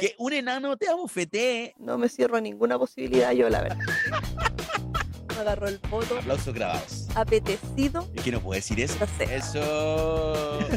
[0.00, 1.74] que un enano te abofetee.
[1.78, 3.78] No me cierro a ninguna posibilidad yo, la verdad.
[5.34, 7.08] Me agarró el poto Aplausos grabados.
[7.16, 8.08] apetecido.
[8.14, 8.96] ¿Y qué no puede decir eso?
[9.00, 9.34] No sé.
[9.36, 10.58] Eso.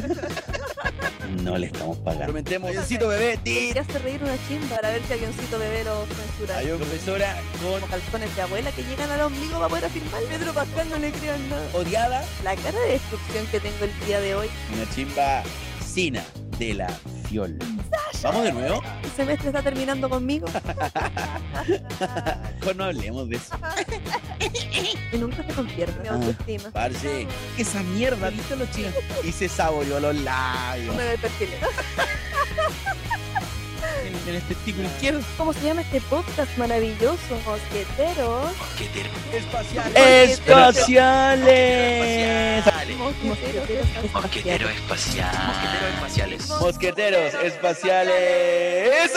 [1.42, 2.24] No le estamos pagando.
[2.26, 3.74] Prometemos, avioncito bebé, tit.
[3.74, 6.56] Te hace reír una chimba para ver si avioncito bebé lo censura.
[6.56, 10.22] Hay una profesora Como calzones de abuela que llegan al ombligo para poder afirmar.
[10.22, 11.68] Pedro Pascal no le crean nada.
[11.70, 14.48] con odiada, La cara de destrucción que tengo el día de hoy.
[14.74, 15.42] una chimba
[15.86, 16.24] sina
[16.58, 16.88] de la
[17.28, 17.58] fiol.
[18.22, 18.82] ¿Vamos de nuevo?
[19.04, 20.46] El semestre está terminando conmigo
[22.60, 23.54] Mejor no hablemos de eso.
[25.12, 26.12] y nunca se convierte mi Ah.
[26.14, 26.70] autoestima.
[26.70, 27.26] Parce,
[27.56, 28.92] esa mierda, ¿viste los chicos?
[29.24, 30.94] Y se saboreó los labios.
[30.96, 31.48] Me ve perfil.
[34.04, 35.20] En, en el testículo izquierdo.
[35.36, 37.38] ¿Cómo se llama este podcast maravilloso?
[37.46, 38.52] Mosqueteros.
[39.32, 40.40] Espaciales.
[40.40, 42.64] Espaciales.
[42.64, 42.77] Mosqueteros.
[42.96, 45.30] Mosquetero espacial.
[45.46, 46.48] Mosqueteros espaciales.
[46.48, 49.12] Mosqueteros espaciales.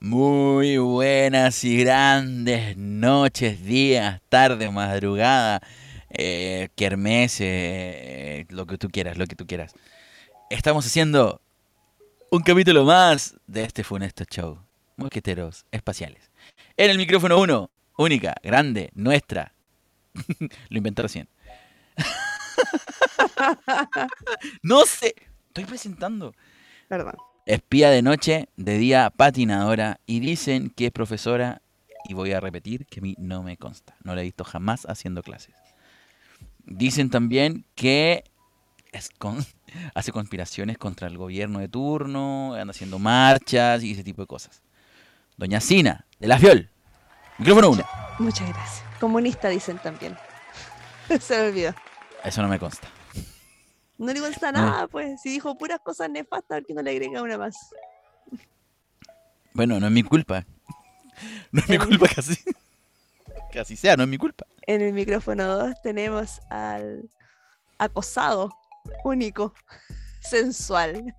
[0.00, 5.60] Muy buenas y grandes noches, días, tarde, madrugada,
[6.10, 9.74] eh, kermés, eh, lo que tú quieras, lo que tú quieras.
[10.50, 11.40] Estamos haciendo
[12.30, 14.58] un capítulo más de este funesto show,
[14.96, 16.30] Mosqueteros Espaciales.
[16.76, 19.52] En el micrófono 1, única, grande, nuestra.
[20.70, 21.28] lo inventé recién.
[24.62, 25.14] no sé,
[25.48, 26.34] estoy presentando.
[26.88, 27.14] Perdón.
[27.46, 31.62] Espía de noche, de día patinadora y dicen que es profesora
[32.08, 34.86] y voy a repetir que a mí no me consta, no la he visto jamás
[34.86, 35.54] haciendo clases.
[36.64, 38.24] Dicen también que
[38.92, 39.44] es con-
[39.94, 44.62] hace conspiraciones contra el gobierno de turno, anda haciendo marchas y ese tipo de cosas.
[45.36, 46.70] Doña Sina, de la Fiol,
[47.38, 47.84] micrófono 1.
[48.18, 48.82] Muchas gracias.
[49.00, 50.16] Comunista dicen también.
[51.20, 51.74] Se me olvidó.
[52.24, 52.88] Eso no me consta.
[53.96, 54.60] No le consta No.
[54.60, 55.20] nada, pues.
[55.22, 57.56] Si dijo puras cosas nefastas, ¿por qué no le agrega una más?
[59.54, 60.44] Bueno, no es mi culpa.
[61.50, 62.36] No es mi culpa que así,
[63.50, 64.46] que así sea, no es mi culpa.
[64.68, 67.10] En el micrófono 2 tenemos al
[67.76, 68.52] acosado
[69.02, 69.52] único,
[70.20, 71.16] sensual.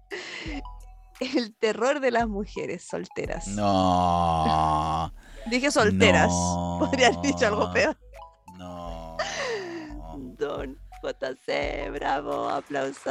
[1.20, 3.48] El terror de las mujeres solteras.
[3.48, 5.14] No.
[5.48, 6.30] Dije solteras.
[6.30, 6.78] No.
[6.90, 7.98] Podría haber dicho algo peor.
[8.58, 9.18] No.
[10.38, 13.06] Don JC, bravo, aplausos.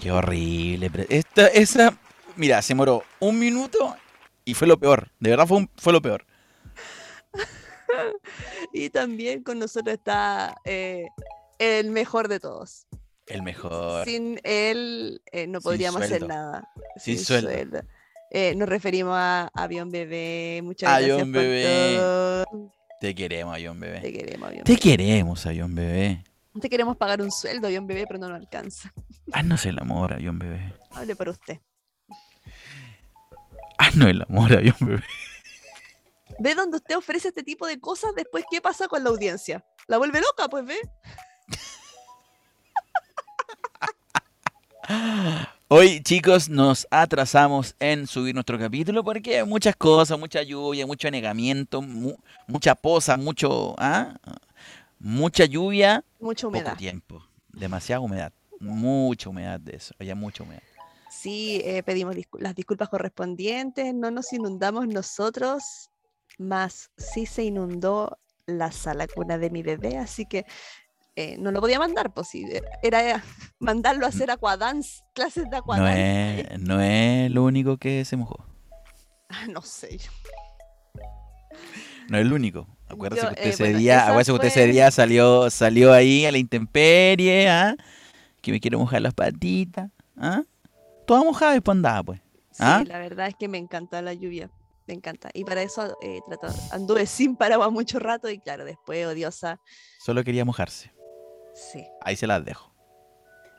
[0.00, 0.90] Qué horrible.
[1.08, 1.96] Esta, esa,
[2.36, 3.96] mira, se moró un minuto
[4.44, 5.10] y fue lo peor.
[5.20, 6.24] De verdad fue, un- fue lo peor.
[8.72, 11.08] Y también con nosotros está eh,
[11.58, 12.86] el mejor de todos.
[13.26, 14.04] El mejor.
[14.04, 16.68] Sin él eh, no Sin podríamos hacer nada.
[16.96, 17.80] Sin sueldo.
[18.30, 20.60] Eh, nos referimos a Avión Bebé.
[20.62, 21.96] Muchas Avión gracias por Bebé.
[21.96, 22.72] todo.
[23.00, 24.12] Te queremos, Avión Te Bebé.
[24.12, 24.80] queremos, Avión Te Bebé.
[24.82, 26.24] queremos, Avión Bebé.
[26.60, 28.92] Te queremos pagar un sueldo, Avión Bebé, pero no nos alcanza.
[29.32, 30.74] Haznos el amor, Avión Bebé.
[30.92, 31.58] Hable por usted.
[33.78, 35.02] Haznos el amor, Avión Bebé.
[36.38, 38.14] ¿Ve donde usted ofrece este tipo de cosas?
[38.16, 39.64] Después, ¿qué pasa con la audiencia?
[39.86, 40.48] ¿La vuelve loca?
[40.48, 40.76] Pues ve.
[45.72, 51.80] Hoy, chicos, nos atrasamos en subir nuestro capítulo porque muchas cosas, mucha lluvia, mucho anegamiento,
[51.80, 52.16] mu-
[52.48, 54.16] mucha poza, mucho, ¿ah?
[54.98, 60.62] mucha lluvia, Mucha poco tiempo, demasiada humedad, mucha humedad de eso, había mucha humedad.
[61.08, 63.94] Sí, eh, pedimos las disculpas correspondientes.
[63.94, 65.62] No nos inundamos nosotros,
[66.38, 70.46] más sí se inundó la sala cuna de mi bebé, así que
[71.16, 72.44] eh, no lo podía mandar, pues sí,
[72.82, 73.22] era
[73.58, 76.40] mandarlo a hacer aquadance, clases de No aquadance.
[76.54, 78.44] es, no es lo único que se mojó,
[79.28, 79.98] Ah, No sé.
[82.08, 82.66] no es el único.
[82.88, 86.26] Acuérdese que usted eh, ese bueno, día, acuérdese que usted ese día salió, salió ahí
[86.26, 87.76] a la intemperie, ¿ah?
[88.42, 90.42] que me quiero mojar las patitas, ¿ah?
[91.06, 92.20] toda mojada y andaba, pues.
[92.50, 92.82] Sí, ¿Ah?
[92.86, 94.50] la verdad es que me encanta la lluvia.
[94.88, 95.30] Me encanta.
[95.34, 99.60] Y para eso eh, trato- anduve sin paraguas mucho rato y claro, después odiosa.
[100.00, 100.90] Solo quería mojarse.
[101.54, 101.84] Sí.
[102.02, 102.70] Ahí se las dejo.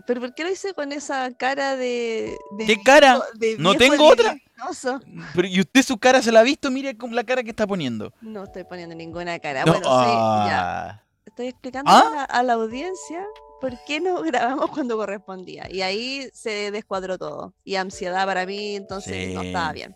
[0.07, 2.35] Pero ¿por qué lo hice con esa cara de.
[2.57, 3.21] de ¿Qué viejo- cara?
[3.35, 4.35] de ¿No tengo otra?
[5.35, 6.69] Pero, ¿Y usted su cara se la ha visto?
[6.71, 8.11] Mire con la cara que está poniendo.
[8.21, 9.63] No estoy poniendo ninguna cara.
[9.65, 10.89] No, bueno, sí, ya.
[10.89, 11.99] ah, Estoy explicando ¿Ah?
[12.07, 13.25] a, la, a la audiencia
[13.59, 15.67] por qué no grabamos cuando correspondía.
[15.69, 17.53] Y ahí se descuadró todo.
[17.63, 19.95] Y ansiedad para mí, entonces no estaba bien.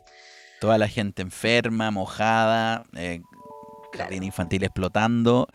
[0.61, 3.21] Toda la gente enferma, mojada, eh,
[3.91, 4.09] Claro.
[4.09, 5.47] jardín infantil explotando,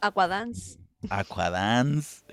[0.00, 0.78] Aquadance.
[1.10, 2.24] Aquadance,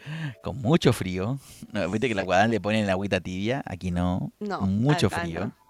[0.43, 1.39] con mucho frío.
[1.71, 4.31] No, Viste que el aquadance le ponen la agüita tibia, aquí no.
[4.39, 4.61] No.
[4.61, 5.39] mucho acá frío.
[5.45, 5.63] no.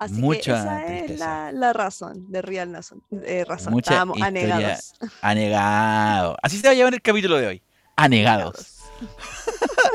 [0.00, 3.02] Así Mucha que esa es la, la razón de Real Nason.
[3.24, 3.72] eh, razón.
[3.72, 4.94] Mucha historia anegados.
[5.22, 6.36] Anegado.
[6.42, 7.62] Así se va a llevar el capítulo de hoy.
[7.96, 8.80] Anegados.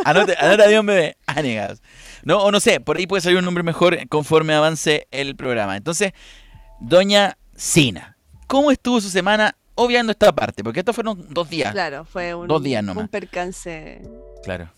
[0.06, 1.18] Anota, anota bebé.
[1.28, 1.82] Anegas.
[2.24, 5.76] No, o no sé, por ahí puede salir un nombre mejor conforme avance el programa.
[5.76, 6.14] Entonces,
[6.80, 8.18] doña Sina,
[8.48, 10.64] ¿cómo estuvo su semana obviando esta parte?
[10.64, 11.72] Porque estos fueron dos días.
[11.72, 13.04] Claro, fue un, Dos días nomás.
[13.04, 14.02] un percance.
[14.44, 14.72] Claro.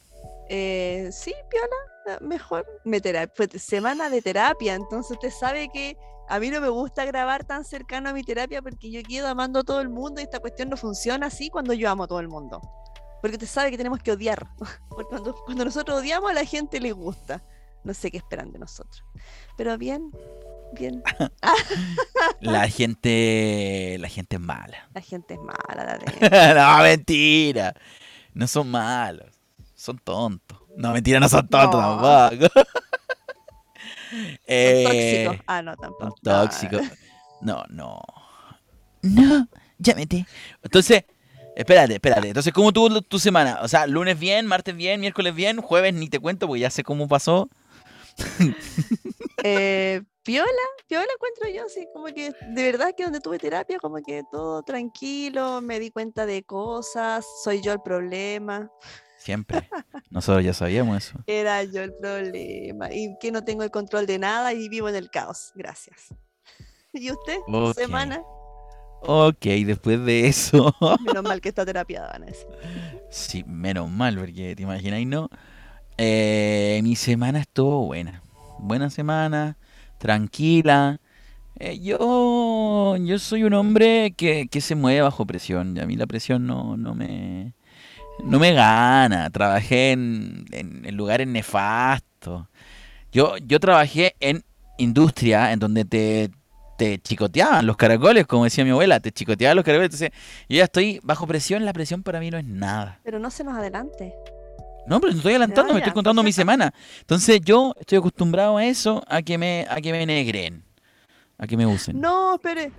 [0.49, 2.65] Eh, sí, piola, eh, mejor.
[2.83, 3.01] Me
[3.33, 7.65] fue semana de terapia, entonces usted sabe que a mí no me gusta grabar tan
[7.65, 10.69] cercano a mi terapia porque yo quedo amando a todo el mundo y esta cuestión
[10.69, 12.61] no funciona así cuando yo amo a todo el mundo.
[13.21, 14.47] Porque usted sabe que tenemos que odiar.
[14.89, 17.43] Porque cuando, cuando nosotros odiamos a la gente le gusta.
[17.83, 19.03] No sé qué esperan de nosotros.
[19.57, 20.11] Pero bien,
[20.73, 21.03] bien.
[22.41, 23.97] La gente.
[23.99, 24.89] La gente es mala.
[24.93, 27.73] La gente es mala, la no, mentira.
[28.33, 29.27] No son malos.
[29.75, 30.59] Son tontos.
[30.77, 31.99] No, mentira, no son tontos No.
[31.99, 32.61] tampoco.
[34.45, 34.83] Eh,
[35.25, 35.45] tóxicos.
[35.47, 36.15] Ah, no, tampoco.
[36.21, 36.81] tóxicos.
[37.39, 38.01] No, no.
[39.01, 39.47] No,
[39.77, 40.25] ya metí.
[40.61, 41.05] Entonces,
[41.55, 42.27] espérate, espérate.
[42.27, 43.59] Entonces, ¿cómo tuvo tu semana?
[43.61, 46.83] O sea, lunes bien, martes bien, miércoles bien, jueves ni te cuento porque ya sé
[46.83, 47.49] cómo pasó.
[49.43, 50.47] Eh, piola,
[50.87, 54.63] piola encuentro yo, sí, como que de verdad que donde tuve terapia, como que todo
[54.63, 58.69] tranquilo, me di cuenta de cosas, soy yo el problema,
[59.17, 59.69] Siempre.
[60.09, 61.19] Nosotros ya sabíamos eso.
[61.27, 64.95] era yo el problema, y que no tengo el control de nada y vivo en
[64.95, 66.13] el caos, gracias.
[66.93, 67.37] ¿Y usted?
[67.53, 67.75] ¿Su Ok.
[67.75, 68.25] Semana?
[69.01, 70.75] Ok, después de eso.
[70.99, 72.47] Menos mal que está terapiada, van a decir.
[73.09, 75.29] Sí, menos mal, porque te imagináis, ¿no?
[75.97, 78.23] Eh, mi semana estuvo buena.
[78.57, 79.57] Buena semana,
[80.01, 80.99] tranquila.
[81.59, 85.77] Eh, yo, yo soy un hombre que, que se mueve bajo presión.
[85.79, 87.53] A mí la presión no, no me,
[88.23, 89.29] no me gana.
[89.29, 92.47] Trabajé en, en- en lugares nefastos.
[93.11, 94.43] Yo, yo trabajé en
[94.77, 96.31] industria en donde te,
[96.77, 99.93] te chicoteaban los caracoles, como decía mi abuela, te chicoteaban los caracoles.
[99.93, 100.11] Entonces,
[100.49, 101.63] yo ya estoy bajo presión.
[101.65, 102.99] La presión para mí no es nada.
[103.03, 104.13] Pero no se nos adelante.
[104.87, 106.73] No, pero estoy adelantando, me estoy contando mi semana.
[106.99, 110.63] Entonces yo estoy acostumbrado a eso, a que me, a que me negren,
[111.37, 111.99] a que me usen.
[111.99, 112.71] No, espere.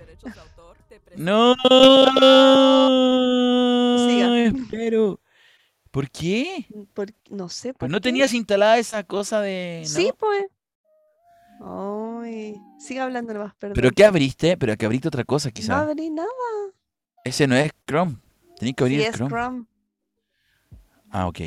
[1.15, 1.55] No,
[3.97, 4.39] Siga.
[4.45, 5.19] espero.
[5.91, 6.65] ¿Por qué?
[6.93, 7.69] por- no sé.
[7.73, 8.01] Pues ¿por no qué?
[8.01, 9.81] tenías instalada esa cosa de.
[9.83, 9.89] ¿no?
[9.89, 10.45] Sí, pues.
[11.65, 13.75] Ay, siga hablando más, perdón.
[13.75, 15.69] Pero que abriste, pero que abriste otra cosa No quizás.
[15.81, 16.27] abrí nada.
[17.23, 18.17] Ese no es Chrome.
[18.57, 19.29] Tenés que abrir Sí, el es Chrome.
[19.29, 19.65] Chrome.
[21.11, 21.39] Ah, ok.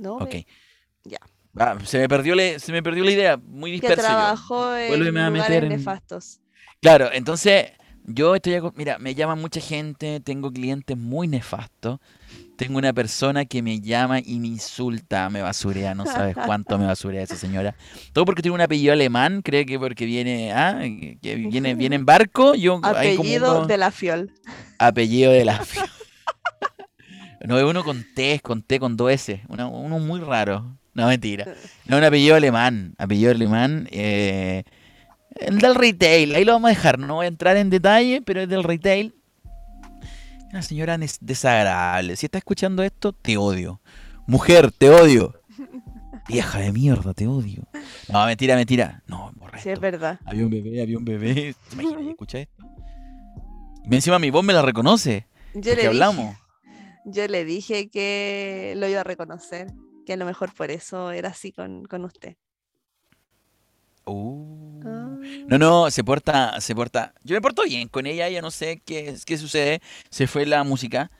[0.00, 0.30] No, Ok.
[0.32, 0.46] ve,
[1.04, 1.18] Ya.
[1.58, 4.06] Ah, se me perdió la, se me perdió la idea, muy que disperso yo.
[4.08, 6.40] trabajó en Vuélveme a meter en- nefastos.
[6.80, 7.72] Claro, entonces
[8.04, 11.98] yo estoy, mira, me llama mucha gente, tengo clientes muy nefastos,
[12.56, 16.86] tengo una persona que me llama y me insulta, me basurea, no sabes cuánto me
[16.86, 17.74] basurea esa señora.
[18.12, 20.78] Todo porque tiene un apellido alemán, cree que porque viene, ah,
[21.20, 24.32] que viene, viene en barco, yo hay como Apellido uno- de la Fiol.
[24.78, 25.58] apellido de la
[27.46, 30.76] No, es uno con T, con T, con dos S, una- uno muy raro.
[30.94, 31.46] No, mentira.
[31.86, 34.62] No, un apellido alemán, apellido alemán, eh,
[35.36, 38.42] el del retail, ahí lo vamos a dejar, no voy a entrar en detalle, pero
[38.42, 39.14] es del retail.
[40.52, 42.16] Una señora nes- desagradable.
[42.16, 43.80] Si está escuchando esto, te odio.
[44.26, 45.40] Mujer, te odio.
[46.28, 47.62] Vieja de mierda, te odio.
[48.08, 49.02] No, mentira, mentira.
[49.06, 50.18] No, borra Sí, es verdad.
[50.24, 51.54] Había un bebé, había un bebé.
[51.70, 52.02] ¿Te imaginas?
[52.10, 52.64] ¿Escucha esto?
[53.90, 55.26] Y encima mi voz me la reconoce.
[55.54, 56.36] Yo le, hablamos.
[57.04, 59.68] Yo le dije que lo iba a reconocer.
[60.06, 62.36] Que a lo mejor por eso era así con, con usted.
[64.06, 64.80] Uh.
[64.84, 65.16] Ah.
[65.48, 67.14] No, no, se porta, se porta.
[67.22, 69.80] Yo me porto bien con ella, ella no sé qué, qué sucede.
[70.10, 71.10] Se fue la música.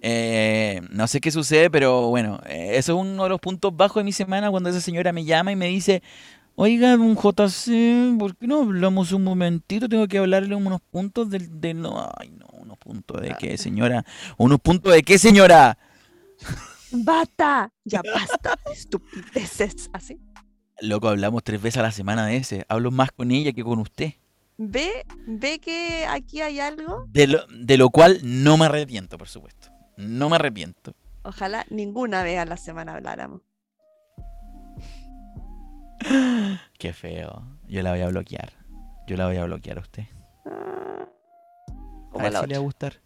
[0.00, 4.00] Eh, no sé qué sucede, pero bueno, eh, eso es uno de los puntos bajos
[4.00, 6.02] de mi semana cuando esa señora me llama y me dice,
[6.56, 9.88] oiga, un JC, ¿por qué no hablamos un momentito?
[9.88, 14.04] Tengo que hablarle unos puntos del, del- no, ay no, unos puntos de qué, señora,
[14.36, 15.78] unos puntos de qué, señora.
[16.92, 17.72] ¡Basta!
[17.84, 18.58] Ya basta.
[18.70, 19.88] Estupideces.
[19.92, 20.20] Así.
[20.80, 22.66] Loco, hablamos tres veces a la semana de ese.
[22.68, 24.12] Hablo más con ella que con usted.
[24.58, 27.06] Ve, ve que aquí hay algo.
[27.08, 29.68] De lo, de lo cual no me arrepiento, por supuesto.
[29.96, 30.94] No me arrepiento.
[31.22, 33.40] Ojalá ninguna vez a la semana habláramos.
[36.78, 37.44] Qué feo.
[37.66, 38.52] Yo la voy a bloquear.
[39.06, 40.04] Yo la voy a bloquear a usted.
[40.46, 41.08] Ah,
[42.08, 43.00] A como la si le va a gustar.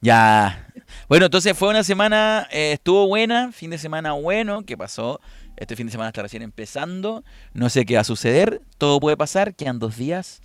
[0.00, 0.68] Ya.
[1.08, 4.64] Bueno, entonces fue una semana, eh, estuvo buena, fin de semana bueno.
[4.64, 5.20] ¿Qué pasó?
[5.56, 7.24] Este fin de semana está recién empezando.
[7.52, 8.60] No sé qué va a suceder.
[8.78, 9.54] Todo puede pasar.
[9.54, 10.42] Quedan dos días.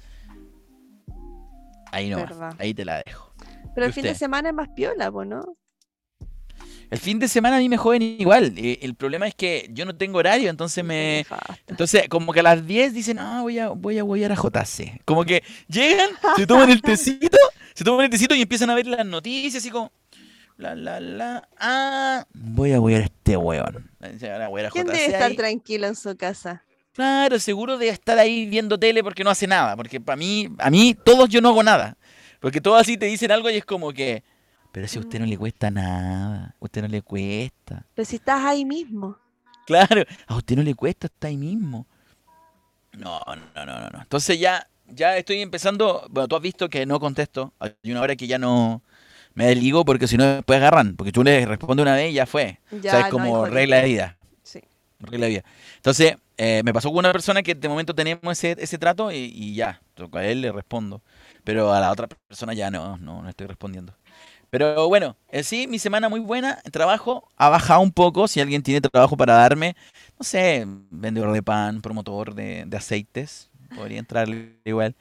[1.91, 2.25] Ahí no.
[2.59, 3.33] Ahí te la dejo.
[3.73, 5.57] Pero ¿Y el fin de semana es más piola, ¿no?
[6.89, 8.53] El fin de semana a mí me joden igual.
[8.57, 11.25] El problema es que yo no tengo horario, entonces me.
[11.67, 15.01] Entonces, como que a las 10 dicen, ah, voy a, voy a huear a JC.
[15.05, 17.37] Como que llegan, se toman el tecito,
[17.75, 19.91] se toman el tecito y empiezan a ver las noticias, así como,
[20.57, 21.47] La, la, la.
[21.57, 23.91] Ah, voy a huear a este weón.
[24.49, 25.35] Voy a ¿Quién debe estar ahí.
[25.35, 26.63] tranquilo en su casa?
[26.93, 29.75] Claro, seguro de estar ahí viendo tele porque no hace nada.
[29.75, 31.97] Porque para mí, a mí, todos yo no hago nada.
[32.41, 34.23] Porque todos así te dicen algo y es como que.
[34.71, 37.85] Pero si a usted no le cuesta nada, a usted no le cuesta.
[37.95, 39.17] Pero si estás ahí mismo.
[39.65, 41.87] Claro, a usted no le cuesta, está ahí mismo.
[42.93, 44.01] No, no, no, no, no.
[44.01, 46.07] Entonces ya, ya estoy empezando.
[46.09, 47.53] Bueno, tú has visto que no contesto.
[47.59, 48.81] Hay una hora que ya no
[49.33, 50.95] me desligo porque si no después agarran.
[50.95, 52.59] Porque tú le respondes una vez y ya fue.
[52.71, 54.17] Ya, o sea, es como regla de vida.
[54.43, 54.61] Sí.
[54.99, 55.43] Regla de vida.
[55.75, 59.17] Entonces, eh, me pasó con una persona que de momento tenemos ese, ese trato y,
[59.17, 59.81] y ya.
[60.13, 61.01] A él le respondo.
[61.43, 63.93] Pero a la otra persona ya no, no, no estoy respondiendo.
[64.49, 66.59] Pero bueno, sí, mi semana muy buena.
[66.63, 68.27] El trabajo ha bajado un poco.
[68.27, 69.75] Si alguien tiene trabajo para darme,
[70.17, 74.27] no sé, vendedor de pan, promotor de, de aceites, podría entrar
[74.65, 74.95] igual.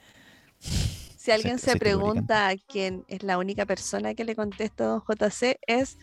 [0.59, 0.59] Si
[1.31, 5.97] alguien se pregunta quién es la única persona que le contesta a don JC, es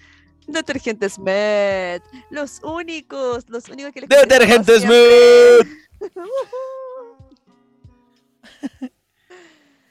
[0.47, 2.03] Detergentes Med.
[2.31, 5.67] Los únicos, los únicos que le ¡Detergentes Med!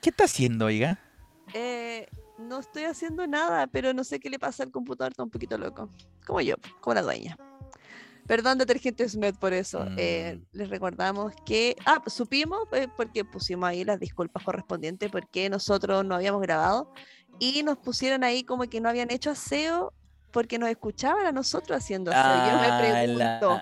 [0.01, 0.99] ¿Qué está haciendo, oiga?
[1.53, 2.07] Eh,
[2.47, 5.57] no estoy haciendo nada, pero no sé qué le pasa al computador, está un poquito
[5.57, 5.89] loco.
[6.25, 7.37] Como yo, como la dueña.
[8.27, 9.85] Perdón, Detergentes Med, por eso.
[9.97, 10.57] Eh, Mm.
[10.57, 11.75] les recordamos que.
[11.85, 16.91] Ah, supimos, eh, porque pusimos ahí las disculpas correspondientes, porque nosotros no habíamos grabado
[17.39, 19.93] y nos pusieron ahí como que no habían hecho aseo
[20.35, 22.51] porque nos escuchaban a nosotros haciendo aseo.
[22.51, 23.61] Yo me Ah, pregunto.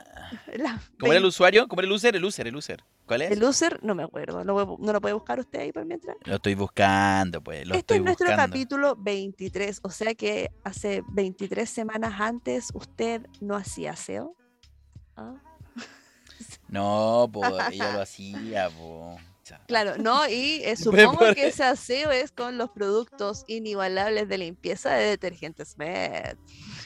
[0.57, 1.67] la- ¿Cómo era el usuario?
[1.67, 2.15] ¿Cómo era el user?
[2.15, 2.83] El user, el user.
[3.05, 3.31] ¿Cuál es?
[3.31, 3.79] el user?
[3.83, 4.43] No me acuerdo.
[4.43, 6.17] ¿No, lo- no lo puede buscar usted ahí por mientras?
[6.25, 7.59] Lo estoy buscando, pues.
[7.67, 8.51] Lo este estoy es nuestro buscando.
[8.51, 14.35] capítulo 23, o sea que hace 23 semanas antes usted no hacía aseo.
[15.15, 15.35] Ah,
[16.69, 19.21] No, pues ella lo hacía, pues.
[19.67, 24.93] Claro, no, y eh, supongo que ese aseo es con los productos inigualables de limpieza
[24.93, 26.37] de detergentes Med,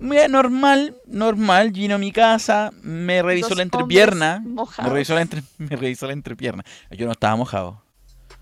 [0.00, 1.70] Mira, normal, normal.
[1.70, 4.42] Vino a mi casa, me revisó Dos la entrepierna.
[4.42, 6.64] Me revisó, la entre- me revisó la entrepierna.
[6.92, 7.82] Yo no estaba mojado.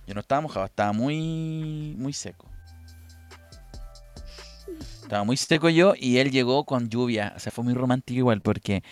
[0.07, 2.47] Yo no estaba mojado, estaba muy, muy seco.
[5.03, 7.33] Estaba muy seco yo y él llegó con lluvia.
[7.37, 8.85] O sea, fue muy romántico igual porque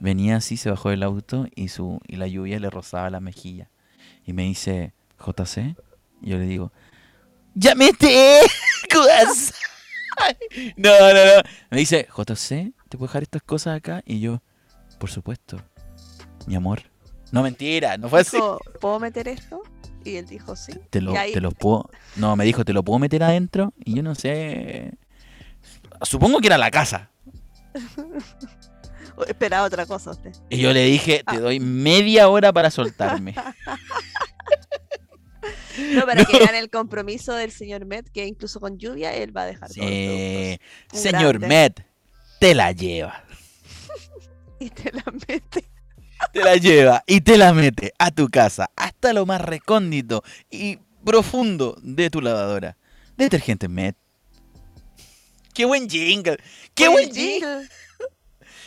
[0.00, 3.70] venía así, se bajó del auto y, su, y la lluvia le rozaba la mejilla.
[4.26, 5.76] Y me dice, JC.
[6.20, 6.72] Y yo le digo,
[7.54, 8.40] ¡Llámete!
[10.76, 11.42] No, no, no.
[11.70, 14.02] Me dice, JC, ¿te puedo dejar estas cosas acá?
[14.04, 14.42] Y yo,
[14.98, 15.56] por supuesto,
[16.46, 16.82] mi amor.
[17.30, 18.36] No, mentira, no fue así.
[18.36, 19.62] Dijo, ¿puedo meter esto?
[20.04, 20.72] Y él dijo, sí.
[20.90, 21.88] Te lo, ahí- te lo puedo.
[22.16, 23.72] No, me dijo, ¿te lo puedo meter adentro?
[23.84, 24.92] Y yo no sé.
[26.02, 27.10] Supongo que era la casa.
[29.28, 30.32] Esperaba otra cosa usted.
[30.50, 31.32] Y yo le dije, Ah.
[31.32, 33.34] te doy media hora para soltarme.
[35.92, 39.42] No, para que vean el compromiso del señor Met, que incluso con lluvia él va
[39.42, 40.58] a dejar Sí.
[40.92, 41.46] Señor grande.
[41.48, 41.86] Met,
[42.40, 43.24] te la lleva.
[44.60, 45.64] Y te la mete.
[46.32, 50.78] Te la lleva y te la mete a tu casa, hasta lo más recóndito y
[51.04, 52.76] profundo de tu lavadora.
[53.16, 53.96] Detergente Met.
[55.52, 56.38] ¡Qué buen jingle!
[56.74, 57.32] ¡Qué buen jingle!
[57.62, 57.68] jingle.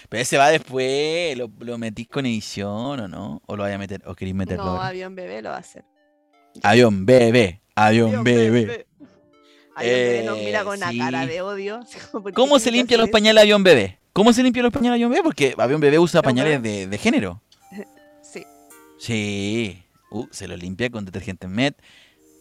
[0.10, 3.42] Pero ese va después, ¿lo, lo metís con edición o no?
[3.46, 4.02] ¿O lo vaya a meter?
[4.06, 4.88] ¿O queréis meterlo No, ahora?
[4.90, 5.86] avión bebé lo va a hacer.
[6.64, 8.86] Avión bebé, avión bebé.
[9.76, 10.98] Avión bebé nos Eh, mira con una sí.
[10.98, 11.78] cara de odio.
[11.84, 14.00] así como, ¿por qué ¿Cómo se limpian los pañales avión bebé?
[14.14, 15.24] ¿Cómo se limpian los pañales avión bebé?
[15.24, 17.42] Porque avión bebé usa pañales de, de género.
[18.22, 18.44] Sí.
[18.98, 19.84] Sí.
[20.10, 21.82] Uh, se lo limpia con detergente Met.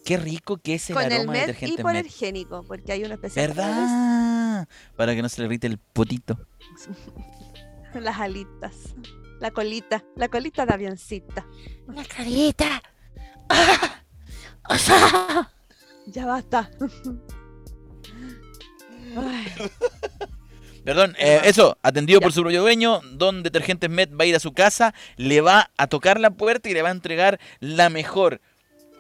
[0.05, 2.05] Qué rico que es el Con el de Met y detergente por Met.
[2.05, 3.49] el génico, porque hay una especial.
[3.49, 4.69] ¿Verdad?
[4.97, 6.39] Para que no se le irrite el potito.
[7.95, 8.95] Las alitas.
[9.41, 10.05] La colita.
[10.17, 11.47] La colita de avioncita.
[11.87, 12.05] La
[16.07, 16.71] Ya basta.
[20.85, 22.25] Perdón, eh, eso, atendido Ya.
[22.25, 25.71] por su propio dueño, Don Detergentes Met va a ir a su casa, le va
[25.79, 28.43] a tocar la puerta y le va a entregar la mejor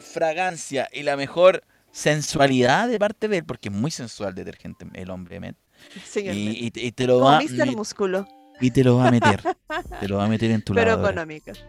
[0.00, 5.10] fragancia y la mejor sensualidad de parte de él, porque es muy sensual Detergente el
[5.10, 5.56] hombre Met.
[6.04, 6.34] señor.
[6.34, 7.40] Y, y te- y te lo Como va
[7.76, 8.26] Músculo,
[8.60, 9.42] y te lo va a meter.
[10.00, 11.10] te lo va a meter en tu pero lavadora.
[11.22, 11.52] económica.
[11.52, 11.60] Ca-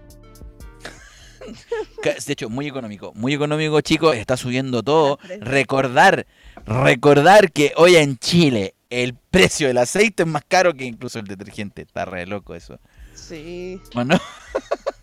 [2.04, 3.14] De hecho, muy económico.
[3.16, 4.16] Muy económico, chicos.
[4.16, 5.20] Está subiendo todo.
[5.40, 6.26] Recordar,
[6.66, 11.26] recordar que hoy en Chile el precio del aceite es más caro que incluso el
[11.26, 11.82] detergente.
[11.82, 12.80] Está re loco eso.
[13.14, 13.80] Sí.
[13.94, 14.18] Bueno.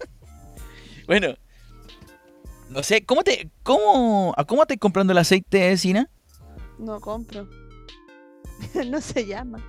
[1.06, 1.34] bueno.
[2.70, 6.08] No sé, ¿cómo te, cómo, a cómo estás comprando el aceite, Sina?
[6.78, 7.46] No compro.
[8.86, 9.62] no se llama.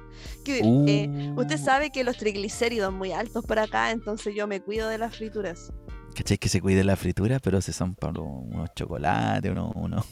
[0.46, 0.86] Que, Uh.
[0.88, 4.98] eh, usted sabe que los triglicéridos muy altos por acá, entonces yo me cuido de
[4.98, 5.74] las frituras.
[6.16, 7.40] ¿Cachai que se cuide la fritura?
[7.40, 9.72] Pero se son para unos chocolates, unos...
[9.76, 10.06] unos-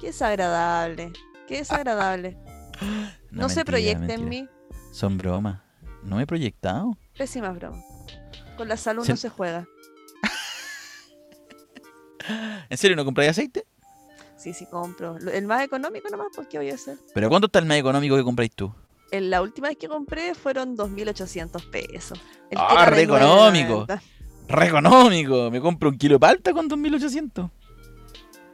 [0.00, 1.12] Qué desagradable.
[1.46, 2.36] Qué desagradable.
[3.30, 4.48] No, No, se proyecte en mí.
[4.90, 5.60] Son bromas.
[6.02, 6.96] No me he proyectado.
[7.18, 7.82] Pésima broma.
[8.56, 9.66] Con la salud Se- no se juega.
[12.70, 13.66] ¿En serio no compráis aceite?
[14.36, 15.18] Sí, sí, compro.
[15.18, 16.96] El más económico nomás, pues, ¿qué voy a hacer?
[17.12, 18.72] ¿Pero cuánto está el más económico que compráis tú?
[19.10, 22.20] En la última vez que compré fueron 2.800 pesos.
[22.50, 23.86] El Ah, re económico.
[23.86, 24.00] 9.90.
[24.48, 25.50] Re económico.
[25.50, 27.50] Me compro un kilo de palta con 2.800.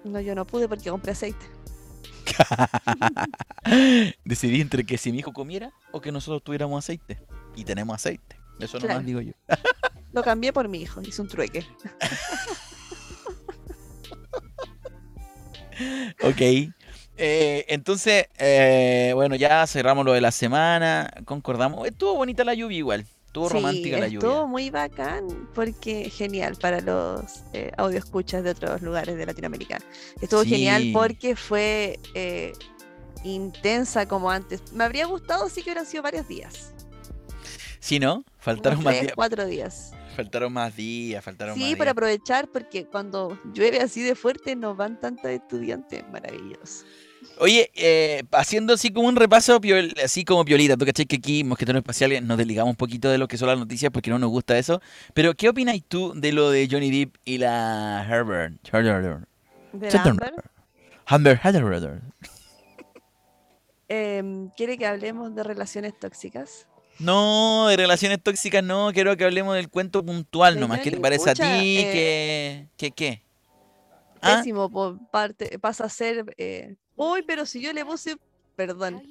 [0.05, 1.47] No, yo no pude porque compré aceite.
[4.25, 7.21] Decidí entre que si mi hijo comiera o que nosotros tuviéramos aceite.
[7.57, 8.37] Y tenemos aceite.
[8.61, 8.95] Eso Claro.
[8.95, 9.33] nomás digo yo.
[10.13, 11.67] Lo cambié por mi hijo, hice un trueque.
[16.23, 16.73] Ok.
[17.17, 21.11] Eh, entonces, eh, bueno, ya cerramos lo de la semana.
[21.25, 21.87] Concordamos.
[21.87, 23.07] Estuvo bonita la lluvia igual.
[23.27, 24.47] Estuvo Sí, romántica la estuvo lluvia.
[24.47, 29.79] muy bacán porque genial para los eh, escuchas de otros lugares de Latinoamérica.
[30.21, 32.53] Estuvo genial porque fue eh,
[33.25, 34.73] intensa como antes.
[34.73, 36.73] Me habría gustado sí que hubieran sido varios días.
[37.81, 38.25] Sí, ¿no?
[38.39, 39.15] Faltaron unos más tres, días.
[39.17, 39.91] cuatro días.
[40.17, 41.25] Faltaron más días.
[41.25, 41.93] Faltaron más Sí, para días.
[41.93, 46.05] aprovechar porque cuando llueve así de fuerte no van tantos estudiantes.
[46.11, 46.85] Maravilloso.
[47.39, 49.61] Oye, eh, haciendo así como un repaso,
[50.03, 53.27] así como piolita, tú cachai que aquí, Mosqueteros Espaciales, nos desligamos un poquito de lo
[53.27, 54.81] que son las noticias porque no nos gusta eso.
[55.15, 58.55] Pero, ¿qué opinas tú de lo de Johnny Depp y la Herbert?
[58.73, 59.29] Herbert.
[59.73, 60.21] ¿De la Chatterton.
[61.07, 61.41] Amber?
[61.43, 62.01] Amber Heard.
[63.89, 66.67] Em, ¿Quiere que hablemos de relaciones tóxicas?
[66.99, 70.81] No, de relaciones tóxicas no, quiero que hablemos del cuento puntual nomás.
[70.81, 71.43] ¿Qué te parece a ti?
[71.43, 73.23] eh, ¿Qué, qué, qué?
[74.23, 74.37] ¿Ah?
[74.39, 76.35] Pésimo por parte, pasa a ser.
[76.39, 78.17] Eh, Uy, pero si yo le puse.
[78.57, 79.03] Perdón.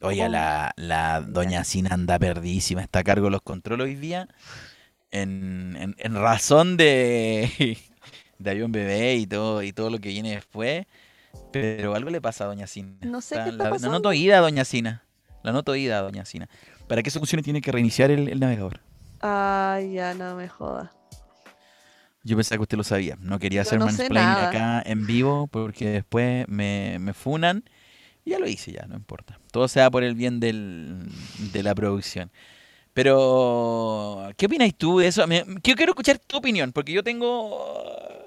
[0.00, 4.28] Oye, la, la doña Sina anda perdísima, está a cargo de los controles hoy día.
[5.10, 7.78] En, en- en razón de,
[8.38, 10.86] de avión bebé y todo, y todo lo que viene después.
[11.52, 12.96] Pero algo le pasa a doña Sina.
[13.02, 13.98] No sé qué está la, la pasando.
[13.98, 15.04] noto oída, doña Sina.
[15.42, 16.48] La noto oída, doña Sina.
[16.88, 18.80] Para que eso funcione tiene que reiniciar el, el navegador.
[19.20, 20.92] Ay, ya no me joda.
[22.24, 23.16] Yo pensaba que usted lo sabía.
[23.20, 27.64] No quería Yo hacer no mansplaining acá en vivo porque después me, me funan.
[28.24, 29.40] Ya lo hice, ya, no importa.
[29.50, 31.08] Todo sea por el bien del,
[31.52, 32.30] de la producción.
[32.94, 35.24] Pero, ¿qué opinas tú de eso?
[35.62, 37.56] Yo quiero escuchar tu opinión, porque yo tengo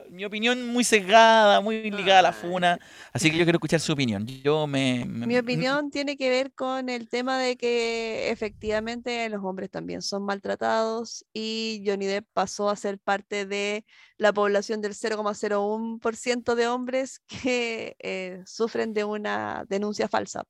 [0.07, 2.35] uh, mi opinión muy sesgada, muy ligada a la Ay.
[2.41, 2.79] funa,
[3.13, 4.25] así que yo quiero escuchar su opinión.
[4.25, 5.05] Yo me...
[5.05, 10.01] me- Mi opinión tiene que ver con el tema de que efectivamente los hombres también
[10.01, 13.85] son maltratados y Johnny Depp pasó a ser parte de
[14.17, 20.43] la población del 0,01% de hombres que eh, sufren de una denuncia falsa.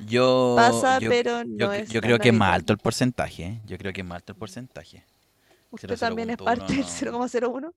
[0.00, 2.78] Yo, Pasa, yo, pero yo no cre- es yo creo que es más alto el
[2.78, 3.60] porcentaje, ¿eh?
[3.66, 5.04] Yo creo que es más alto el porcentaje.
[5.70, 6.88] ¿Usted también es 0,01, parte del no.
[6.88, 7.72] 0,01?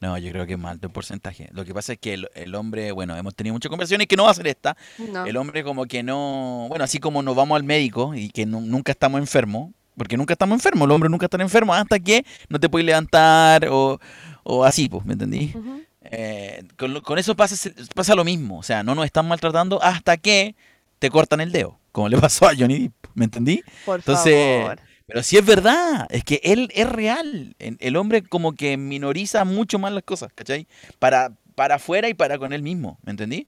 [0.00, 1.48] No, yo creo que es más alto el porcentaje.
[1.52, 4.24] Lo que pasa es que el, el hombre, bueno, hemos tenido muchas conversaciones que no
[4.24, 4.76] va a ser esta.
[4.98, 5.24] No.
[5.26, 8.60] El hombre como que no, bueno, así como nos vamos al médico y que nu-
[8.60, 12.60] nunca estamos enfermos, porque nunca estamos enfermos, el hombre nunca está enfermo hasta que no
[12.60, 13.98] te puedes levantar o,
[14.44, 15.52] o así, pues, ¿me entendí?
[15.54, 15.82] Ujú.
[16.18, 20.54] Eh, con, eso pasa, pasa lo mismo, o sea, no nos están maltratando hasta que
[20.98, 23.62] te cortan el dedo, como le pasó a Johnny Depp, ¿me entendí?
[23.84, 24.80] Por Entonces, favor.
[25.06, 27.54] Pero sí es verdad, es que él es real.
[27.58, 30.66] El, hombre como que minoriza mucho más las cosas, ¿cachai?
[30.98, 33.46] Para, para afuera y para con él mismo, ¿me entendí?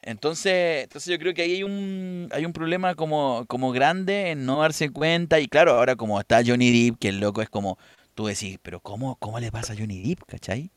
[0.00, 4.46] Entonces, entonces yo creo que ahí hay un, hay un problema como, como grande en
[4.46, 5.40] no darse cuenta.
[5.40, 7.78] Y claro, ahora como está Johnny Depp, que el loco es como,
[8.14, 10.70] tú decís, pero ¿cómo, cómo le pasa a Johnny Depp, cachai?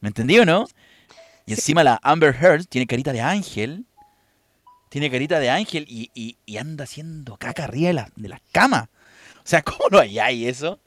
[0.00, 0.66] ¿Me entendí o no?
[1.46, 3.86] Y encima la Amber Heard tiene carita de ángel.
[4.88, 8.40] Tiene carita de ángel y, y- y anda haciendo caca arriba de la, de la
[8.52, 8.88] cama.
[9.38, 10.80] O sea, ¿cómo no hay ahí eso?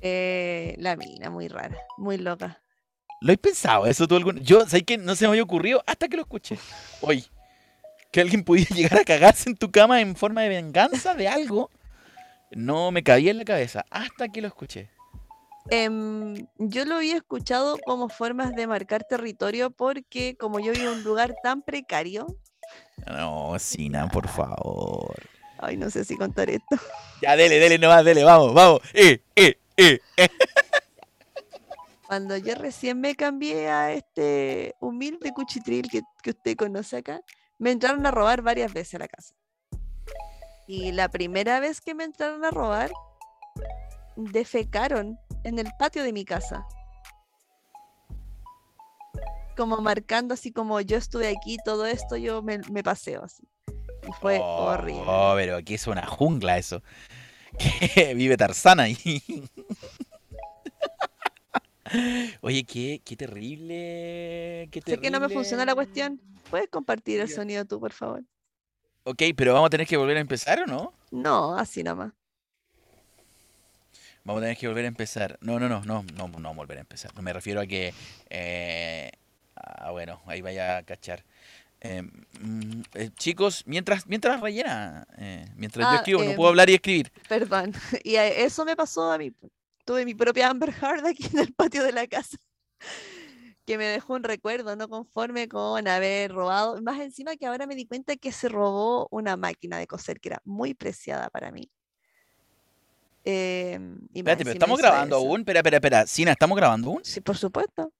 [0.00, 2.60] Eh, la mina, muy rara, muy loca.
[3.20, 6.08] ¿Lo he pensado eso tú algún Yo, sé que no se me había ocurrido hasta
[6.08, 6.58] que lo escuché
[7.00, 7.24] hoy.
[8.12, 11.70] Que alguien pudiera llegar a cagarse en tu cama en forma de venganza de algo.
[12.50, 14.90] No me cabía en la cabeza hasta que lo escuché.
[15.70, 20.98] Em, yo lo había escuchado como formas de marcar territorio porque como yo vivo en
[20.98, 22.26] un lugar tan precario,
[23.06, 25.14] No, Sina, por favor.
[25.58, 26.76] ay, no sé si contar esto.
[27.22, 28.80] Ya, dele, dele nomás, dele, vamos, vamos.
[28.92, 30.28] Eh, eh, eh, eh.
[32.06, 37.20] Cuando yo recién me cambié a este humilde cuchitril que, que usted conoce acá,
[37.58, 39.34] me entraron a robar varias veces a la casa.
[40.66, 42.90] Y la primera vez que me entraron a robar,
[44.16, 46.66] defecaron en el patio de mi casa.
[49.56, 53.44] Como marcando así como yo estuve aquí, todo esto yo me, me paseo así.
[54.08, 55.02] Y fue Oh, horrible.
[55.06, 56.82] Oh, pero aquí es una jungla eso.
[57.94, 58.96] Que vive Tarzana ahí.
[62.40, 64.68] Oye, qué, qué terrible.
[64.72, 66.20] Qué Sé que no me funciona la cuestión.
[66.50, 68.22] ¿Puedes compartir el sonido tú, por favor?
[69.04, 70.92] Ok, pero vamos a tener que volver a empezar o no?
[71.10, 72.12] No, así nomás.
[74.24, 75.38] Vamos a tener que volver a empezar.
[75.40, 77.14] No, no, no, no, no, no volver a empezar.
[77.14, 77.94] No me refiero a que.
[78.30, 79.12] eh,
[79.56, 81.24] ah, bueno, ahí vaya a cachar.
[81.80, 82.02] Eh,
[82.40, 86.70] mm, eh, chicos, mientras, mientras rellena, eh, mientras yo Ah, escribo, no em, puedo hablar
[86.70, 87.12] y escribir.
[87.28, 87.72] Perdón.
[88.04, 89.32] Y eso me pasó a mí.
[89.84, 92.38] Tuve mi propia Amber Heard aquí en el patio de la casa.
[93.66, 96.80] Que me dejó un recuerdo no conforme con haber robado.
[96.82, 100.28] Más encima que ahora me di cuenta que se robó una máquina de coser que
[100.30, 101.70] era muy preciada para mí.
[103.24, 105.26] Em, y Espérate, pero estamos grabando eso.
[105.26, 105.40] aún.
[105.40, 106.06] Espera, espera, espera.
[106.06, 107.04] Sina, ¿estamos grabando aún?
[107.04, 107.90] Sí, por supuesto.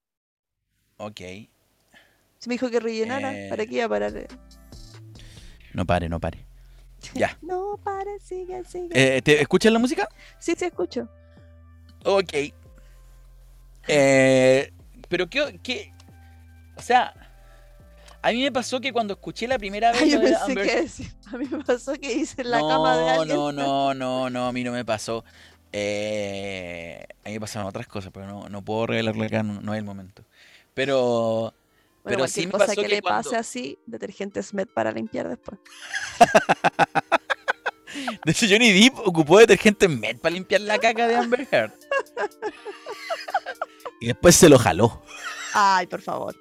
[0.99, 1.21] Ok.
[2.39, 3.33] Se me dijo que rellenara.
[3.49, 4.13] ¿Para Eh, qué iba a parar?
[5.73, 6.45] No pare, no pare.
[7.15, 7.37] Ya.
[7.43, 8.89] No, pare, sigue, sigue.
[9.17, 10.09] Eh, ¿te escuchas la música?
[10.39, 11.09] Sí, sí, escucho.
[12.05, 12.33] Ok.
[13.89, 14.73] Eh,
[15.09, 15.93] pero qué, qué.
[16.77, 17.15] O sea,
[18.27, 20.45] a mí me pasó que cuando escuché la primera vez Ay, yo lo de pensé
[20.45, 21.13] Amber que decir.
[21.31, 23.37] A mí me pasó que hice en la no, cama de alguien.
[23.37, 25.27] No, no, no, no, a mí no me pasó.
[25.73, 29.75] Eh, a mí me pasaron otras cosas, pero no, no puedo revelarlo acá, no, no
[29.75, 30.25] es el momento.
[30.73, 31.53] Pero,
[32.03, 34.91] Bueno, pero sí me cosa pasó que, que le cuando- pase así, detergente Smet para
[34.91, 35.61] limpiar después.
[38.25, 41.73] de hecho Johnny Depp ocupó detergente Met para limpiar la caca de Amber Heard.
[44.01, 45.03] y después se lo jaló.
[45.53, 46.35] Ay, por favor.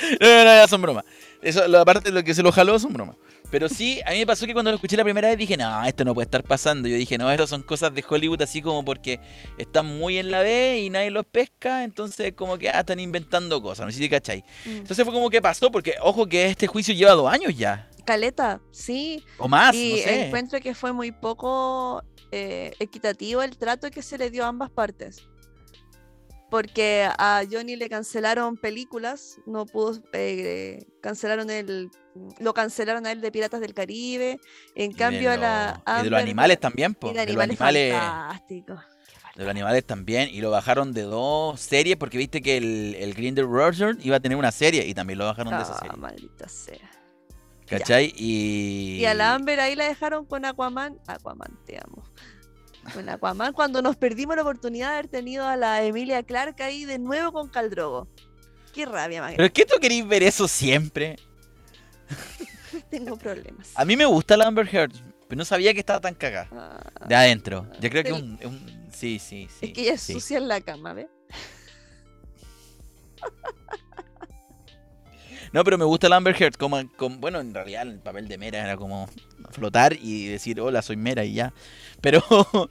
[0.20, 1.04] No, no, son bromas.
[1.42, 3.16] Eso, la parte de lo que se lo jaló son bromas.
[3.50, 5.84] Pero sí, a mí me pasó que cuando lo escuché la primera vez dije, no,
[5.84, 6.88] esto no puede estar pasando.
[6.88, 9.20] Yo dije, no, esto son cosas de Hollywood así como porque
[9.58, 13.60] están muy en la B y nadie los pesca, entonces como que ah, están inventando
[13.60, 14.44] cosas, no sé si te cachai.
[14.64, 14.70] Mm.
[14.70, 18.60] Entonces fue como que pasó, porque ojo que este juicio lleva dos años ya, Caleta,
[18.70, 19.24] sí.
[19.38, 20.26] o más, y no sé.
[20.26, 24.70] encuentro que fue muy poco eh, equitativo el trato que se le dio a ambas
[24.70, 25.28] partes.
[26.50, 31.90] Porque a Johnny le cancelaron películas, no pudo, eh, cancelaron el,
[32.40, 34.40] lo cancelaron a él de Piratas del Caribe,
[34.74, 38.80] en cambio a la y de los animales también, y de de los animales fantásticos.
[39.36, 43.14] de los animales también, y lo bajaron de dos series porque viste que el, el
[43.14, 45.96] Grinder Roger iba a tener una serie y también lo bajaron de esa Ah, serie.
[45.98, 46.90] maldita sea.
[47.66, 48.12] ¿Cachai?
[48.16, 48.96] Y...
[48.98, 50.98] Y a la Amber ahí la dejaron con Aquaman.
[51.06, 52.02] Aquaman, te amo.
[52.94, 56.84] Con Aquaman cuando nos perdimos la oportunidad de haber tenido a la Emilia Clark ahí
[56.84, 58.08] de nuevo con Caldrogo.
[58.72, 61.16] Qué rabia, más ¿Pero es que tú querís ver eso siempre?
[62.90, 63.70] Tengo problemas.
[63.74, 64.92] A mí me gusta la Amber Heard,
[65.28, 66.48] pero no sabía que estaba tan cagada.
[66.52, 67.66] Ah, De adentro.
[67.80, 69.66] Yo creo que un, un- Sí, sí, sí.
[69.66, 70.12] es que ella es sí.
[70.12, 71.06] sucia en la cama, ¿ves?
[75.52, 76.54] No, pero me gusta la Amber Heard.
[76.54, 79.08] Como, como- bueno, en realidad el papel de Mera era como
[79.50, 81.52] flotar y decir, hola, soy Mera y ya.
[82.00, 82.22] Pero,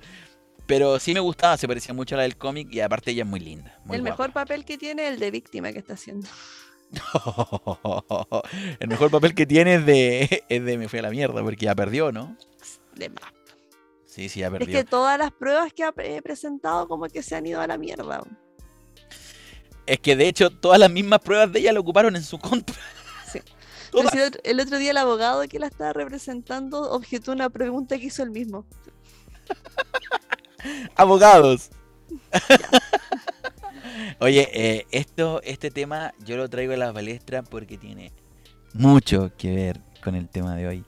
[0.67, 3.29] pero sí me gustaba, se parecía mucho a la del cómic y aparte ella es
[3.29, 3.77] muy linda.
[3.85, 4.11] muy el guapa.
[4.17, 6.27] mejor papel que tiene es el de víctima que está haciendo.
[8.79, 11.65] el mejor papel que tiene es de, es de Me fui a la mierda porque
[11.65, 12.35] ya perdió, ¿no?
[12.95, 13.23] De más.
[14.05, 14.77] Sí, sí, ya Es perdió.
[14.79, 17.77] que todas las pruebas que ha pre- presentado como que se han ido a la
[17.77, 18.21] mierda.
[19.85, 22.75] Es que de hecho todas las mismas pruebas de ella lo ocuparon en su contra.
[23.31, 23.39] Sí.
[23.91, 24.13] Todas.
[24.43, 28.29] el otro día el abogado que la estaba representando objetó una pregunta que hizo el
[28.31, 28.65] mismo.
[30.95, 31.69] Abogados.
[34.19, 38.11] Oye, eh, esto, este tema yo lo traigo a la palestra porque tiene
[38.73, 40.85] mucho que ver con el tema de hoy.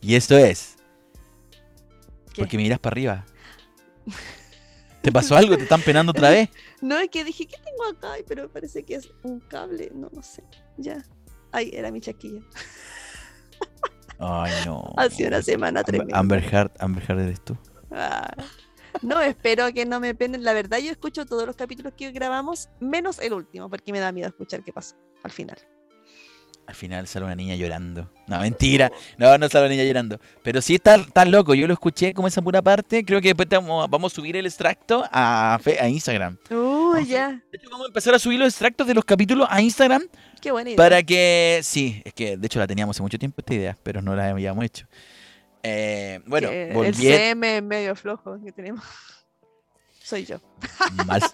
[0.00, 0.76] Y esto es,
[2.32, 2.42] ¿Qué?
[2.42, 3.26] porque miras para arriba.
[5.02, 5.56] ¿Te pasó algo?
[5.56, 6.50] ¿Te están penando otra vez?
[6.82, 8.12] No, es que dije, ¿qué tengo acá?
[8.14, 10.42] Ay, Pero parece que es un cable, no, no sé.
[10.76, 11.04] Ya.
[11.52, 12.42] Ay, era mi chaquilla.
[14.18, 14.92] Ay, no.
[14.96, 16.18] Ha sido una semana tremenda.
[16.18, 17.56] Amber Heard, Amber Heard eres tú.
[17.90, 18.34] Ah.
[19.02, 20.42] No, espero que no me penen.
[20.42, 24.12] La verdad, yo escucho todos los capítulos que grabamos, menos el último, porque me da
[24.12, 25.58] miedo escuchar qué pasó al final.
[26.66, 28.10] Al final sale una niña llorando.
[28.26, 28.90] No, mentira.
[29.18, 30.18] No, no sale una niña llorando.
[30.42, 31.54] Pero sí está, está loco.
[31.54, 33.04] Yo lo escuché como esa pura parte.
[33.04, 36.36] Creo que después vamos, vamos a subir el extracto a, a Instagram.
[36.50, 37.40] Uy, ya.
[37.52, 40.02] De hecho, vamos a empezar a subir los extractos de los capítulos a Instagram
[40.40, 40.76] Qué buena idea.
[40.76, 41.60] para que...
[41.62, 44.30] Sí, es que de hecho la teníamos hace mucho tiempo esta idea, pero no la
[44.30, 44.86] habíamos hecho.
[45.68, 48.84] Eh, bueno, el volví CM medio flojo que tenemos.
[50.00, 50.38] Soy yo.
[51.04, 51.20] mal.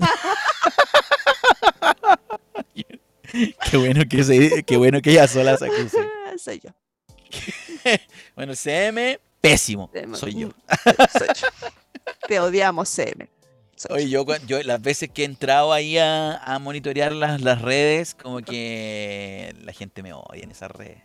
[3.70, 5.98] qué bueno que se, qué bueno que ella sola se acuse.
[6.38, 6.70] Soy yo.
[8.34, 9.90] Bueno, CM, pésimo.
[9.92, 10.48] CM, Soy yo.
[11.18, 11.48] Soy yo.
[12.26, 13.28] Te odiamos, CM.
[13.90, 18.14] Oye, yo, yo las veces que he entrado ahí a, a monitorear las, las redes,
[18.14, 21.02] como que la gente me odia en esas redes.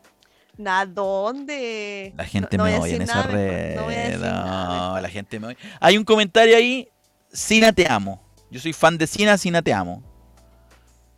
[0.66, 2.14] ¿A dónde?
[2.18, 3.76] La gente no me a odia en nada mejor, redes.
[3.76, 5.02] no voy a decir nada No, mejor.
[5.02, 5.58] la gente me odia.
[5.80, 6.90] Hay un comentario ahí,
[7.32, 8.24] Sina te amo.
[8.50, 10.04] Yo soy fan de Sina, Sina te amo.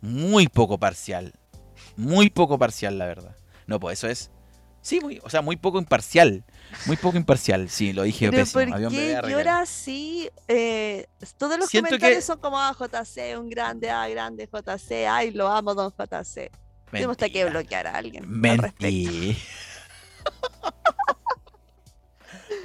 [0.00, 1.32] Muy poco parcial.
[1.96, 3.36] Muy poco parcial, la verdad.
[3.66, 4.30] No, pues eso es...
[4.82, 6.42] Sí, muy, o sea, muy poco imparcial.
[6.86, 8.72] Muy poco imparcial, sí, lo dije Pero pésimo.
[8.80, 10.30] ¿por qué llora así?
[10.48, 15.06] Eh, todos los Siento comentarios que- son como, ah, JC, un grande, ah, grande JC,
[15.06, 16.50] ay, lo amo, don JC.
[16.90, 18.30] Tenemos que bloquear a alguien al.
[18.30, 18.74] Mentira.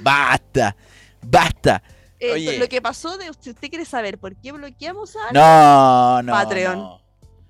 [0.00, 0.76] basta,
[1.22, 1.82] basta.
[2.18, 2.58] Eh, Oye.
[2.58, 6.32] Lo que pasó, de, si usted quiere saber por qué bloqueamos a alguien, No, no.
[6.32, 6.78] Patreon.
[6.78, 7.00] no.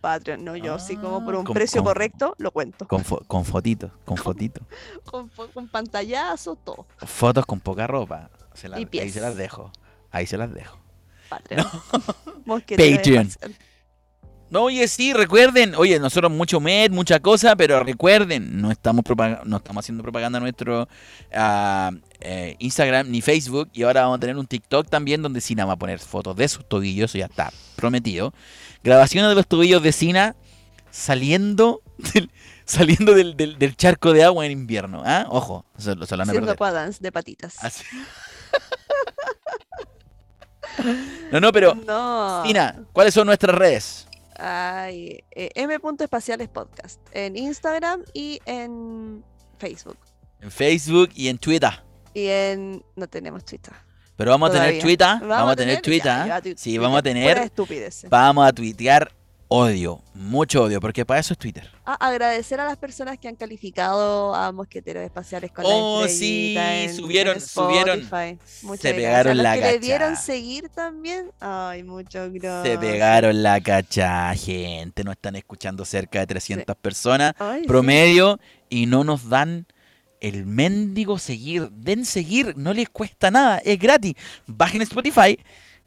[0.01, 2.87] Patreon, no yo, así como por Ah, un con- precio con- correcto, lo cuento.
[2.87, 4.63] Con, fo- con fotitos, con fotitos.
[5.05, 6.87] Con, con pantallazos, todo.
[6.99, 8.31] Fotos con poca ropa.
[8.55, 9.71] Se Y ahí se las dejo.
[10.11, 10.79] Ahí se las dejo.
[11.29, 11.67] Patreon.
[12.47, 13.31] Patreon.
[14.53, 15.75] Oye, sí, recuerden.
[15.75, 19.05] Oye, nosotros mucho med, mucha cosa, pero recuerden, no estamos,
[19.45, 20.89] no estamos haciendo propaganda a nuestro
[21.35, 23.69] ah, eh, Instagram ni Facebook.
[23.73, 26.49] Y ahora vamos a tener un TikTok también donde Sina va a poner fotos de
[26.49, 28.33] sus tobillos, eso ya está prometido.
[28.83, 30.37] Grabaciones de los tobillos de Sina
[30.91, 31.83] saliendo
[32.15, 32.31] del,
[32.65, 35.03] saliendo del, del- del charco de agua en invierno.
[35.05, 35.27] ¿ah?
[35.29, 37.57] Ojo, se, se Haciendo aquadance de patitas.
[37.61, 37.85] Así.
[41.33, 42.43] no, no, pero no.
[42.45, 44.06] Sina, ¿cuáles son nuestras redes?
[44.39, 45.79] Ay, eh, M.
[46.01, 47.01] Espaciales Podcast.
[47.13, 49.25] En Instagram y en
[49.59, 49.99] Facebook.
[50.41, 51.71] En Facebook y en Twitter.
[52.15, 52.85] Y en.
[52.95, 53.75] No tenemos Twitter.
[54.17, 54.83] Pero vamos a tener.
[54.83, 55.19] Twitter.
[55.21, 56.57] Vamos, a tener Twitter.
[56.57, 57.53] Sí, vamos a tener.
[58.09, 59.13] Vamos a tuitear
[59.49, 60.03] odio.
[60.15, 60.81] Mucho odio.
[60.81, 61.71] Porque para eso es Twitter.
[61.85, 66.55] Ah, agradecer a las personas que han calificado a Mosqueteros Espaciales con Oh, la sí,
[66.59, 68.01] en- subieron- en subieron.
[68.63, 70.23] Muchas Se pegaron A los la que le dieron cacha.
[70.23, 71.31] seguir también.
[71.41, 72.75] Ay, muchas gracias.
[72.75, 75.05] Se pegaron la cacha, gente.
[75.05, 77.35] Nos están escuchando cerca de 300 personas.
[77.39, 77.67] Ay, sí.
[77.69, 78.41] Promedio.
[78.69, 79.67] Y no nos dan
[80.21, 81.71] el mendigo seguir.
[81.71, 82.55] Den seguir.
[82.57, 83.59] No les cuesta nada.
[83.59, 84.15] Es gratis.
[84.47, 85.39] Bajen Spotify.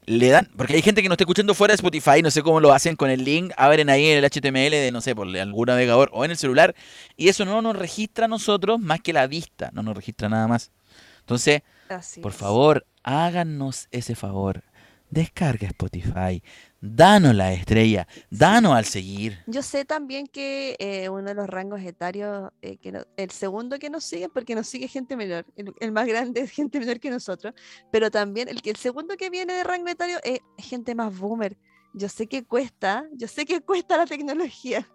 [0.09, 2.59] Le dan, porque hay gente que no está escuchando fuera de Spotify, no sé cómo
[2.59, 5.67] lo hacen con el link, abren ahí en el HTML de, no sé, por algún
[5.67, 6.73] navegador o en el celular,
[7.15, 10.47] y eso no nos registra a nosotros más que la vista, no nos registra nada
[10.47, 10.71] más.
[11.19, 12.37] Entonces, Así por es.
[12.37, 14.63] favor, háganos ese favor.
[15.11, 16.41] descarga Spotify,
[16.81, 19.39] danos la estrella, danos al seguir.
[19.47, 23.89] Yo sé también que eh, uno de los rangos etarios, eh, que el segundo que
[23.89, 27.53] nos sigue, porque nos sigue gente menor, el, más grande es gente menor que nosotros,
[27.91, 31.57] pero también el, el segundo que viene de rango etario es gente más boomer.
[31.93, 34.87] Yo sé que cuesta, yo sé que cuesta la tecnología,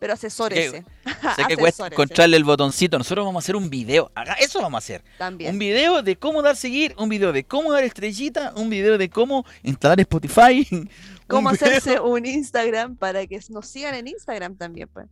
[0.00, 0.84] pero asesórese.
[1.36, 2.98] Sé que cuesta asesórese encontrarle el botoncito.
[2.98, 4.10] Nosotros vamos a hacer un video.
[4.40, 5.04] Eso vamos a hacer.
[5.18, 5.52] También.
[5.52, 9.08] Un video de cómo dar seguir, un video de cómo dar estrellita, un video de
[9.10, 10.66] cómo instalar Spotify.
[10.72, 10.90] un
[11.28, 15.06] Cómo video- hacerse un Instagram para que nos sigan en Instagram también, pues.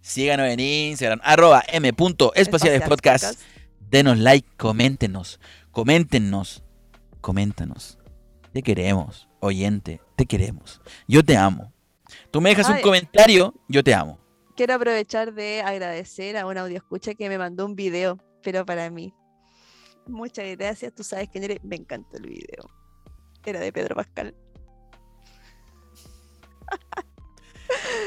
[0.00, 3.40] Síganos en Instagram, arroba m.espacialespodcast.
[3.78, 5.38] Denos like, coméntenos,
[5.70, 6.64] coméntenos,
[7.20, 7.98] coméntanos.
[8.52, 10.80] Te queremos, oyente, te queremos.
[11.06, 11.72] Yo te amo.
[12.30, 14.18] Tú me dejas un comentario, yo te amo.
[14.56, 18.90] Quiero aprovechar de agradecer a un audio escucha que me mandó un video, pero para
[18.90, 19.14] mí.
[20.06, 21.62] Muchas gracias, tú sabes quién eres.
[21.64, 22.68] Me encantó el video.
[23.44, 24.34] Era de Pedro Pascal.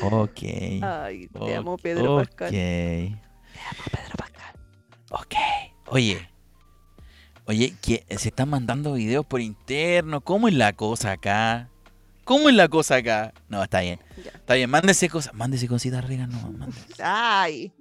[0.01, 0.41] Ok.
[0.81, 2.51] Ay, te ok, amo, Pedro ok, Pascal.
[2.51, 4.55] Te amo, Pedro Pascal.
[5.11, 5.35] Ok.
[5.87, 6.29] Oye.
[7.47, 10.21] Oye, que se están mandando videos por interno.
[10.21, 11.69] ¿Cómo es la cosa acá?
[12.25, 13.33] ¿Cómo es la cosa acá?
[13.47, 13.99] No, está bien.
[14.23, 14.31] Ya.
[14.31, 15.33] Está bien, mándese cosas.
[15.33, 17.01] Mándese cositas ricas, no, mándese.
[17.01, 17.71] Ay,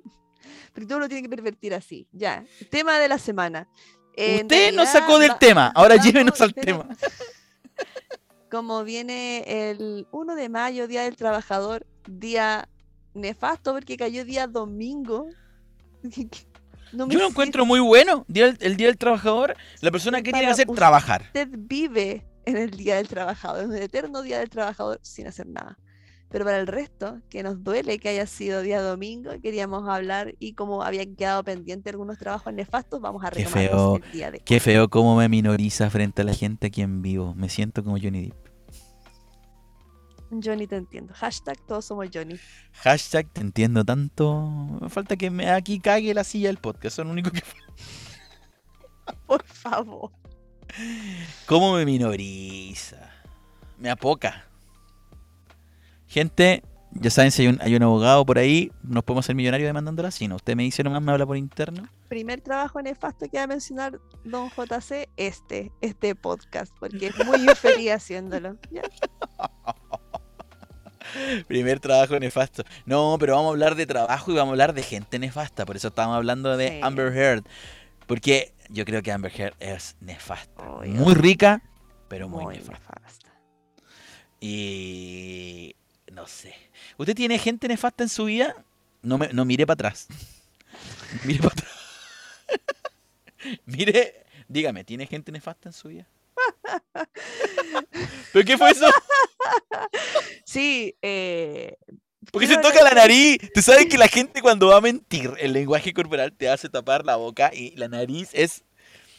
[0.72, 2.06] porque todo lo tiene que pervertir así.
[2.12, 3.68] Ya, tema de la semana.
[4.10, 5.72] Usted nos realidad, sacó del va- tema.
[5.74, 6.96] Ahora vamos, llévenos al pero- tema.
[8.50, 12.68] Como viene el 1 de mayo, Día del Trabajador, día
[13.12, 15.26] nefasto porque cayó día domingo.
[16.92, 18.24] No Yo lo encuentro muy bueno.
[18.28, 19.56] Día del- el Día del Trabajador.
[19.80, 21.22] La persona que tiene que hacer trabajar.
[21.22, 25.46] usted vive en el Día del Trabajador, en un eterno Día del Trabajador sin hacer
[25.46, 25.78] nada.
[26.34, 30.54] Pero para el resto, que nos duele que haya sido día domingo, queríamos hablar y
[30.54, 34.58] como habían quedado pendientes algunos trabajos nefastos, vamos a Qué feo, el día de Qué
[34.58, 37.34] feo cómo me minoriza frente a la gente aquí en vivo.
[37.36, 38.44] Me siento como Johnny Depp.
[40.42, 41.14] Johnny te entiendo.
[41.14, 42.36] Hashtag todos somos Johnny.
[42.72, 44.50] Hashtag te entiendo tanto.
[44.80, 46.98] Me falta que me aquí cague la silla del podcast.
[46.98, 47.42] Es lo único que.
[49.26, 50.10] Por favor.
[51.46, 52.96] ¿Cómo me minoriza?
[53.78, 54.44] Me apoca.
[56.08, 59.68] Gente, ya saben si hay un, hay un abogado por ahí, nos podemos hacer millonarios
[59.68, 60.10] demandándola.
[60.10, 61.88] Si no, usted me dice nomás, me habla por interno.
[62.08, 67.38] Primer trabajo nefasto que va a mencionar Don JC, este, este podcast, porque es muy
[67.38, 68.56] infeliz haciéndolo.
[68.70, 68.82] Ya.
[71.46, 72.64] Primer trabajo nefasto.
[72.86, 75.64] No, pero vamos a hablar de trabajo y vamos a hablar de gente nefasta.
[75.66, 76.80] Por eso estábamos hablando de Sí.
[76.82, 77.44] Amber Heard.
[78.06, 80.64] Porque yo creo que Amber Heard es nefasta.
[80.84, 81.62] Muy rica,
[82.08, 82.92] pero muy, Muy nefasta.
[83.00, 83.32] nefasta.
[84.40, 85.74] Y
[86.12, 86.54] no sé.
[86.98, 88.54] ¿Usted tiene gente nefasta en su vida?
[89.00, 90.08] No, me, no mire para atrás.
[91.24, 91.72] mire para atrás.
[93.64, 96.08] mire, dígame, ¿tiene gente nefasta en su vida?
[98.32, 98.86] ¿Pero qué fue eso?
[100.44, 101.76] Sí, eh,
[102.32, 103.38] Porque se toca la nariz.
[103.54, 107.04] Tú sabes que la gente cuando va a mentir, el lenguaje corporal te hace tapar
[107.04, 108.64] la boca y la nariz es...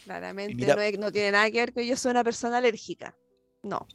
[0.05, 2.57] Claramente mira- no, es- no tiene nada que ver con que yo soy una persona
[2.57, 3.15] alérgica.
[3.63, 3.87] No,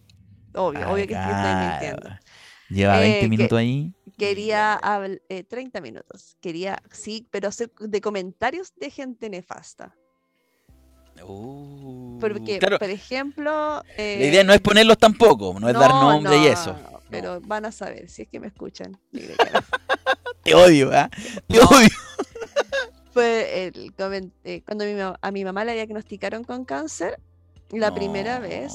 [0.54, 2.08] obvio, obvio que estoy mintiendo.
[2.10, 2.20] Ah,
[2.68, 3.92] Lleva 20 Eh, que- minutos ahí.
[4.18, 4.80] Quería
[5.28, 6.36] eh, 30 minutos.
[6.40, 9.94] Quería, sí, pero hacer de comentarios de gente nefasta.
[11.22, 13.82] Uh, Porque, claro, por ejemplo.
[13.96, 16.76] la idea no es ponerlos tampoco, no es dar nombre y eso.
[17.10, 18.98] Pero van a saber si es que me escuchan.
[20.44, 21.10] Te odio, ¿ah?
[21.48, 21.64] Te No.
[21.64, 21.88] odio.
[23.12, 23.92] Fue el
[24.44, 27.20] eh, cuando mi a mi mamá le diagnosticaron con cáncer,
[27.70, 28.72] la primera vez,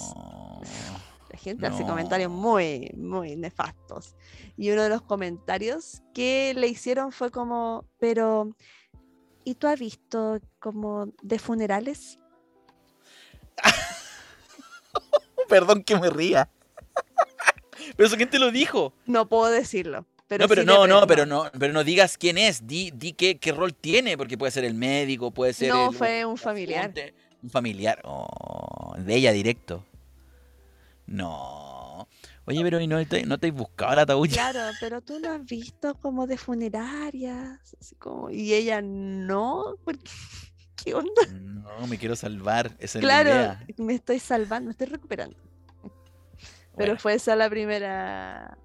[1.32, 4.16] la gente hace comentarios muy, muy nefastos.
[4.58, 8.56] Y uno de los comentarios que le hicieron fue como, pero,
[9.44, 12.20] ¿y tú has visto como de funerales?
[15.50, 16.50] Perdón que me ría.
[17.96, 18.94] Pero eso quién te lo dijo.
[19.06, 20.06] No puedo decirlo.
[20.28, 23.14] Pero no, pero sí no, no, pero no, pero no digas quién es, di, di
[23.14, 26.36] qué, qué rol tiene, porque puede ser el médico, puede ser No, el- fue un
[26.38, 26.92] familiar.
[27.44, 28.02] Un familiar.
[28.04, 29.86] Oh, de ella directo.
[31.06, 32.08] No.
[32.46, 34.30] Oye, pero ¿y no te, no te has buscado el ataúd?
[34.34, 40.10] Claro, pero tú no has visto como de funerarias, así como, y ella no, porque,
[40.84, 41.22] ¿qué onda?
[41.32, 42.72] No, me quiero salvar.
[42.80, 43.60] Esa es la Claro, idea.
[43.78, 45.38] me estoy salvando, me estoy recuperando.
[46.78, 47.00] Pero Bueno.
[47.00, 48.58] fue esa la primera.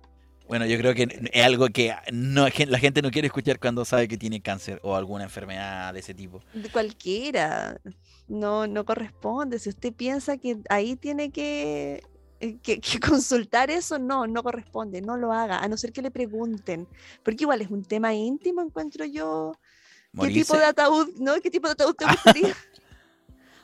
[0.49, 4.09] Bueno, yo creo que es algo que no, la gente no quiere escuchar cuando sabe
[4.09, 6.41] que tiene cáncer o alguna enfermedad de ese tipo.
[6.73, 7.81] cualquiera.
[8.27, 9.61] No, no corresponde.
[9.61, 12.03] Si usted piensa que ahí tiene que,
[12.41, 15.01] eh, que, que consultar eso, no, no corresponde.
[15.01, 16.89] No lo haga, a no ser que le pregunten.
[17.23, 19.53] Porque igual es un tema íntimo, encuentro yo.
[20.21, 21.35] ¿Qué tipo de ataúd, no?
[21.41, 22.57] ¿Qué tipo de ataúd te gustaría?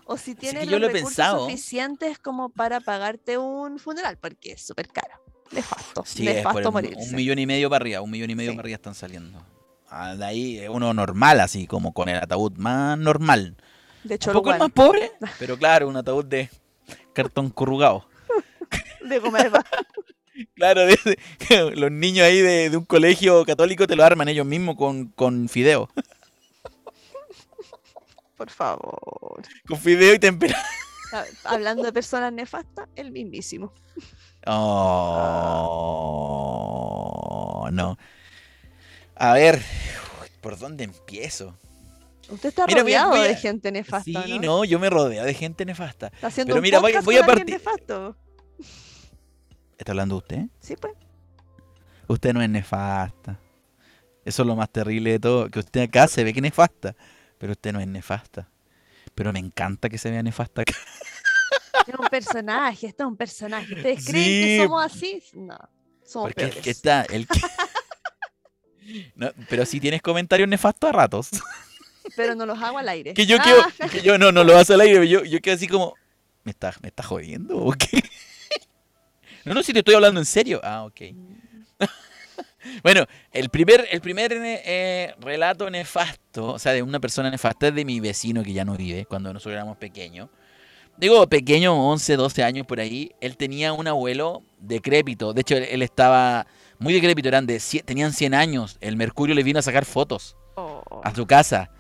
[0.09, 1.45] O si tienes los lo recursos pensado.
[1.47, 5.15] suficientes como para pagarte un funeral, porque es súper caro.
[5.53, 6.05] Nefasto.
[6.07, 7.09] Sí, es nefasto morirse.
[7.11, 8.57] un millón y medio para arriba, un millón y medio Sí.
[8.57, 9.45] para arriba están saliendo.
[9.89, 13.57] Ah, de ahí eh, uno normal, así como con el ataúd más normal.
[14.05, 16.51] De Un hecho, poco el más pobre, pero claro, un ataúd de
[17.13, 18.09] cartón corrugado.
[19.05, 19.51] de comer
[20.55, 24.45] Claro, de- de- los niños ahí de, de un colegio católico te lo arman ellos
[24.47, 25.89] mismos con, con fideo.
[28.37, 29.43] Por favor.
[29.67, 30.59] Con fideo y tempera.
[31.13, 33.73] Ah, Hablando de personas nefastas, el mismísimo.
[36.77, 37.97] Oh, no.
[39.15, 39.63] A ver,
[40.41, 41.59] ¿por dónde empiezo?
[42.29, 44.59] Usted está Mira, rodeado a- de gente nefasta, Sí, ¿no?
[44.59, 46.09] no, yo me rodeo de gente nefasta.
[46.09, 48.17] Está haciendo Pero un mira, voy- voy a partir- nefasto.
[49.79, 50.47] ¿Está hablando usted?
[50.61, 50.93] Sí, pues.
[52.09, 53.39] Usted no es nefasta.
[54.25, 56.97] Eso es lo más terrible de todo, que usted acá se ve que es nefasta,
[57.39, 58.49] pero usted no es nefasta.
[59.15, 60.75] Pero me encanta que se vea nefasta acá.
[61.87, 63.75] Es un personaje, esto es un personaje.
[63.75, 64.41] ¿Ustedes creen Sí.
[64.43, 65.23] que somos así?
[65.35, 65.57] No.
[66.05, 66.65] Somos Porque el peores.
[66.65, 67.41] que está, el que...
[69.15, 71.31] No, pero si tienes comentarios nefastos a ratos.
[72.17, 73.15] Pero no los hago al aire.
[73.15, 75.55] Que yo Ah, quedo, que yo no, no lo hace al aire, yo, yo quedo
[75.57, 75.95] así como,
[76.45, 78.01] ¿me estás me está jodiendo o qué?
[79.45, 80.61] No, no, si te estoy hablando en serio.
[80.65, 81.01] Ah, ok.
[82.83, 87.75] Bueno, el primer, el primer eh, relato nefasto, o sea, de una persona nefasta es
[87.75, 90.29] de mi vecino que ya no vive, cuando nosotros éramos pequeños.
[90.97, 93.13] Digo, pequeño, 11, 12 años por ahí.
[93.21, 95.35] Él tenía un abuelo decrépito.
[95.35, 96.47] De hecho, él, él estaba
[96.79, 98.79] muy decrépito, eran de, tenían 100 años.
[98.81, 100.83] El Mercurio le vino a sacar fotos oh.
[101.05, 101.71] a su casa.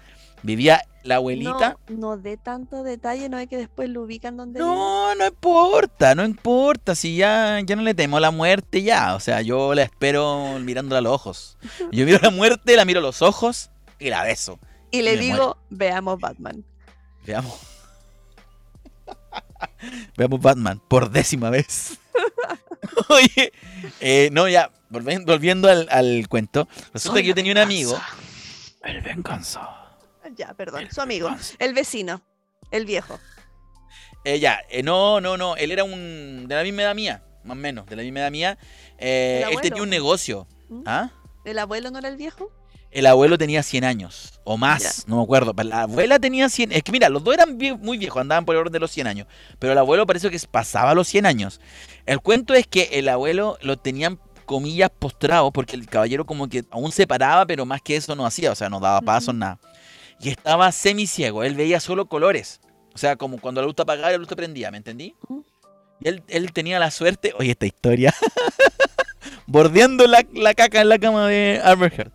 [0.47, 1.77] Vivía la abuelita.
[1.89, 4.71] No, no dé tanto detalle, no es que después lo ubican donde vive.
[4.73, 6.95] No, no importa, no importa.
[6.95, 9.17] Si ya, ya no le temo la muerte, ya.
[9.17, 11.59] O sea, yo la espero mirándola a los ojos.
[11.91, 14.59] Yo miro la muerte, la miro a los ojos y la beso.
[14.93, 16.65] Y le digo, veamos Batman.
[17.27, 17.59] Veamos.
[20.17, 21.99] Veamos Batman por décima vez.
[23.09, 23.53] Oye,
[24.01, 26.69] eh, no, ya, volven- volviendo al, al cuento.
[26.93, 27.99] Resulta Soy que yo tenía un amigo.
[28.83, 29.86] El venganza.
[30.35, 32.23] Ya, perdón, su amigo, el vecino,
[32.71, 33.19] el viejo.
[34.25, 35.57] Eh, ya, eh, no, no, no.
[35.57, 36.47] Él era un.
[36.49, 38.59] de la misma edad mía, más o menos, de la misma edad mía.
[38.99, 40.49] Eh, ¿El él tenía un negocio.
[40.69, 40.83] ¿Mm?
[40.87, 41.11] ¿Ah?
[41.45, 42.51] ¿El abuelo no era el viejo?
[42.91, 44.91] El abuelo tenía 100 años o más, Ya.
[45.07, 45.55] no me acuerdo.
[45.55, 46.73] Pero la abuela tenía 100.
[46.73, 48.91] Es que mira, los dos eran vie- muy viejos, andaban por el orden de los
[48.91, 49.27] 100 años.
[49.59, 51.61] Pero el abuelo parece que pasaba los 100 años.
[52.07, 56.65] El cuento es que el abuelo lo tenían, comillas, postrado, porque el caballero como que
[56.71, 59.59] aún se paraba, pero más que eso no hacía, o sea, no daba pasos, nada.
[60.21, 62.61] Y estaba semiciego, él veía solo colores.
[62.95, 65.15] O sea, como cuando la luz apagaba y la luz prendía, ¿me entendí?
[66.01, 68.15] Y él, él tenía la suerte, oye, esta historia,
[69.47, 72.13] bordeando la, la caca en la cama de Albert Heard.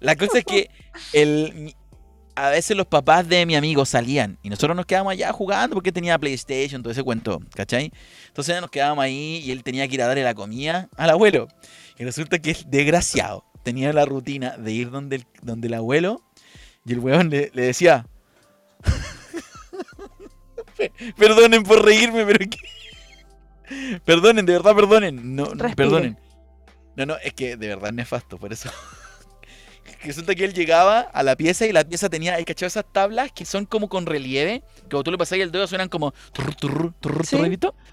[0.00, 0.70] La cosa es que
[1.12, 1.74] el,
[2.36, 5.90] a veces los papás de mi amigo salían y nosotros nos quedábamos allá jugando porque
[5.90, 7.90] tenía PlayStation, todo ese cuento, ¿cachai?
[8.28, 11.48] Entonces nos quedábamos ahí y él tenía que ir a darle la comida al abuelo.
[11.98, 16.22] Y resulta que el desgraciado tenía la rutina de ir donde el, donde el abuelo
[16.86, 18.06] y el weón le, le decía...
[20.76, 22.58] "Pe- Perdonen por reírme, pero que...
[24.04, 25.34] Perdonen, de verdad, perdonen.
[25.34, 25.74] No, Respire.
[25.74, 26.18] perdonen.
[26.96, 28.70] No, no, es que de verdad es nefasto, por eso.
[30.00, 32.84] Que Resulta que él llegaba a la pieza y la pieza tenía, ¿hay cachado esas
[32.92, 34.62] tablas que son como con relieve?
[34.84, 37.36] Que cuando tú le pasas el dedo suenan como turr, turr, turr, Sí.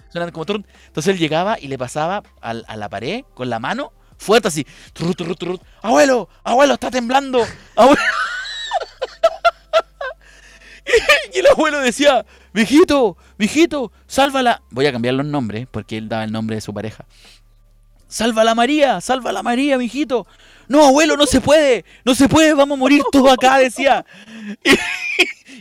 [0.09, 0.63] Suenan como turr.
[0.87, 4.65] Entonces él llegaba y le pasaba al- a, la pared con la mano fuerte así.
[4.93, 5.59] turr, turr, turr.
[5.81, 7.43] Abuelo, abuelo, está temblando.
[7.75, 8.01] Abuelo.
[11.33, 14.61] y el abuelo decía, mijito, mijito, sálvala.
[14.71, 17.05] Voy a cambiar los nombres porque él daba el nombre de su pareja.
[18.07, 20.27] Salva la María, salva la María, mijito.
[20.67, 24.05] No, abuelo, no se puede, no se puede, vamos a morir todos acá, decía.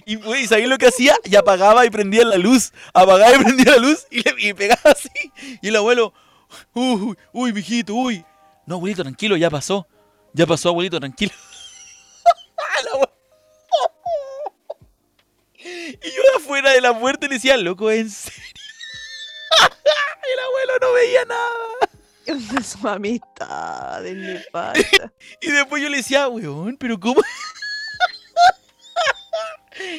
[0.05, 1.14] Y, güey, ¿sabéis lo que hacía?
[1.24, 5.09] Y apagaba y prendía la luz, apagaba y prendía la luz y, le, pegaba así.
[5.61, 6.12] Y el abuelo,
[6.74, 8.24] uy, uy, mijito, uy.
[8.66, 9.86] No, abuelito, tranquilo, ya pasó.
[10.32, 11.32] Ya pasó, abuelito, tranquilo.
[15.64, 18.40] Y yo de afuera de la puerta le decía, loco, ¿en serio?
[20.32, 22.54] El abuelo no veía nada.
[22.54, 25.12] De su amistad, de nefasta.
[25.40, 27.20] Y después yo le decía, weón, pero ¿cómo?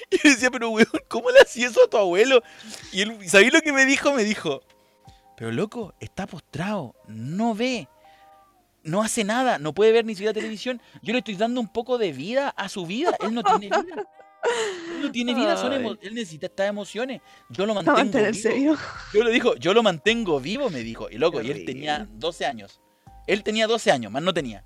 [0.09, 2.41] Y yo le decía, pero weón, ¿cómo le hacías eso a tu abuelo?
[2.91, 4.13] Y él, ¿sabéis lo que me dijo?
[4.13, 4.61] Me dijo,
[5.35, 7.89] pero loco, está postrado, no ve,
[8.83, 10.81] no hace nada, no puede ver ni siquiera televisión.
[11.01, 14.07] Yo le estoy dando un poco de vida a su vida, él no tiene vida.
[14.43, 17.21] Él no tiene vida, son emo- él necesita estas emociones.
[17.49, 18.73] Yo lo mantengo mantenerse vivo.
[18.73, 18.81] vivo.
[19.13, 21.09] Yo le dijo, yo lo mantengo vivo, me dijo.
[21.09, 22.13] Y loco, Qué y él tenía horrible.
[22.19, 22.81] 12 años.
[23.27, 24.63] Él tenía 12 años, más no tenía.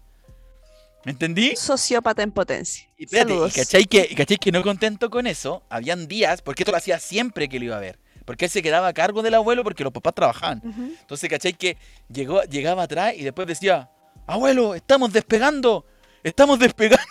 [1.05, 1.55] ¿Me entendí?
[1.55, 2.89] Sociópata en potencia.
[2.97, 6.63] Y, espérate, y cachai que, y cachai que no contento con eso, habían días, porque
[6.63, 7.99] esto lo hacía siempre que lo iba a ver.
[8.25, 10.61] Porque él se quedaba a cargo del abuelo porque los papás trabajaban.
[10.65, 10.91] Ujú.
[10.99, 11.53] Entonces, ¿cachai?
[11.53, 11.77] Que
[12.11, 13.89] llegó, llegaba atrás y después decía,
[14.25, 15.85] abuelo, estamos despegando,
[16.23, 17.05] estamos despegando.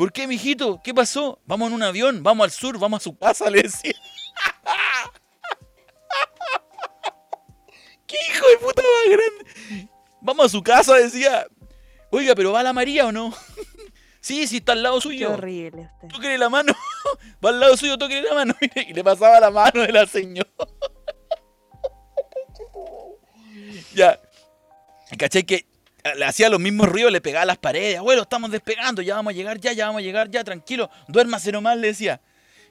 [0.00, 0.80] ¿Por qué, mijito?
[0.82, 1.42] ¿Qué pasó?
[1.44, 3.92] Vamos en un avión, vamos al sur, vamos a su casa, le decía.
[8.06, 9.44] ¿Qué hijo de puta más grande?
[10.22, 11.46] Vamos a su casa, decía.
[12.10, 13.34] Oiga, pero ¿va la María o no?
[14.22, 15.34] sí, sí, está al lado Qué suyo.
[15.34, 16.08] horrible usted.
[16.08, 16.72] Tóquele la mano.
[17.44, 18.54] Va al lado suyo, tóquele la mano.
[18.74, 20.48] Y le pasaba la mano de la señora.
[23.92, 24.18] ya.
[25.18, 25.44] ¿Cachai?
[25.44, 25.66] Que
[26.16, 27.98] le hacía los mismos ruidos, le pegaba a las paredes.
[27.98, 30.90] Abuelo, estamos despegando, ya vamos a llegar, ya, ya vamos a llegar, ya, tranquilo.
[31.08, 32.20] Duérmase nomás, le decía.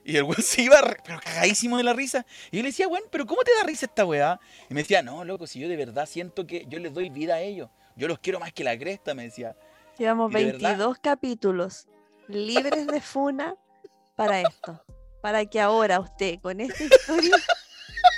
[0.05, 2.25] Y el weón se iba, pero cagadísimo de la risa.
[2.51, 4.39] Y yo le decía, weón, pero ¿cómo te da risa esta weá?
[4.69, 7.35] Y me decía, no, loco, si yo de verdad siento que yo les doy vida
[7.35, 7.69] a ellos.
[7.95, 9.55] Yo los quiero más que la cresta, me decía.
[9.97, 11.87] Llevamos Y de verdad- 22 capítulos
[12.27, 13.55] libres de funa
[14.15, 14.81] para esto.
[15.21, 17.35] Para que ahora usted, con esta historia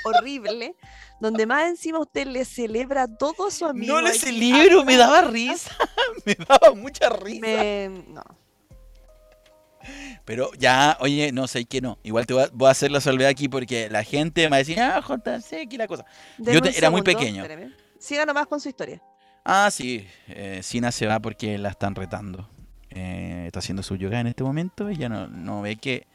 [0.03, 0.75] horrible,
[1.19, 3.93] donde más encima usted le celebra a todo a su amigo.
[3.95, 5.71] No le celebro, me daba risa.
[6.25, 7.41] me daba mucha risa.
[7.41, 8.23] me- No.
[10.25, 11.97] Pero ya, oye, no sé qué no.
[12.03, 14.55] Igual te voy a, voy a hacer la salvedad aquí porque la gente me va
[14.57, 16.05] a decir, ah, JC, aquí la cosa.
[16.37, 17.41] Deme te- un era muy pequeño.
[17.41, 17.73] espéreme.
[17.99, 19.01] Siga nomás con su historia.
[19.43, 22.47] Ah, sí, eh, Sina se va porque la están retando.
[22.91, 26.05] Eh, está haciendo su yoga en este momento y ya no, no ve que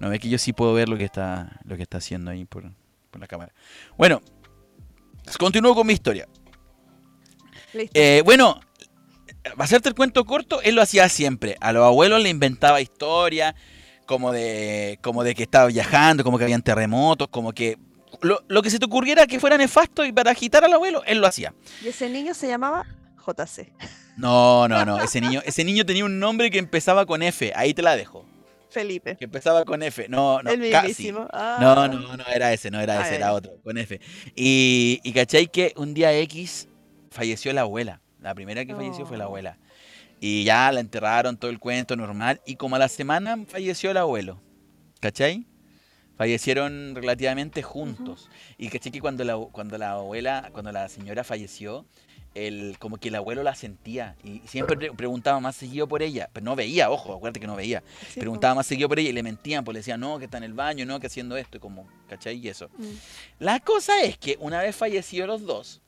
[0.00, 2.44] no ve que yo sí puedo ver lo que está lo que está haciendo ahí
[2.44, 2.72] por,
[3.12, 3.52] por la cámara.
[3.96, 4.20] Bueno,
[5.38, 6.26] continúo con mi historia.
[7.94, 8.60] Eh, bueno,
[9.42, 11.56] para hacerte el cuento corto, él lo hacía siempre.
[11.60, 13.54] A los abuelos le inventaba historias,
[14.06, 17.78] como de, como de que estaba viajando, como que habían terremotos, como que
[18.20, 21.18] lo, lo que se te ocurriera que fuera nefasto y para agitar al abuelo, él
[21.18, 21.54] lo hacía.
[21.82, 22.86] y ese niño se llamaba
[23.26, 23.72] JC.
[24.16, 25.00] No, no, no.
[25.00, 27.52] Ese niño, ese niño tenía un nombre que empezaba con F.
[27.54, 28.26] Ahí te la dejo.
[28.72, 29.16] Felipe.
[29.16, 30.08] Que empezaba con F.
[30.08, 30.88] No, no, el casi.
[30.88, 31.20] mismísimo.
[31.20, 31.88] No, Ah.
[31.88, 34.00] no, no era ese, no era Ah, ese, era otro, con F.
[34.34, 36.68] Y, y cachai que un día X
[37.10, 38.00] falleció la abuela.
[38.20, 39.28] La primera que falleció fue la Oh.
[39.28, 39.58] abuela.
[40.20, 42.40] Y ya la enterraron, todo el cuento normal.
[42.46, 44.40] Y como a la semana falleció el abuelo.
[45.00, 45.46] ¿Cachai?
[46.16, 48.28] Fallecieron relativamente juntos.
[48.58, 51.86] Y cachai que cuando la, cuando la abuela, cuando la señora falleció,
[52.34, 54.16] el, como que el abuelo la sentía.
[54.24, 56.28] Y siempre pre- preguntaba más seguido por ella.
[56.32, 59.12] Pero no veía, ojo, acuérdate que no veía Sí, preguntaba más seguido por ella y
[59.12, 61.56] le mentían, pues le decían, no, que está en el baño, no, que haciendo esto,
[61.56, 62.38] y como, ¿cachai?
[62.38, 62.68] Y eso.
[62.78, 62.84] Mm.
[63.40, 65.80] La cosa es que una vez fallecidos los dos,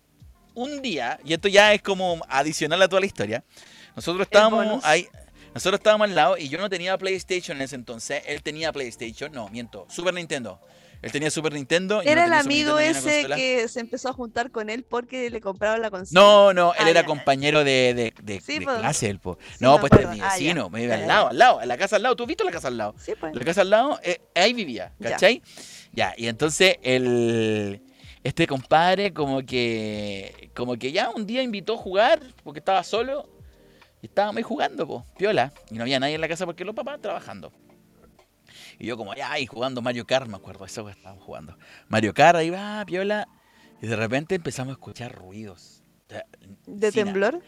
[0.55, 3.43] un día, y esto ya es como adicional a toda la historia,
[3.97, 5.09] nosotros estábamos ahí,
[5.55, 9.33] nosotros estábamos al lado y yo no tenía PlayStation en ese entonces, él tenía PlayStation,
[9.33, 10.61] no, miento, Super Nintendo.
[11.05, 12.03] Él tenía Super Nintendo.
[12.03, 15.41] y no Era el amigo ese que se empezó a juntar con él porque le
[15.43, 16.19] compraron la consola.
[16.21, 17.07] No, no, él Ah, era ya.
[17.07, 18.79] compañero de, de, de- Sí, de pues.
[18.79, 19.37] clase, él, po.
[19.51, 20.15] Sí, no, me pues es acuerdo.
[20.17, 22.17] mi Ah, vecino, me vive Ya, al lado, al lado, en la casa al lado.
[22.17, 22.95] ¿Tú has visto la casa al lado?
[22.99, 23.35] Sí, pues.
[23.37, 24.93] La casa al lado, eh, ahí vivía.
[25.03, 25.43] ¿cachai?
[25.93, 27.83] Ya, y entonces el,
[28.23, 33.29] este compadre como que, como que ya un día invitó a jugar porque estaba solo
[34.01, 35.53] y estábamos ahí jugando, pues, piola.
[35.71, 37.53] Y no había nadie en la casa porque los papás trabajando.
[38.79, 41.57] Y yo como, ahí jugando Mario Kart, me acuerdo, eso que estábamos jugando.
[41.89, 43.29] Mario Kart, ahí va, piola.
[43.83, 45.83] Y de repente empezamos a escuchar ruidos.
[46.07, 46.25] O sea,
[46.67, 47.43] ¿De Sina, temblor?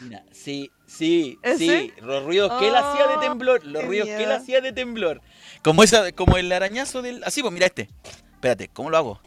[0.00, 1.58] Sina, Sí, sí, ¿Ese?
[1.58, 1.92] sí.
[2.00, 3.64] Los ruidos que él hacía de Oh, temblor.
[3.64, 4.34] Los ruidos que él miedo.
[4.36, 5.20] hacía de temblor.
[5.62, 7.22] Como esa, como el arañazo del.
[7.24, 7.88] Así, pues mira este.
[8.32, 9.20] Espérate, ¿cómo lo hago?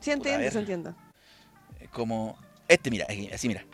[0.00, 0.94] Sí, entiendo, sí entiendo.
[1.80, 2.36] Eh, Como.
[2.68, 3.64] Este, mira, así, mira.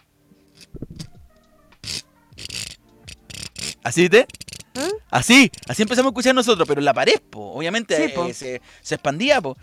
[3.83, 4.27] ¿Así, viste?
[4.75, 4.91] ¿Eh?
[5.11, 7.53] Así, así empezamos a escuchar nosotros, pero en la pared, po.
[7.53, 9.57] Obviamente Sí, eh, se, se expandía, po.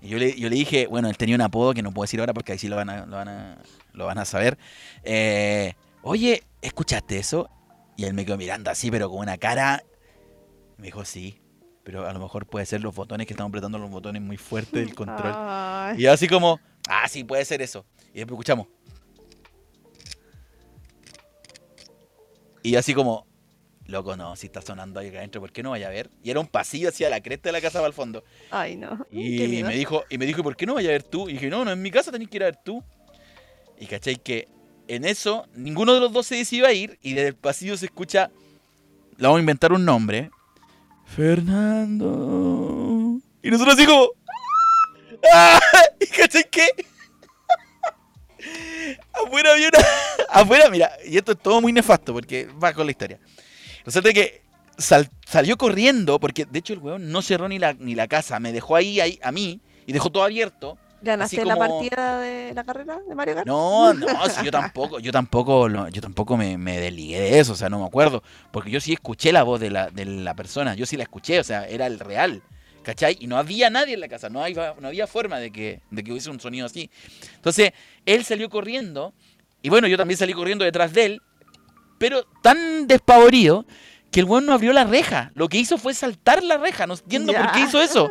[0.00, 2.20] Y yo le, yo le dije, bueno, él tenía un apodo que no puedo decir
[2.20, 3.58] ahora porque ahí sí lo van a, lo van a,
[3.92, 4.58] lo van a saber.
[5.02, 7.50] Eh, Oye, ¿escuchaste eso?
[7.96, 9.82] Y él me quedó mirando así, pero con una cara.
[10.76, 11.40] Me dijo, sí,
[11.82, 14.78] pero a lo mejor puede ser los botones que estamos apretando los botones muy fuerte
[14.78, 15.32] del control.
[15.34, 17.84] Ay, Y yo así como, ah, sí, puede ser eso.
[18.14, 18.68] Y después escuchamos.
[22.62, 23.26] Y yo así como,
[23.88, 26.10] loco, no, si está sonando ahí acá adentro, ¿por qué no vaya a ver?
[26.22, 28.22] Y era un pasillo hacia la cresta de la casa para el fondo.
[28.50, 29.06] ay, no.
[29.10, 31.28] Y me dijo, y me dijo, ¿por qué no vaya a ver tú?
[31.28, 32.84] Y dije, no, no, en mi casa tenés que ir a ver tú.
[33.80, 34.48] Y cachai que
[34.88, 37.86] en eso, ninguno de los dos se decidió a ir, y desde el pasillo se
[37.86, 38.30] escucha,
[39.16, 40.30] le vamos a inventar un nombre.
[41.04, 42.08] Fernando.
[43.42, 44.08] Y nosotros así como.
[45.32, 45.60] ¡Ah!
[46.00, 46.68] ¿Y cachai qué?
[49.12, 49.78] afuera había una.
[50.28, 53.18] afuera, mira, y esto es todo muy nefasto porque va con la historia.
[53.88, 54.42] Resulta que
[54.76, 58.38] sal- salió corriendo, porque de hecho el weón no cerró ni la, ni la casa,
[58.38, 60.76] me dejó ahí, ahí a mí y dejó todo abierto.
[61.00, 63.46] ¿Ganaste Así la como- partida de la carrera de Mario Kart?
[63.46, 67.56] No, no, si yo tampoco, yo tampoco, yo tampoco me, me desligué de eso, o
[67.56, 70.74] sea, no me acuerdo, porque yo sí escuché la voz de la, de la persona,
[70.74, 72.42] yo sí la escuché, o sea, era el real,
[72.82, 73.16] ¿cachai?
[73.20, 76.04] Y no había nadie en la casa, no, había- no había forma de que, de
[76.04, 76.90] que hubiese un sonido así.
[77.36, 77.70] Entonces,
[78.04, 79.14] él salió corriendo,
[79.62, 81.22] y bueno, yo también salí corriendo detrás de él,
[81.98, 83.66] pero tan despavorido
[84.10, 85.30] que el weón no abrió la reja.
[85.34, 86.86] Lo que hizo fue saltar la reja.
[86.86, 88.10] No entiendo por qué hizo eso.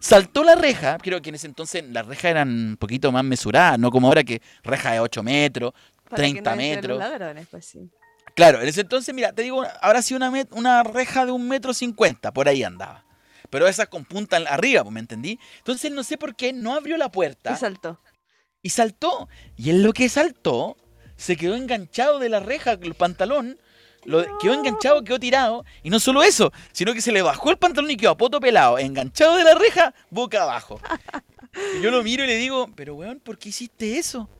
[0.00, 0.98] Saltó la reja.
[0.98, 4.24] Creo que en ese entonces las rejas eran un poquito más mesuradas, no como ahora
[4.24, 5.72] que reja de 8 metros.
[6.04, 6.98] Para 30 que no metros.
[6.98, 7.90] Los ladrones, pues sí.
[8.34, 10.20] Claro, en ese entonces, mira, te digo, habrá sido
[10.52, 13.04] una, reja de un metro cincuenta, por ahí andaba.
[13.50, 15.40] Pero esas con punta arriba, pues, ¿me entendí?
[15.58, 17.98] Entonces no sé por qué no abrió la puerta Y saltó.
[18.62, 19.28] y saltó.
[19.56, 20.76] Y en lo que saltó,
[21.18, 23.58] se quedó enganchado de la reja el pantalón.
[24.04, 25.64] Lo, Quedó enganchado, quedó tirado.
[25.82, 28.40] Y no solo eso, sino que se le bajó el pantalón y quedó a poto
[28.40, 30.80] pelado, enganchado de la reja, boca abajo.
[31.78, 34.30] Y yo lo miro y le digo, pero weón, ¿por qué hiciste eso?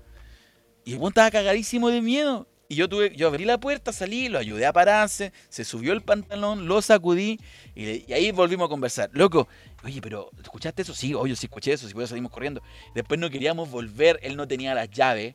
[0.84, 2.46] Y el weón estaba cagadísimo de miedo.
[2.68, 6.02] Y yo tuve, yo abrí la puerta, salí, lo ayudé a pararse, se subió el
[6.02, 7.40] pantalón, lo sacudí
[7.74, 9.10] y, ahí volvimos a conversar.
[9.14, 9.48] Loco,
[9.82, 10.94] oye, pero ¿escuchaste eso?
[10.94, 12.62] Sí, oye, sí escuché eso, si puedo salimos corriendo.
[12.94, 15.34] Después no queríamos volver, él no tenía las llaves,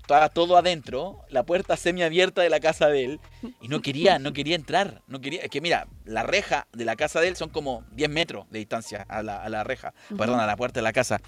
[0.00, 3.20] estaba todo adentro, la puerta semiabierta de la casa de él,
[3.60, 5.02] y no quería, no quería entrar.
[5.06, 8.10] No quería, es que mira, la reja de la casa de él son como 10
[8.10, 11.20] metros de distancia a la, a la reja, perdón, a la puerta de la casa.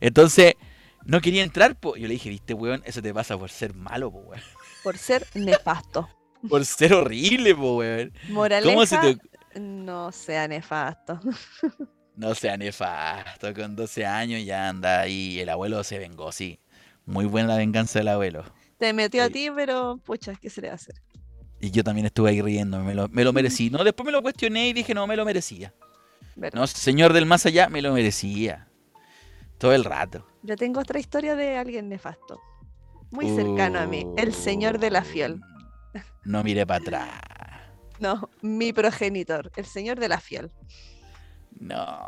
[0.00, 0.54] Entonces,
[1.04, 1.96] no quería entrar, po.
[1.96, 4.42] yo le dije, viste, weón, eso te pasa por ser malo, po, weón.
[4.82, 6.08] Por ser nefasto.
[6.48, 8.12] Por ser horrible, po, weón.
[8.28, 9.60] Moraleja, ¿Cómo se te...
[9.60, 11.18] no sea nefasto.
[12.16, 16.60] No sea nefasto, con 12 años ya anda ahí, el abuelo se vengó, sí.
[17.06, 18.44] Muy buena la venganza del abuelo.
[18.78, 20.96] Te metió a ti, pero pucha, ¿qué se le va a hacer?
[21.60, 23.70] Y yo también estuve ahí riendo, me lo, me lo merecí.
[23.70, 25.72] No, después me lo cuestioné y dije, no, me lo merecía.
[26.36, 26.60] ¿Verdad?
[26.60, 28.68] No, señor del más allá, me lo merecía.
[29.58, 30.26] Todo el rato.
[30.42, 32.40] Yo tengo otra historia de alguien nefasto.
[33.10, 34.04] Muy cercano a mí.
[34.16, 35.40] El señor de la fiel.
[35.94, 37.08] Uh, No miré para atrás.
[38.00, 39.52] No, mi progenitor.
[39.54, 40.50] El señor de la fiel.
[41.60, 42.00] No.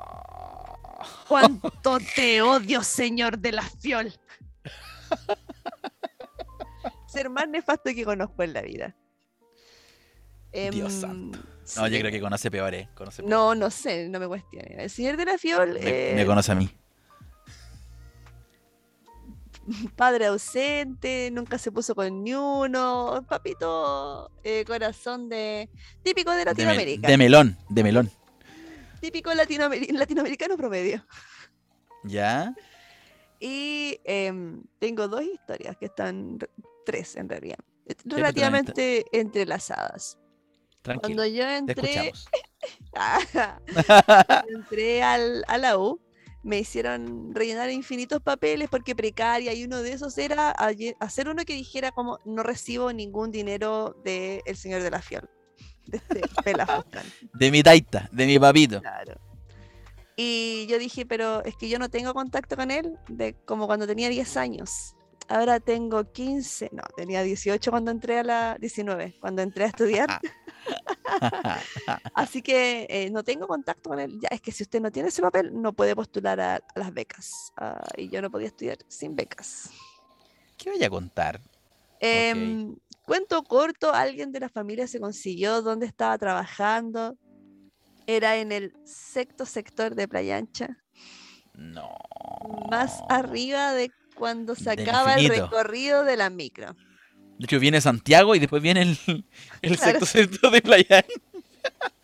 [1.29, 4.13] ¿Cuánto te odio, señor de la fiel?
[7.09, 8.95] Ser más nefasto que conozco en la vida.
[10.53, 11.39] Dios Em, santo.
[11.77, 12.89] No, yo creo que conoce peores.
[12.95, 13.31] Conoce peores.
[13.31, 14.81] No, no sé, no me cuestionen.
[14.81, 16.71] El señor de la fiel, Me, eh, me conoce a mí.
[19.97, 23.25] padre ausente, nunca se puso con ni uno.
[23.29, 25.69] Papito, eh, corazón de.
[26.03, 27.09] Típico de De, Latinoamérica.
[27.09, 28.11] de melón, de melón.
[29.01, 31.05] Típico latinoameri- latinoamericano promedio.
[32.05, 32.55] ¿Ya?
[33.41, 36.51] Y em, tengo dos historias que están, re-
[36.85, 40.19] tres en realidad, eh, relativamente entrelazadas.
[40.83, 41.17] Tranquilo.
[41.23, 42.13] Cuando yo entré,
[42.93, 46.01] cuando entré al, a la U,
[46.43, 50.53] me hicieron rellenar infinitos papeles porque precaria y uno de esos era
[51.01, 55.29] hacer uno que dijera como no recibo ningún dinero del señor de la fiel,
[55.87, 56.23] de este.
[57.35, 58.81] De mi taita, de mi papito.
[58.81, 59.21] Claro.
[60.17, 63.87] Y yo dije, pero es que yo no tengo contacto con él de como cuando
[63.87, 64.97] tenía 10 años.
[65.29, 70.21] Ahora tengo 15, no, tenía 18 cuando entré a la 19, cuando entré a estudiar.
[72.15, 74.19] Así que eh, no tengo contacto con él.
[74.21, 76.93] Ya, es que si usted no tiene ese papel, no puede postular a, a las
[76.93, 77.53] becas.
[77.57, 79.71] Ah, y yo no podía estudiar sin becas.
[80.57, 81.41] ¿Qué voy a contar?
[82.01, 87.17] Em, cuento corto, alguien de la familia se consiguió dónde estaba trabajando.
[88.07, 90.79] Era en el sexto sector de Playa Ancha.
[91.55, 91.89] No.
[92.71, 95.47] más arriba de cuando se Del acaba el infinito.
[95.47, 96.75] recorrido de la micro.
[97.39, 98.99] De hecho, viene Santiago y después viene el,
[99.63, 99.93] el Claro.
[100.01, 101.05] sexto sector de Playa.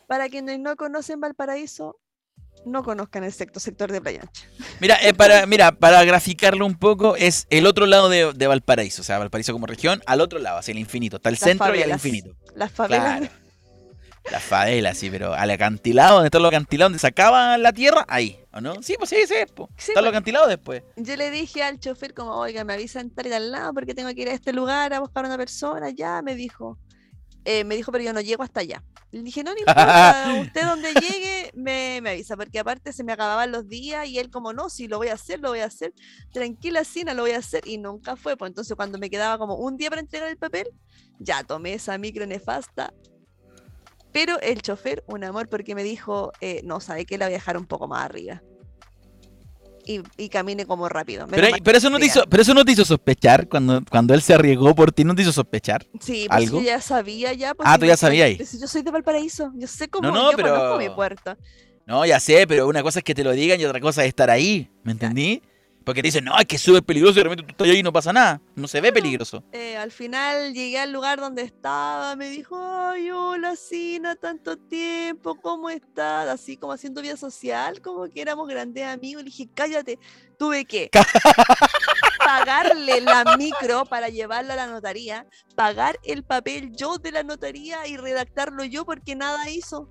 [0.07, 1.99] Para quienes no conocen Valparaíso,
[2.67, 4.47] no conozcan el sexto sector de Playa Ancha.
[4.81, 9.03] Mira, eh, para, mira, para graficarlo un poco, es el otro lado de, de Valparaíso.
[9.03, 11.17] O sea, Valparaíso como región, al otro lado, hacia el infinito.
[11.17, 12.05] Está el Las centro y el favelas.
[12.05, 12.37] infinito.
[12.55, 13.19] Las favelas.
[13.21, 13.33] Claro.
[14.31, 18.05] La favela, sí, pero al acantilado, donde está los acantilados, donde se acaba la tierra,
[18.09, 18.83] ahí, ¿o no?
[18.83, 19.69] Sí, pues sí, sí, pues.
[19.77, 20.17] Sí, Están los pues.
[20.17, 20.83] acantilados después.
[20.97, 24.15] Yo le dije al chofer como, oiga, me avisan tal y tal lado porque tengo
[24.15, 25.91] que ir a este lugar a buscar a una persona.
[25.91, 26.79] Ya, me dijo.
[27.45, 28.85] Eh, me dijo, pero yo no llego hasta allá.
[29.11, 33.13] Le dije, no, no importa, usted donde llegue me, me avisa, porque aparte se me
[33.13, 35.67] acababan los días y él como, no, si lo voy a hacer, lo voy a
[35.67, 35.93] hacer.
[36.33, 37.67] Tranquila, Sina, lo voy a hacer.
[37.67, 38.37] Y nunca fue.
[38.37, 40.69] Pues entonces cuando me quedaba como un día para entregar el papel,
[41.19, 42.95] ya tomé esa micro nefasta.
[44.13, 47.37] Pero el chofer, un amor, porque me dijo, eh, no, sabe que la voy a
[47.39, 48.43] dejar un poco más arriba.
[49.85, 51.27] Y, y camine como rápido.
[51.29, 54.23] Pero, pero eso no te hizo, pero eso no te hizo sospechar cuando, cuando él
[54.23, 55.85] se arriesgó por ti, no te hizo sospechar.
[56.01, 56.61] Sí, pues ¿Algo?
[56.61, 57.53] yo ya sabía ya.
[57.55, 58.39] pues, Ah, si tú yo ya soy- sabías ahí.
[58.61, 61.37] Yo soy de Valparaíso, yo sé cómo, no, yo conozco mi pero- puerto.
[61.85, 64.09] No, ya sé, pero una cosa es que te lo digan y otra cosa es
[64.09, 64.71] estar ahí.
[64.85, 65.43] ¿Me entendí?
[65.85, 67.79] Porque te dicen, no, es que es súper peligroso y de repente tú estás ahí
[67.79, 68.41] y no pasa nada.
[68.55, 69.43] No se ve peligroso.
[69.53, 75.35] Eh, al final llegué al lugar donde estaba, me dijo, ay, hola, Sina, tanto tiempo,
[75.41, 76.29] ¿cómo estás?
[76.29, 79.23] Así como haciendo vida social, como que éramos grandes amigos.
[79.23, 79.99] Le dije, cállate,
[80.39, 80.91] tuve que
[82.19, 87.87] pagarle la micro para llevarla a la notaría, pagar el papel yo de la notaría
[87.87, 89.89] y redactarlo yo porque nada hizo.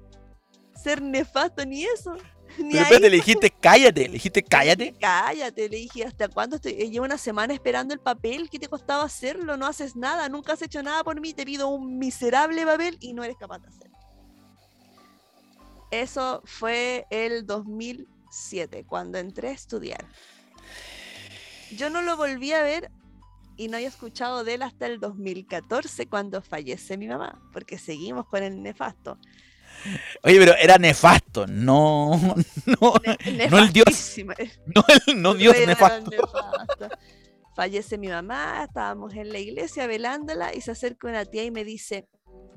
[0.76, 2.16] Ser nefasto ni eso.
[2.58, 4.94] Ni Pero ahí espérate, le dijiste, cállate, le dijiste, cállate.
[5.00, 6.74] Cállate, le dije, ¿hasta cuándo estoy?
[6.74, 9.58] Llevo una semana esperando el papel, ¿qué te costaba hacerlo?
[9.58, 13.14] No haces nada, nunca has hecho nada por mí, te pido un miserable papel y
[13.14, 13.98] no eres capaz de hacerlo.
[15.92, 20.06] Eso fue el 2007, cuando entré a estudiar.
[21.76, 22.92] Yo no lo volví a ver
[23.58, 28.26] y no había escuchado de él hasta el 2014, cuando fallece mi mamá, porque seguimos
[28.28, 29.18] con el nefasto.
[30.24, 32.12] Oye, pero era nefasto, no,
[32.66, 32.94] no,
[33.26, 34.16] Ne- no el dios,
[34.76, 36.10] no, el, no Dios nefasto.
[36.12, 36.90] nefasto.
[37.56, 41.64] Fallece mi mamá, estábamos en la iglesia velándola y se acerca una tía y me
[41.64, 42.08] dice,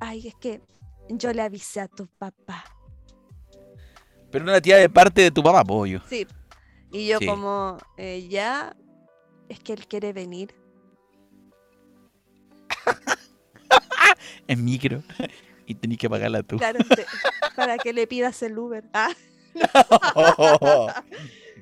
[0.01, 0.61] ay, es que
[1.09, 2.64] yo le avisé a tu papá.
[4.31, 6.01] Pero una tía de parte de tu papá, pollo.
[6.09, 6.27] Sí.
[6.93, 7.27] Y yo Sí.
[7.27, 8.77] como, "Eh, ya,
[9.49, 10.55] es que él quiere venir.
[14.47, 15.03] En micro.
[15.67, 16.57] Y tenés que pagarla tú.
[16.59, 17.07] Claro, te-
[17.57, 18.85] para que le pidas el Uber.
[18.93, 19.11] Ah,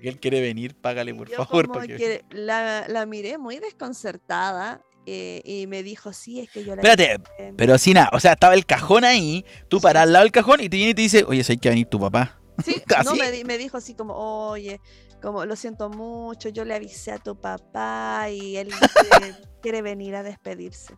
[0.01, 1.67] Que él quiere venir, págale por yo favor.
[1.69, 6.51] como para que- que la, la miré muy desconcertada eh, y me dijo, sí, es
[6.51, 7.55] que yo le Espérate, avisé".
[7.57, 9.83] pero si nada, o sea, estaba el cajón ahí, tú Sí.
[9.83, 11.69] paras al lado del cajón y te viene y te dice, oye, si hay que
[11.71, 12.39] venir tu papá.
[12.65, 13.45] Sí, no, ¿Así?
[13.45, 14.81] me dijo así como, oye,
[15.21, 18.69] como lo siento mucho, yo le avisé a tu papá y él
[19.11, 20.95] quiere, quiere venir a despedirse.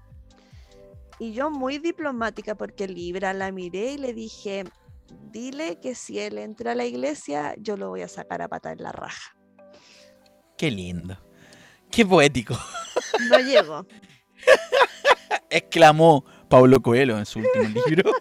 [1.18, 4.64] Y yo muy diplomática porque Libra la miré y le dije,
[5.30, 8.72] dile que si él entra a la iglesia, yo lo voy a sacar a pata
[8.72, 9.36] en la raja.
[10.56, 11.18] Qué lindo.
[11.90, 12.54] Qué poético.
[13.30, 13.86] No llegó.
[15.50, 18.12] Exclamó Pablo Coelho en su último libro.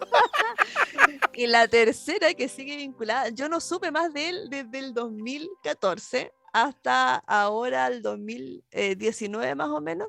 [1.32, 6.32] Y la tercera que sigue vinculada, yo no supe más de él desde el 2014
[6.52, 10.08] hasta ahora el 2019 más o menos,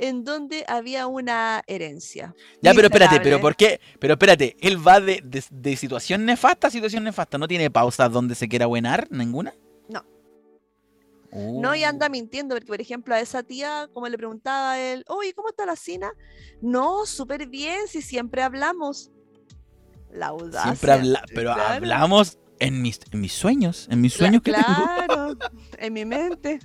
[0.00, 2.34] en donde había una herencia.
[2.62, 3.38] Ya, pero espérate, pero.
[3.40, 3.80] ¿por qué?
[3.98, 7.36] Pero espérate, él va de, de- de situación nefasta a situación nefasta.
[7.36, 9.06] ¿No tiene pausas donde se quiera buenar?
[9.10, 9.54] ¿Ninguna?
[9.88, 10.04] No.
[11.32, 15.04] No, y anda mintiendo, porque por ejemplo a esa tía, como le preguntaba a él,
[15.06, 16.10] oye, ¿cómo está la cena?
[16.62, 19.10] No, súper bien, si siempre hablamos.
[20.10, 20.62] La audacia.
[20.74, 21.74] Siempre habla, pero claro.
[21.74, 24.64] hablamos en mis, en mis sueños, en mis sueños que tengo.
[24.66, 25.36] Claro,
[25.78, 26.58] en mi mente.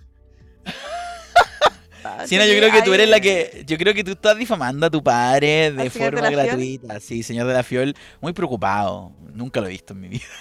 [2.06, 3.64] Pa- Sina, yo creo que tú eres la que.
[3.66, 6.46] Yo creo que tú estás difamando a tu padre de ¿Al señor de forma Fiol?
[6.46, 7.00] gratuita.
[7.00, 7.96] Sí, señor de la Fiol.
[8.22, 9.12] Muy preocupado.
[9.34, 10.24] Nunca lo he visto en mi vida.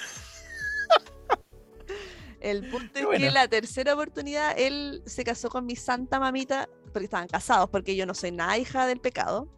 [2.41, 3.25] El punto es bueno.
[3.25, 7.97] que la tercera oportunidad él se casó con mi santa mamita, porque estaban casados, porque
[7.97, 9.49] yo no soy nada hija del pecado.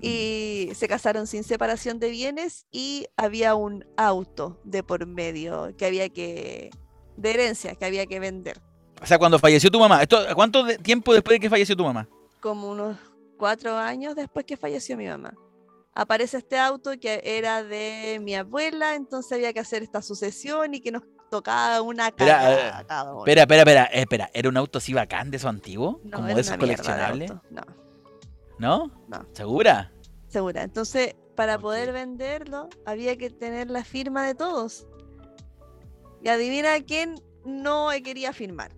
[0.00, 5.86] Y se casaron sin separación de bienes y había un auto de por medio que
[5.86, 6.70] había que.
[7.16, 8.60] de herencia que había que vender.
[9.02, 10.02] O sea, cuando falleció tu mamá.
[10.02, 12.08] Esto, ¿Cuánto de- tiempo después de que falleció tu mamá?
[12.40, 12.96] Como unos
[13.38, 15.34] cuatro años después que falleció mi mamá.
[15.94, 20.80] Aparece este auto que era de mi abuela, entonces había que hacer esta sucesión y
[20.80, 22.84] que nos tocaba una cagada eh.
[23.18, 24.30] Espera, espera, espera, eh, espera.
[24.34, 26.00] ¿Era un auto así bacán de su antiguo?
[26.04, 27.30] No, Como de esos coleccionables.
[27.50, 27.62] No,
[28.58, 28.90] ¿No?
[29.08, 29.26] No.
[29.32, 29.90] ¿Segura?
[30.28, 30.62] segura.
[30.62, 34.86] Entonces, para poder venderlo, había que tener la firma de todos.
[36.22, 38.72] Y adivina quién no quería firmar.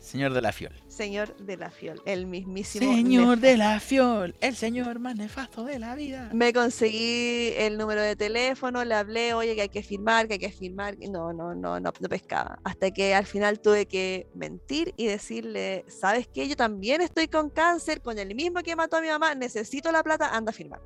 [0.00, 0.72] Señor de la Fiol.
[0.88, 2.90] Señor de la Fiol, el mismísimo.
[2.90, 6.30] Señor de la Fiol, el señor más nefasto de la vida.
[6.32, 10.38] Me conseguí el número de teléfono, le hablé, oye, que hay que firmar, que hay
[10.38, 10.96] que firmar.
[11.10, 12.58] No, no, no, no, no pescaba.
[12.64, 16.48] Hasta que al final tuve que mentir y decirle, ¿sabes qué?
[16.48, 20.02] Yo también estoy con cáncer, con el mismo que mató a mi mamá, necesito la
[20.02, 20.80] plata, anda a firmar.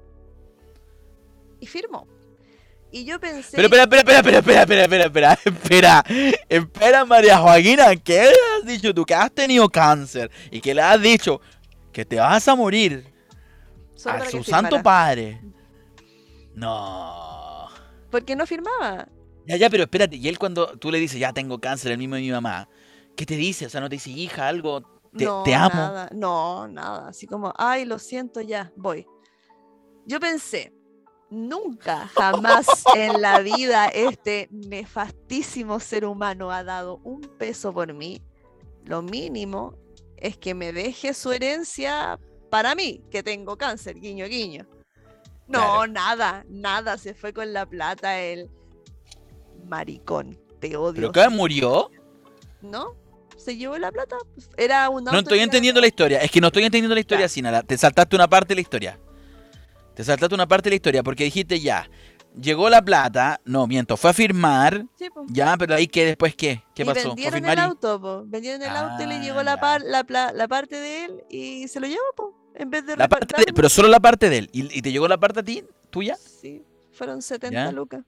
[1.61, 2.09] Y firmó.
[2.95, 3.57] Y yo pensé...
[3.57, 6.05] Pero espera, espera, espera, espera, espera, espera, espera, espera, espera,
[6.49, 9.05] espera, María Joaquina, ¿qué le has dicho tú?
[9.05, 11.41] Que has tenido cáncer y que le has dicho
[11.91, 13.13] que te vas a morir
[13.97, 15.41] solo a su santo padre.
[16.55, 17.67] No.
[18.13, 19.09] ¿Por qué no firmaba?
[19.45, 22.15] Ya, ya, pero espérate, y él cuando tú le dices, ya tengo cáncer, el mismo
[22.15, 22.69] de mi mamá,
[23.17, 23.67] ¿qué te dice?
[23.67, 24.83] O sea, no te dice, hija, algo,
[25.19, 25.75] te, no, te amo.
[25.75, 27.09] Nada, no, nada.
[27.09, 29.05] Así como, ay, lo siento, ya, voy.
[30.07, 30.73] Yo pensé,
[31.35, 38.23] nunca, jamás en la vida este nefastísimo ser humano ha dado un peso por mí.
[38.85, 39.77] Lo mínimo
[40.17, 42.19] es que me deje su herencia
[42.51, 44.67] para mí, que tengo cáncer, guiño, guiño.
[45.47, 45.87] No, Claro.
[45.89, 48.51] nada, nada, se fue con la plata el
[49.67, 50.39] maricón.
[50.61, 50.95] Te odio.
[50.95, 51.91] ¿Pero qué murió?
[52.63, 52.95] ¿No?
[53.37, 54.17] Se llevó la plata.
[54.57, 56.21] Era un No estoy entendiendo la historia.
[56.21, 57.29] Es que no estoy entendiendo la historia, Ya.
[57.29, 57.63] Sinala.
[57.63, 58.99] Te saltaste una parte de la historia.
[59.95, 61.89] Te saltaste una parte de la historia porque dijiste ya.
[62.41, 63.41] Llegó la plata.
[63.45, 63.97] No, miento.
[63.97, 64.85] Fue a firmar.
[64.99, 65.07] Sí.
[65.29, 66.65] Ya, pero ahí qué después qué?
[66.75, 67.15] ¿Qué y pasó?
[67.15, 68.23] ¿Fue a vendieron el y- auto, po.
[68.27, 71.25] Vendieron el auto y le Ah, llegó la, par- la, pla- la parte de él
[71.31, 72.51] y se lo llevó, po.
[72.57, 73.55] En vez de La parte de él, repartirlo.
[73.55, 74.51] pero solo la parte de él.
[74.53, 75.65] ¿Y, y te llegó la parte a ti?
[75.91, 76.17] ¿Tuya?
[76.17, 77.71] Sí, fueron 70 ¿Ya?
[77.73, 78.05] lucas.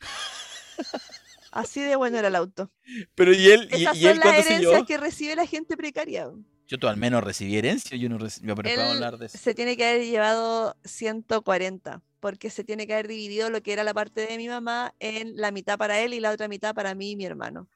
[1.52, 2.70] Así de bueno era el auto.
[3.14, 6.30] Pero y él, y, Esas y son él las herencias que recibe la gente precaria.
[6.68, 7.96] Yo tú al menos recibí herencia.
[7.96, 8.52] Yo no recibí.
[8.62, 9.38] Pero hablar de eso.
[9.38, 13.84] Se tiene que haber llevado 140, porque se tiene que haber dividido lo que era
[13.84, 16.94] la parte de mi mamá en la mitad para él y la otra mitad para
[16.94, 17.68] mí y mi hermano.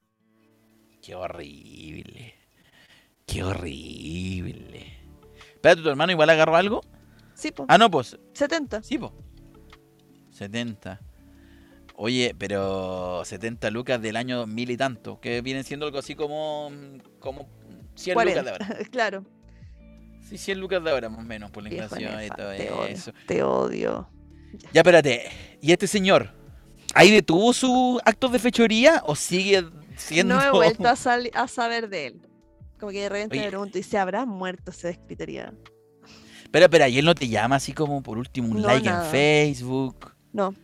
[1.00, 2.34] Qué horrible.
[3.26, 4.98] Qué horrible.
[5.54, 6.82] Espérate, ¿tu hermano igual agarró algo?
[7.34, 8.18] Sí, pues, Ah, no, pues.
[8.34, 8.82] 70.
[8.82, 9.10] Sí, pues.
[10.32, 11.00] 70.
[11.94, 16.70] Oye, pero 70 lucas del año 2000 y tanto, que vienen siendo algo así como,
[17.20, 17.48] como
[17.94, 18.50] 100 lucas de 40.
[18.50, 18.84] ahora.
[18.90, 19.24] claro.
[20.28, 22.70] Sí, 100 lucas de ahora más o menos por la inflación y nefa, todo te
[22.70, 23.12] odio, eso.
[23.26, 24.08] te odio.
[24.72, 25.30] Ya, espérate.
[25.60, 26.30] ¿Y este señor?
[26.94, 29.64] ¿Ahí detuvo sus actos de fechoría o sigue
[29.96, 30.36] siendo...?
[30.36, 32.28] No he vuelto a, saber de él.
[32.78, 33.44] Como que de repente Oye.
[33.44, 34.72] me pregunto, ¿y se habrá muerto?
[34.72, 35.54] Se descritería.
[36.42, 39.06] Espera, espera, ¿y él no te llama así como por último un No, like nada.
[39.06, 40.12] en Facebook?
[40.32, 40.54] No.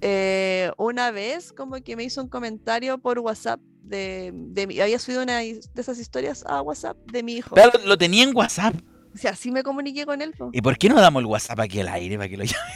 [0.00, 4.98] Eh, una vez como que me hizo un comentario por WhatsApp de, de mi- había
[4.98, 7.54] subido una de esas historias a WhatsApp de mi hijo.
[7.54, 8.74] Pero lo tenía en WhatsApp.
[9.14, 10.34] O sea, así me comuniqué con él.
[10.52, 12.72] ¿Y por qué no damos el WhatsApp aquí al aire para que lo llame?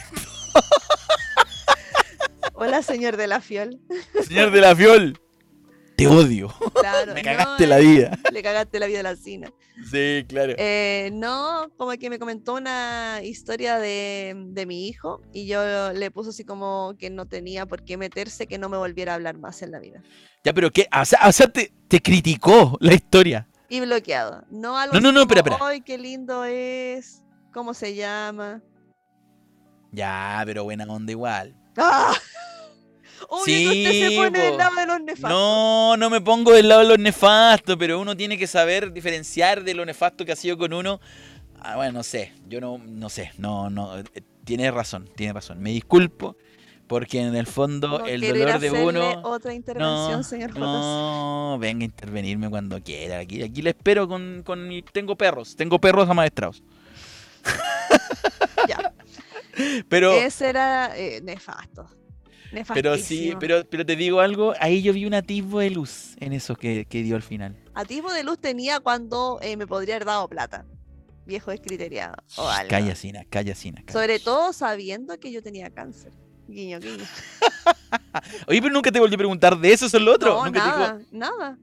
[2.53, 3.79] Hola, señor de la Fiol.
[4.27, 5.19] Señor de la Fiol,
[5.99, 6.53] te odio.
[6.73, 8.17] Claro, Me no, cagaste la vida.
[8.31, 9.51] Le cagaste la vida a la Cina.
[9.91, 10.53] Sí, claro.
[10.57, 16.11] Eh, no, como que me comentó una historia de, de mi hijo y yo le
[16.11, 19.37] puse así como que no tenía por qué meterse, que no me volviera a hablar
[19.37, 20.01] más en la vida.
[20.43, 20.87] Ya, pero ¿qué?
[20.97, 23.47] O sea, o sea, te, te criticó la historia.
[23.69, 24.43] Y bloqueado.
[24.49, 25.57] No algo No, no, no, espera, espera.
[25.61, 27.23] ¡Ay, qué lindo es!
[27.53, 28.61] ¿Cómo se llama?
[29.91, 31.55] Ya, pero buena onda igual.
[31.77, 32.13] ¡Ah!
[33.27, 35.29] Obvio que usted se Sí, pone del lado de los nefastos.
[35.29, 39.63] No, no me pongo del lado de los nefastos, pero uno tiene que saber diferenciar
[39.63, 40.99] de lo nefasto que ha sido con uno.
[41.59, 44.03] Ah, bueno, no sé, yo no, no sé, no, no, eh,
[44.45, 45.59] tienes razón, tienes razón.
[45.59, 46.37] Me disculpo,
[46.87, 49.21] porque en el fondo No el dolor de uno...
[49.23, 50.63] Otra intervención, No, señor Jotas.
[50.63, 53.19] no, venga a intervenirme cuando quiera.
[53.19, 56.63] Aquí, aquí le espero con, con mi- Tengo perros, tengo perros amaestrados.
[58.67, 58.93] Ya.
[59.89, 61.87] Pero, Ese era eh, nefasto.
[62.73, 66.33] Pero sí, pero, pero te digo algo, ahí yo vi un atisbo de luz en
[66.33, 67.55] eso que, que dio al final.
[67.73, 70.65] Atisbo de luz tenía cuando eh, me podría haber dado plata.
[71.25, 72.15] Viejo descriteriado.
[72.37, 72.69] O algo.
[72.69, 73.81] Calla, Sina, calla, Sina.
[73.85, 73.93] calla.
[73.93, 76.11] Sobre todo sabiendo que yo tenía cáncer.
[76.47, 77.03] Guiño, guiño.
[78.47, 80.33] Oye, pero nunca te volví a preguntar de eso, eso es lo otro.
[80.33, 81.59] No, Nunca te dijo- nada, nada.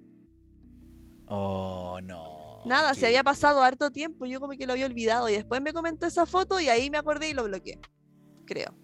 [1.26, 2.62] Oh, no.
[2.66, 5.60] Nada, qué- se había pasado harto tiempo, yo como que lo había olvidado y después
[5.60, 7.80] me comentó esa foto y ahí me acordé y lo bloqueé.
[8.44, 8.74] Creo.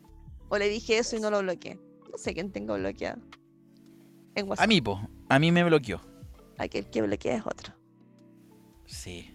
[0.48, 1.78] O le dije eso y no lo bloqueé.
[2.12, 3.20] No sé quién tengo bloqueado.
[4.34, 4.64] En WhatsApp.
[4.64, 5.00] A mí, po.
[5.28, 6.00] A mí me bloqueó.
[6.58, 7.74] Aquel que bloquea es otro.
[8.86, 9.30] Sí.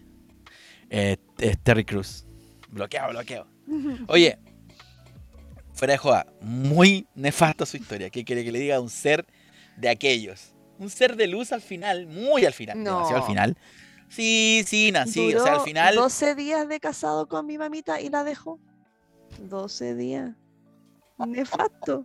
[0.88, 2.24] Eh, es Terry Cruz.
[2.70, 3.46] Bloqueado, bloqueado.
[4.08, 4.38] Oye,
[5.74, 8.08] fuera de joda, muy nefasta su historia.
[8.10, 9.26] ¿Qué quiere que le diga a un ser
[9.76, 10.54] de aquellos?
[10.78, 12.78] Un ser de luz al final, muy al final.
[12.82, 13.26] Demasiado al No.
[13.26, 13.58] final.
[14.08, 15.34] Sí, sí, na, sí.
[15.34, 15.94] O sea, al final.
[15.96, 18.58] 12 días de casado con mi mamita y la dejó.
[19.40, 20.34] 12 días.
[21.26, 22.04] Nefasto.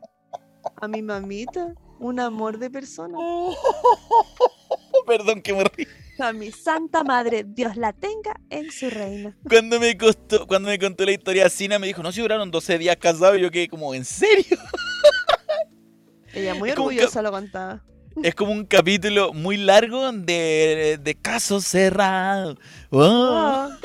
[0.81, 1.73] A mi mamita.
[1.99, 3.17] Un amor de persona.
[5.07, 5.87] Perdón que me rí.
[6.19, 9.35] A mi santa madre, Dios la tenga en su reina.
[9.47, 12.77] Cuando me, costó, cuando me contó la historia Sina, me dijo, no, si duraron 12
[12.77, 13.37] días casados.
[13.37, 14.57] Y yo quedé como, ¿en serio?
[16.33, 17.83] Ella muy Es orgullosa lo contaba.
[18.23, 22.57] Es como un capítulo muy largo de, de casos cerrados.
[22.91, 23.77] Oh, Ah,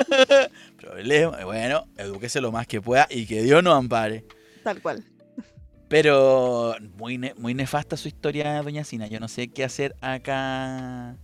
[0.76, 1.43] problema.
[1.47, 4.26] Bueno, edúquese lo más que pueda y que Dios nos ampare.
[4.62, 5.03] tal cual.
[5.89, 9.07] Pero muy, ne- muy nefasta su historia, doña Sina.
[9.07, 11.16] Yo no sé qué hacer acá.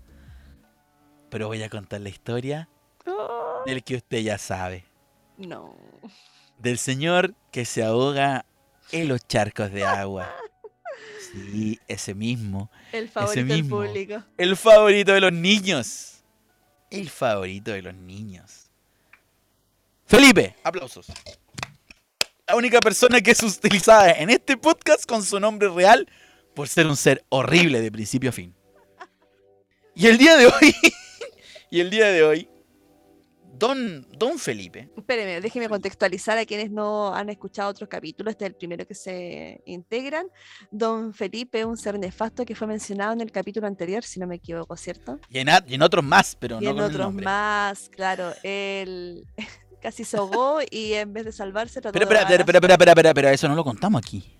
[1.31, 2.69] Pero voy a contar la historia
[3.67, 4.85] del que usted ya sabe.
[5.37, 5.77] No.
[6.59, 8.47] Del señor que se ahoga
[8.93, 10.33] en los charcos de agua.
[11.33, 12.71] Sí, ese mismo.
[12.93, 13.77] El favorito del mismo.
[13.79, 14.23] público.
[14.39, 16.23] El favorito de los niños.
[16.91, 18.71] El favorito de los niños.
[20.07, 21.07] Felipe, aplausos.
[22.47, 26.07] La única persona que es utilizada en este podcast con su nombre real
[26.55, 28.55] por ser un ser horrible de principio a fin.
[29.95, 30.75] Y el día de hoy,
[31.71, 32.49] y el día de hoy,
[33.57, 34.91] Don, don Felipe.
[34.97, 38.33] Espéreme, déjeme contextualizar a quienes no han escuchado otros capítulos.
[38.33, 40.27] Este es el primero que se integran.
[40.73, 44.35] Don Felipe, un ser nefasto que fue mencionado en el capítulo anterior, si no me
[44.35, 45.21] equivoco, ¿cierto?
[45.31, 47.89] Y en, a- y en otros más, pero y no en con el otros más,
[47.91, 48.33] claro.
[48.43, 49.25] Él
[49.85, 52.74] casi se ahogó y en vez de salvarse trató Pero de a espera, su- espera,
[52.93, 54.35] espera, espera, eso no lo contamos aquí.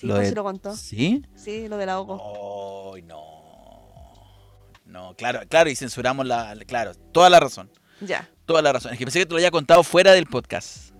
[0.00, 0.74] Sí, lo de- lo contó.
[0.74, 1.22] ¿Sí?
[1.36, 2.92] Sí, lo del ahogo.
[2.94, 3.22] Ay, no.
[4.86, 6.56] No, claro, claro, y censuramos la.
[6.66, 7.70] Claro, toda la razón.
[8.00, 8.28] Ya.
[8.46, 8.92] Toda la razón.
[8.92, 10.94] Es que pensé que te lo había contado fuera del podcast.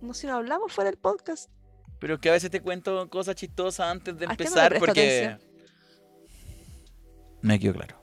[0.00, 1.50] No si no hablamos fuera del podcast.
[1.98, 4.86] Pero es que a veces te cuento cosas chistosas antes de Ah, no empezar presto
[4.86, 5.26] porque.
[5.26, 5.50] atención.
[7.42, 8.02] Me quedó claro.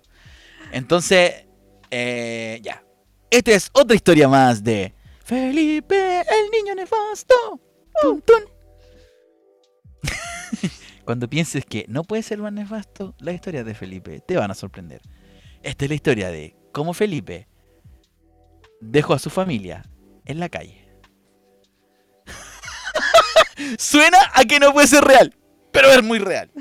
[0.71, 1.45] Entonces,
[1.91, 2.83] eh, ya.
[3.29, 4.93] Esta es otra historia más de
[5.25, 7.33] Felipe, el niño nefasto.
[8.01, 8.43] Tun, tun.
[11.05, 14.55] Cuando pienses que no puede ser más nefasto, las historias de Felipe te van a
[14.55, 15.01] sorprender.
[15.63, 17.47] Esta es la historia de cómo Felipe
[18.81, 19.83] dejó a su familia
[20.25, 20.87] en la calle.
[23.79, 25.35] Suena a que no puede ser real,
[25.71, 26.51] pero es muy real.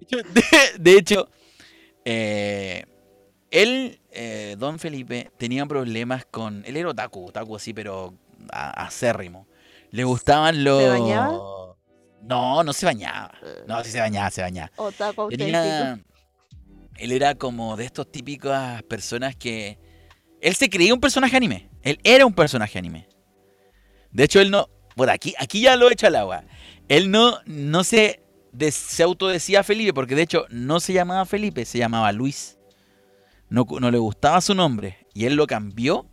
[0.00, 1.28] hecho, de- de hecho,
[2.04, 2.84] eh,
[3.52, 6.64] él, eh, don Felipe, tenía problemas con...
[6.66, 8.14] Él era otaku, otaku así, pero
[8.50, 9.46] a- acérrimo.
[9.90, 10.82] Le gustaban los...
[10.88, 11.38] bañaba?
[12.22, 13.32] No, no se bañaba.
[13.66, 14.70] No, sí se bañaba, se bañaba.
[14.76, 15.28] Otaku.
[15.28, 16.00] Tenía...
[16.96, 19.78] Él era como de estos típicas personas que...
[20.40, 21.68] Él se creía un personaje anime.
[21.82, 23.08] Él era un personaje anime.
[24.10, 24.68] De hecho, él no...
[24.96, 26.44] Por aquí, aquí ya lo he hecho al agua.
[26.88, 28.22] Él no, no se,
[28.52, 32.58] de- se autodecía Felipe, porque de hecho no se llamaba Felipe, se llamaba Luis.
[33.52, 35.06] No, no le gustaba su nombre.
[35.14, 36.06] Y él lo cambió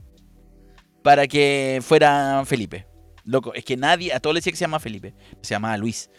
[1.03, 2.85] para que fuera Felipe.
[3.23, 5.13] Loco, es que nadie, a todos les decía que se llama Felipe.
[5.41, 6.09] Se llamaba Luis.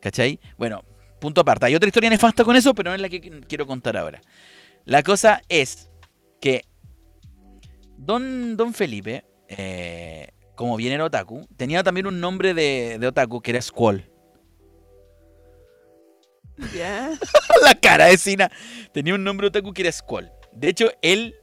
[0.00, 0.40] ¿Cachai?
[0.56, 0.82] Bueno,
[1.20, 1.66] punto aparte.
[1.66, 4.20] Hay otra historia nefasta con eso, pero no es la que qu- quiero contar ahora.
[4.84, 5.90] La cosa es
[6.40, 6.62] que
[7.96, 13.40] Don, don Felipe, eh, como bien era otaku, tenía también un nombre de, de otaku
[13.40, 14.10] que era Squall.
[17.62, 18.50] La cara de Sina.
[18.92, 20.30] Tenía un nombre otaku que era Squall.
[20.54, 21.34] De hecho, él...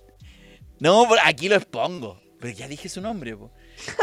[0.79, 2.19] No, aquí lo expongo.
[2.39, 3.51] Pero ya dije su nombre, po.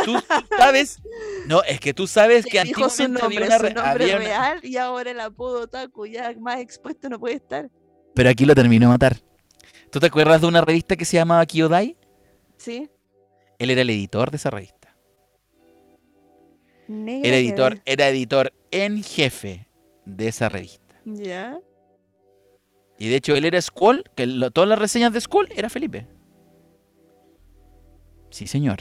[0.04, 1.00] Tú, tú sabes...
[1.46, 4.04] No, es que tú sabes que Dijo su antiguamente había nombre, una su re- nombre
[4.04, 7.68] había una- real y ahora el apodo Otaku ya más expuesto no puede estar.
[8.14, 9.16] Pero aquí lo terminó de matar.
[9.90, 11.96] ¿Tú te acuerdas de una revista que se llamaba Kyodai?
[12.58, 12.88] ¿Sí?
[13.58, 14.94] Él era el editor de esa revista.
[16.86, 19.68] Negra Era editor, era editor en jefe
[20.04, 20.94] de esa revista.
[21.04, 21.58] Ya.
[22.98, 26.06] Y de hecho él era Squall, que lo- todas las reseñas de Squall era Felipe.
[28.30, 28.78] Sí, señor.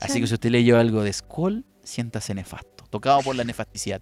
[0.00, 4.00] Así que si usted leyó algo de Squall, siéntase nefasto, tocado por la nefasticidad.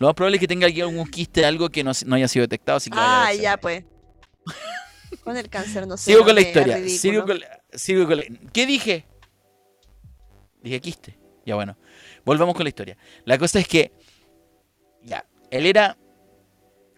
[0.00, 2.42] Lo más probable es que tenga aquí algún quiste, algo que no, no haya sido
[2.44, 2.76] detectado.
[2.78, 3.84] Así que Ah, ya pues.
[5.22, 6.10] Con el cáncer no sé.
[6.10, 6.88] Sigo con la historia.
[6.88, 9.06] Sigo con la- sigo con la- ¿Qué dije?
[10.62, 11.18] Dije quiste.
[11.46, 11.76] Ya bueno.
[12.24, 12.96] Volvamos con la historia.
[13.24, 13.92] La cosa es que.
[15.02, 15.24] Ya.
[15.50, 15.96] Él era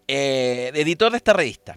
[0.08, 1.76] eh, editor de esta revista.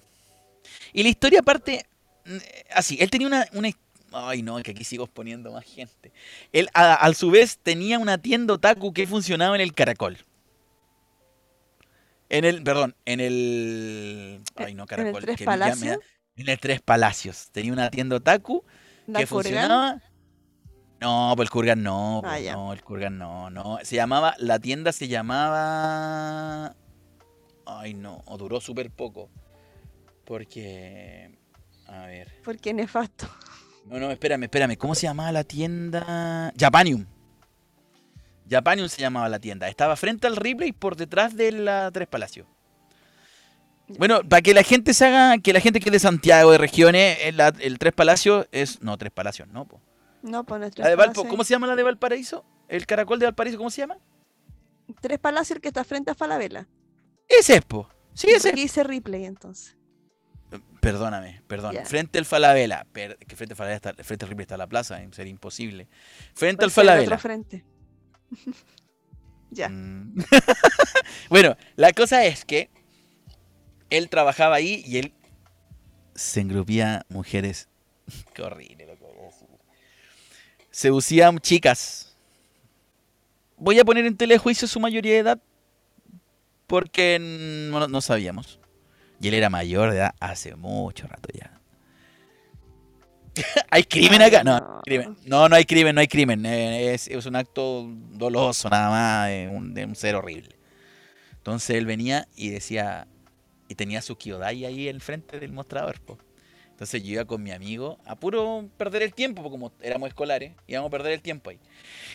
[0.93, 1.85] Y la historia parte.
[2.25, 2.37] mm,
[2.73, 2.97] Así.
[2.99, 3.45] Él tenía una.
[3.53, 3.69] una-
[4.11, 6.11] ay, no, que aquí sigo poniendo más gente.
[6.51, 10.17] Él, a, a su vez, tenía una tienda otaku que funcionaba en el Caracol.
[12.29, 12.61] En el.
[12.63, 14.41] Perdón, en el.
[14.55, 15.21] Ay, no, ¿En el Caracol.
[15.23, 15.99] Tres que me- ya me da- Palacios?
[16.35, 17.49] en el Tres Palacios.
[17.51, 18.63] Tenía una tienda otaku
[19.07, 19.43] ¿La que Kurgan?
[19.51, 20.01] funcionaba.
[21.01, 23.79] No, pues el Kurgan no, Ah, pues, no, el Kurgan no, no.
[23.83, 26.75] Se llamaba, la tienda se llamaba.
[27.65, 29.29] Ay, no, o duró súper poco.
[30.29, 31.31] Porque.
[31.87, 32.31] A ver.
[32.43, 33.27] Porque nefasto.
[33.87, 34.77] No, no, espérame, espérame.
[34.77, 36.53] ¿Cómo se llamaba la tienda?
[36.55, 37.07] Japanium.
[38.47, 39.67] Japanium se llamaba la tienda.
[39.67, 42.45] Estaba frente al Ripley por detrás de la Tres Palacios.
[43.97, 46.59] Bueno, para que la gente se haga, que la gente que es de Santiago, de
[46.59, 48.83] regiones, el, la- el Tres Palacios es.
[48.83, 49.81] No, Tres Palacios, no, po.
[50.21, 50.83] No, pues nuestro.
[50.83, 52.45] La de Valpo, ¿cómo se llama la de Valparaíso?
[52.67, 53.97] ¿El caracol de Valparaíso, cómo se llama?
[55.01, 56.67] Tres Palacios, el que está frente a Falabella.
[57.27, 57.89] Ese es, po.
[58.13, 59.75] Sí, ese Aquí dice replay entonces.
[60.79, 61.75] Perdóname, perdón.
[61.85, 62.85] Frente al Falabella.
[62.91, 65.87] per- que frente al Falabella está, frente al Ripley está la plaza, eh, sería imposible.
[66.33, 67.05] Frente al el Falabella.
[67.07, 67.65] otro frente.
[69.51, 69.67] ya.
[69.69, 70.15] Mm.
[71.29, 72.69] bueno, la cosa es que
[73.89, 75.13] él trabajaba ahí y él
[76.15, 77.67] se engrupía mujeres.
[78.33, 79.47] Qué horrible lo que voy a decir.
[80.71, 82.15] Seducía chicas.
[83.57, 85.41] Voy a poner en telejuicio su mayoría de edad
[86.67, 88.58] porque no, no sabíamos.
[89.21, 91.59] Y él era mayor de edad hace mucho rato ya.
[93.69, 94.43] ¿Hay crimen acá?
[94.43, 95.17] No, no hay crimen.
[95.25, 96.45] No, no hay crimen, no hay crimen.
[96.45, 100.55] Es, es un acto doloso nada más, de un, de un ser horrible.
[101.37, 103.07] Entonces él venía y decía,
[103.67, 105.99] y tenía su Kyodai ahí al frente del mostrador.
[106.01, 106.17] po.
[106.71, 110.53] Entonces yo iba con mi amigo a puro perder el tiempo, porque como éramos escolares,
[110.67, 111.59] íbamos a perder el tiempo ahí.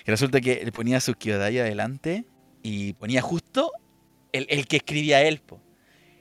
[0.07, 2.24] Y resulta que le ponía su Kyodai adelante
[2.62, 3.72] y ponía justo
[4.32, 5.61] el, el que escribía él, po.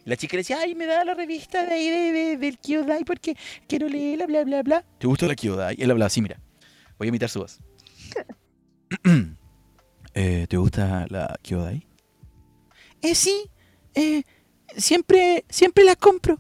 [0.06, 3.04] La chica le decía, ay, me da la revista de ahí de, de- del Kyodai
[3.06, 3.38] porque
[3.68, 4.86] quiero leerla, bla, bla, bla.
[5.00, 5.76] ¿Te gusta la Kyodai?
[5.80, 6.40] Él hablaba así, mira.
[6.98, 7.60] Voy a imitar su voz.
[10.16, 11.88] Eh, ¿Te gusta la Kyodai?
[13.02, 13.50] Eh, sí.
[13.96, 14.22] Eh,
[14.78, 16.40] siempre, siempre la compro.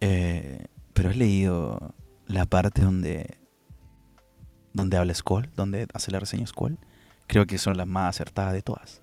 [0.00, 1.94] Eh, pero has leído
[2.26, 3.38] la parte donde
[4.72, 6.78] donde habla Skoll, donde hace la reseña Skoll.
[7.28, 9.02] Creo que son las más acertadas de todas.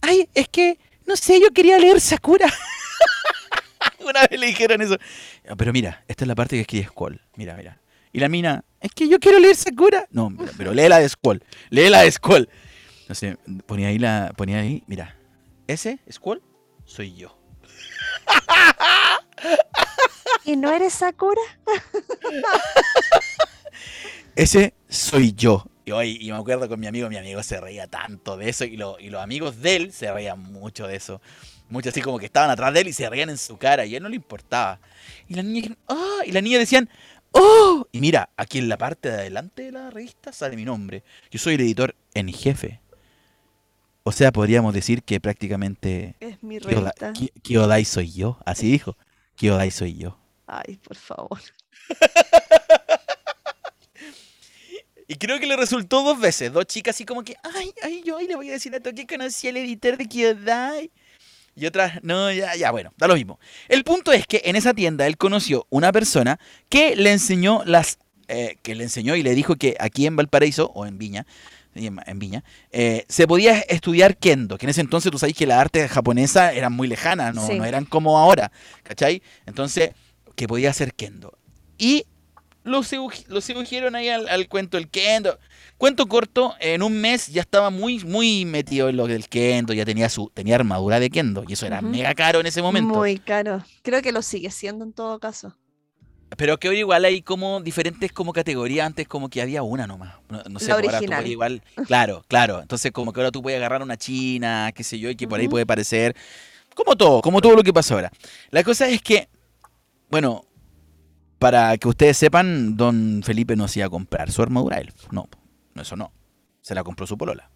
[0.00, 2.46] Ay, es que no sé, yo quería leer Sakura.
[4.00, 4.96] Una vez le dijeron eso.
[5.48, 7.20] "Ah, Pero mira, esta es la parte que escribe Skoll.
[7.36, 7.80] Mira, mira.
[8.12, 10.06] Y la mina, es que yo quiero leer Sakura.
[10.10, 11.42] No, mira, pero lee la de Skoll.
[11.70, 12.48] Lee la de Skoll.
[13.02, 13.36] Entonces,
[13.66, 14.32] ponía ahí la.
[14.36, 15.16] Ponía ahí, mira.
[15.66, 16.42] Ese, Skoll,
[16.84, 17.36] soy yo.
[20.44, 21.40] ¿Y no eres Sakura?
[24.36, 25.66] Ese soy yo.
[25.90, 28.64] Y, hoy, y me acuerdo con mi amigo, mi amigo se reía tanto de eso
[28.64, 31.20] y, lo- y los amigos de él se reían mucho de eso.
[31.68, 33.94] Mucho así como que estaban atrás de él y se reían en su cara y
[33.94, 34.78] a él no le importaba.
[35.28, 36.20] Y la niña, ¡ah!
[36.24, 36.88] y la niña decían,
[37.32, 37.88] ¡oh!
[37.90, 41.02] Y mira, aquí en la parte de adelante de la revista sale mi nombre.
[41.32, 42.80] Yo soy el editor en jefe.
[44.04, 47.12] O sea, podríamos decir que prácticamente Es mi revista.
[47.42, 48.38] Kyodai soy yo.
[48.46, 48.96] Así dijo.
[49.34, 50.16] Kyodai soy yo.
[50.46, 51.40] Ay, por favor.
[55.10, 56.52] Y creo que le resultó dos veces.
[56.52, 59.06] Dos chicas así como que, ay, ay, yo ay, le voy a decir a Toki
[59.06, 60.92] que conocí al editor de Kyodai.
[61.56, 63.40] Y otras, no, ya, ya, bueno, da lo mismo.
[63.68, 66.38] El punto es que en esa tienda él conoció una persona
[66.68, 67.98] que le enseñó las,
[68.28, 71.26] eh, que le enseñó y le dijo que aquí en Valparaíso, o en Viña,
[71.74, 75.44] en, en Viña, eh, se podía estudiar kendo, que en ese entonces tú sabes que
[75.48, 77.58] la arte japonesa eran muy lejanas, no, Sí.
[77.58, 78.52] no eran como ahora,
[78.84, 79.24] ¿cachai?
[79.44, 79.90] Entonces,
[80.36, 81.36] que podía hacer kendo.
[81.78, 82.06] Y
[82.64, 85.38] lo, sedu- lo sedujeron ahí al, al cuento del kendo.
[85.78, 89.84] Cuento corto, en un mes ya estaba muy, muy metido en lo del kendo, ya
[89.86, 92.94] tenía su tenía armadura de kendo, y eso era mega caro en ese momento.
[92.94, 93.64] Muy caro.
[93.82, 95.56] Creo que lo sigue siendo en todo caso.
[96.36, 100.14] Pero que hoy igual hay como diferentes como categorías, antes como que había una nomás.
[100.28, 102.60] No, no sé, La pues ahora tú igual, claro, claro.
[102.60, 105.40] Entonces como que ahora tú puedes agarrar una china, qué sé yo, y que por
[105.40, 106.14] ahí puede parecer,
[106.74, 108.12] como todo, como todo lo que pasa ahora.
[108.50, 109.28] La cosa es que,
[110.10, 110.44] bueno,
[111.40, 114.92] para que ustedes sepan, don Felipe no se iba a comprar su armadura él.
[115.10, 115.28] No,
[115.74, 116.12] no, eso no.
[116.60, 117.50] Se la compró su polola.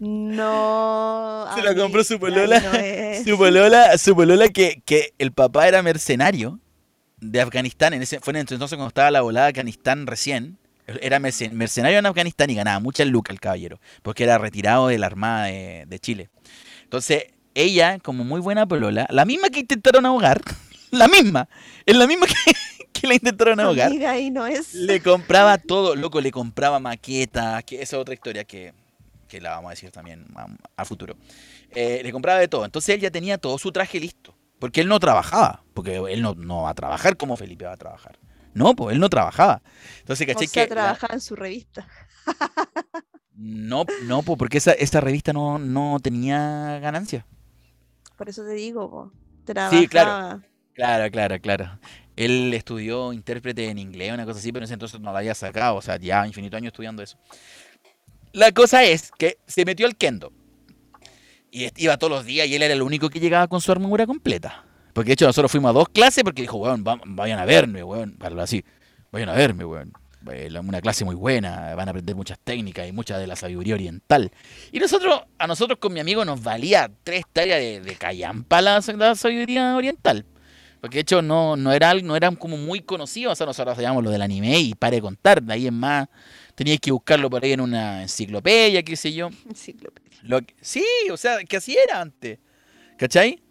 [0.00, 1.48] No.
[1.54, 2.60] Se la compró su polola.
[2.60, 3.24] no.
[3.24, 6.60] Su polola, su polola que, que el papá era mercenario
[7.20, 7.92] de Afganistán.
[7.94, 10.58] En ese, fue en ese entonces cuando estaba la volada de Afganistán recién.
[10.86, 13.80] Era mercen- mercenario en Afganistán y ganaba muchas lucas el caballero.
[14.02, 16.30] Porque era retirado de la Armada de, de Chile.
[16.84, 17.24] Entonces,
[17.54, 20.40] ella, como muy buena polola, la misma que intentaron ahogar,
[20.90, 21.48] la misma,
[21.86, 22.52] es la misma que,
[22.92, 24.74] que la intentaron ahogar, Amiga, ahí no es.
[24.74, 28.74] le compraba todo, loco, le compraba maquetas, que esa es otra historia que,
[29.28, 31.16] que la vamos a decir también a, a futuro.
[31.70, 32.64] Eh, le compraba de todo.
[32.64, 34.34] Entonces él ya tenía todo su traje listo.
[34.58, 35.62] Porque él no trabajaba.
[35.72, 38.18] Porque él no, no va a trabajar como Felipe va a trabajar.
[38.52, 39.62] No, pues él no trabajaba.
[40.00, 40.74] Entonces, O caché sea, que.
[40.74, 41.86] la- trabajaba en su revista.
[43.34, 47.26] no, no, pues porque esa, esta revista no, no tenía ganancia.
[48.16, 49.12] Por eso te digo, po.
[49.70, 50.42] Sí, claro.
[50.80, 51.78] Claro, claro, claro.
[52.16, 55.34] Él estudió intérprete en inglés, una cosa así, pero en ese entonces no la había
[55.34, 55.76] sacado.
[55.76, 57.18] O sea, ya infinito años estudiando eso.
[58.32, 60.32] La cosa es que se metió al kendo.
[61.50, 64.06] Y iba todos los días y él era el único que llegaba con su armadura
[64.06, 64.64] completa.
[64.94, 67.84] Porque de hecho nosotros fuimos a dos clases porque dijo, weón, va- vayan a verme,
[67.84, 68.16] weón.
[68.16, 68.64] Para así.
[69.12, 69.92] Vayan a verme, weón.
[70.32, 73.74] Eh, Una clase muy buena, van a aprender muchas técnicas y mucha de la sabiduría
[73.74, 74.30] oriental.
[74.72, 78.80] Y nosotros, a nosotros con mi amigo nos valía tres tareas de, de callampa la,
[78.96, 80.24] la sabiduría oriental.
[80.80, 83.32] Porque de hecho no, no, era, no eran como muy conocidos.
[83.32, 85.42] O sea, nosotros sabíamos lo del anime y pare de contar.
[85.42, 86.08] De ahí en más,
[86.54, 89.28] teníais que buscarlo por ahí en una enciclopedia, qué sé yo.
[89.48, 90.18] Enciclopedia.
[90.22, 92.38] Lo que- sí, o sea, que así era antes.
[92.96, 93.42] ¿Cachai?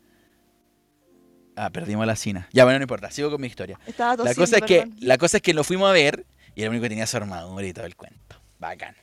[1.55, 2.47] Ah, perdimos la cina.
[2.53, 3.79] Ya, bueno, no importa, sigo con mi historia.
[3.85, 6.25] Estaba La cosa, es que, la cosa es que lo fuimos a ver
[6.55, 8.41] y era el único que tenía su armadura y todo el cuento.
[8.59, 8.95] Bacán.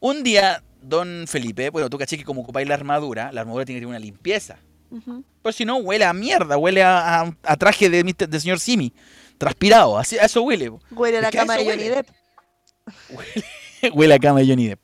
[0.00, 3.78] Un día, don Felipe, bueno, tú caché que como ocupáis la armadura, la armadura tiene
[3.78, 4.58] que tener una limpieza.
[5.42, 8.92] Pues si no, huele a mierda, huele a, a- a traje de, señor Simi.
[9.38, 10.70] Transpirado, así, a eso huele.
[10.90, 11.90] Huele a la cama de Johnny huele.
[11.96, 12.08] Depp.
[13.94, 14.80] huele a cama de Johnny Depp.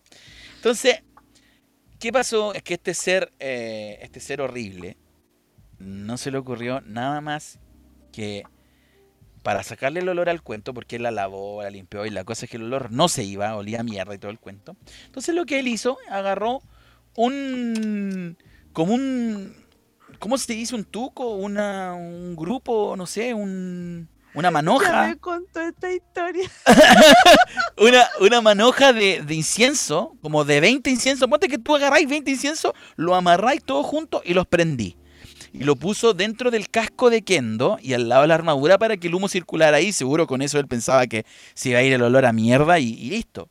[0.56, 1.02] Entonces,
[1.98, 2.52] ¿qué pasó?
[2.54, 4.96] Es que este ser, eh, este ser horrible,
[5.78, 7.58] no se le ocurrió nada más
[8.12, 8.42] que
[9.42, 12.44] para sacarle el olor al cuento, porque él la lavó, la limpió y la cosa
[12.44, 14.76] es que el olor no se iba, olía a mierda y todo el cuento.
[15.06, 16.60] Entonces lo que él hizo, agarró
[17.16, 18.36] un,
[18.74, 19.54] como un,
[20.20, 21.34] ¿Cómo se dice un tuco?
[21.34, 25.06] Una, un grupo, no sé, un, una Ya manoja.
[25.08, 26.48] me contó esta historia.
[27.78, 31.26] Una, una manoja de, de incienso, como de 20 inciensos.
[31.28, 34.96] Ponte que tú agarráis 20 inciensos, lo amarráis todos juntos y los prendí.
[35.54, 38.98] Y lo puso dentro del casco de Kendo y al lado de la armadura para
[38.98, 39.92] que el humo circulara ahí.
[39.92, 41.24] Seguro con eso él pensaba que
[41.54, 43.48] se iba a ir el olor a mierda y, y listo.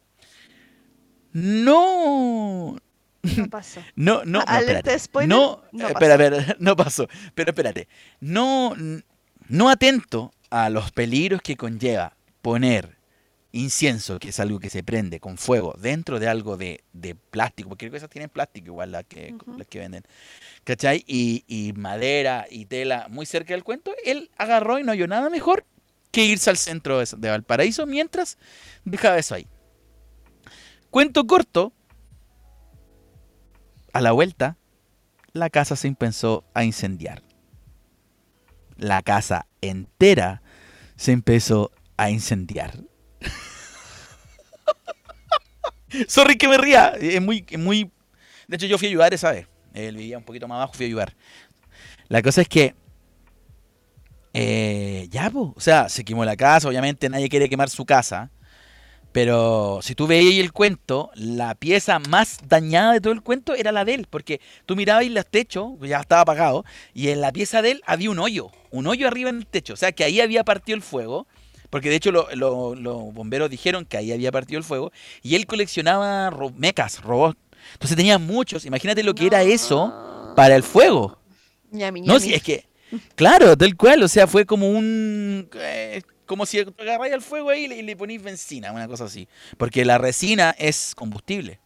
[1.33, 2.77] No,
[3.21, 3.81] No pasó.
[3.95, 4.97] no, no, no, espérate.
[4.99, 7.07] spoiler, No, no eh, espera, espera, no pasó.
[7.35, 7.87] Pero espérate.
[8.19, 8.75] No,
[9.47, 12.97] no atento a los peligros que conlleva poner
[13.51, 17.69] incienso, que es algo que se prende con fuego, dentro de algo de, de plástico,
[17.69, 20.03] porque esas tienen plástico igual las que, las que venden.
[20.63, 21.03] ¿Cachai?
[21.07, 23.93] Y, y madera y tela muy cerca del cuento.
[24.05, 25.65] Él agarró y no oyó nada mejor
[26.11, 28.37] que irse al centro de, de Valparaíso mientras
[28.85, 29.47] dejaba eso ahí.
[30.89, 31.73] Cuento corto.
[33.93, 34.57] A la vuelta,
[35.33, 37.23] la casa se empezó a incendiar.
[38.77, 40.41] La casa entera
[40.95, 42.73] se empezó a incendiar.
[46.07, 46.89] Sorry que me ría.
[46.99, 47.91] Es muy, muy.
[48.47, 49.47] De hecho, yo fui a ayudar esa vez.
[49.73, 51.15] Él vivía un poquito más abajo, fui a ayudar.
[52.07, 52.75] La cosa es que.
[54.33, 55.53] eh, ya, po.
[55.55, 56.67] O sea, se quemó la casa.
[56.67, 58.31] Obviamente nadie quiere quemar su casa.
[59.11, 63.71] Pero si tú veías el cuento, la pieza más dañada de todo el cuento era
[63.71, 64.07] la de él.
[64.09, 66.63] Porque tú mirabas y los techos, ya estaba apagado,
[66.93, 68.51] y en la pieza de él había un hoyo.
[68.71, 69.73] Un hoyo arriba en el techo.
[69.73, 71.27] O sea que ahí había partido el fuego.
[71.71, 74.91] Porque de hecho lo- lo- los bomberos dijeron que ahí había partido el fuego.
[75.21, 77.37] Y él coleccionaba ro- mecas, robots.
[77.73, 78.65] Entonces tenía muchos.
[78.65, 81.19] Imagínate lo que era eso para el fuego.
[81.71, 82.65] Ñami, No, si es que,
[83.15, 87.63] claro, tal cual, o sea, fue como un, eh, como si agarráis al fuego ahí
[87.63, 89.27] y le, y le ponís benzina, una cosa así.
[89.57, 91.59] Porque la resina es combustible,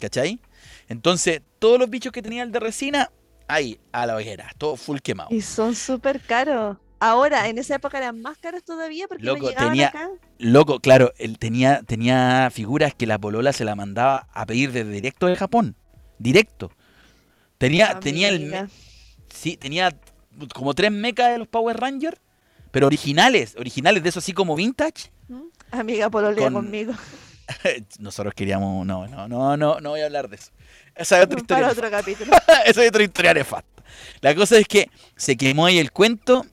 [0.00, 0.40] ¿cachai?
[0.88, 3.12] Entonces, todos los bichos que tenía el de resina,
[3.46, 5.28] ahí, a la hoguera, todo full quemado.
[5.30, 6.78] Y son súper caros.
[6.98, 10.08] Ahora, en esa época eran más caros todavía porque Loco, no llegaban tenía- acá.
[10.38, 14.90] Loco, claro, él tenía, tenía figuras que la polola se la mandaba a pedir desde
[14.90, 15.76] directo de Japón,
[16.18, 16.70] directo.
[17.58, 18.68] Tenía, tenía el.
[19.34, 19.90] Sí, tenía
[20.54, 22.18] como tres mechas de los Power Rangers,
[22.70, 25.10] pero originales, originales de eso así como vintage.
[25.70, 26.92] Amiga pololea Con- conmigo.
[27.98, 30.50] Nosotros queríamos, no, no, no, no, no voy a hablar de eso.
[30.94, 31.62] Esa es otra historia.
[31.68, 32.32] Para otro capítulo.
[32.66, 33.82] Esa es otra historia nefasta.
[34.20, 36.46] La cosa es que se quemó ahí el cuento.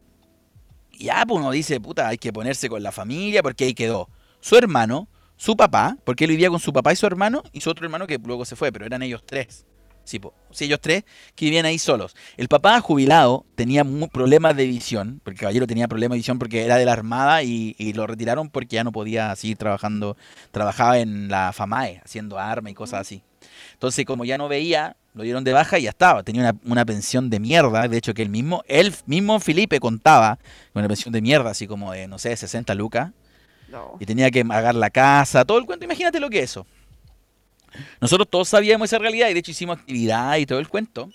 [0.92, 4.10] Y ya, pues uno dice, puta, hay que ponerse con la familia, porque ahí quedó
[4.40, 7.70] su hermano, su papá, porque él vivía con su papá y su hermano, y su
[7.70, 9.66] otro hermano que luego se fue, pero eran ellos tres.
[10.08, 10.34] Sí, po.
[10.52, 11.04] Sí, ellos tres
[11.36, 12.16] que vivían ahí solos.
[12.38, 16.64] El papá jubilado tenía problemas de visión, porque el caballero tenía problemas de visión porque
[16.64, 20.16] era de la armada y, y lo retiraron porque ya no podía seguir trabajando.
[20.52, 23.22] Trabajaba en la FAMAE, haciendo armas y cosas así.
[23.74, 26.24] Entonces, como ya no veía, lo dieron de baja y ya estaba.
[26.24, 27.86] Tenía una, una pensión de mierda.
[27.90, 30.40] De hecho, que él mismo, él mismo Felipe contaba
[30.72, 33.12] con una pensión de mierda, así como de, no sé, 60 lucas.
[33.68, 33.98] No.
[34.00, 35.84] Y tenía que pagar la casa, todo el cuento.
[35.84, 36.66] Imagínate lo que es eso.
[38.02, 41.10] Nosotros todos sabíamos esa realidad y de hecho hicimos actividad y todo el cuento.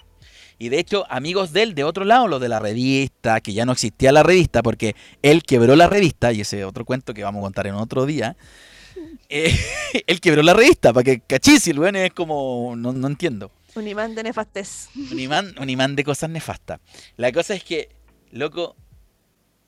[0.59, 3.65] Y de hecho, amigos de él, de otro lado, los de la revista, que ya
[3.65, 7.41] no existía la revista porque él quebró la revista, y ese otro cuento que vamos
[7.41, 8.37] a contar en otro día.
[9.29, 9.59] eh,
[10.07, 12.75] él quebró la revista, para que cachis, el weón es como.
[12.77, 13.51] No, no entiendo.
[13.75, 14.89] Un imán de nefastez.
[14.95, 16.79] Un imán, un imán de cosas nefastas.
[17.17, 17.89] La cosa es que,
[18.31, 18.77] loco,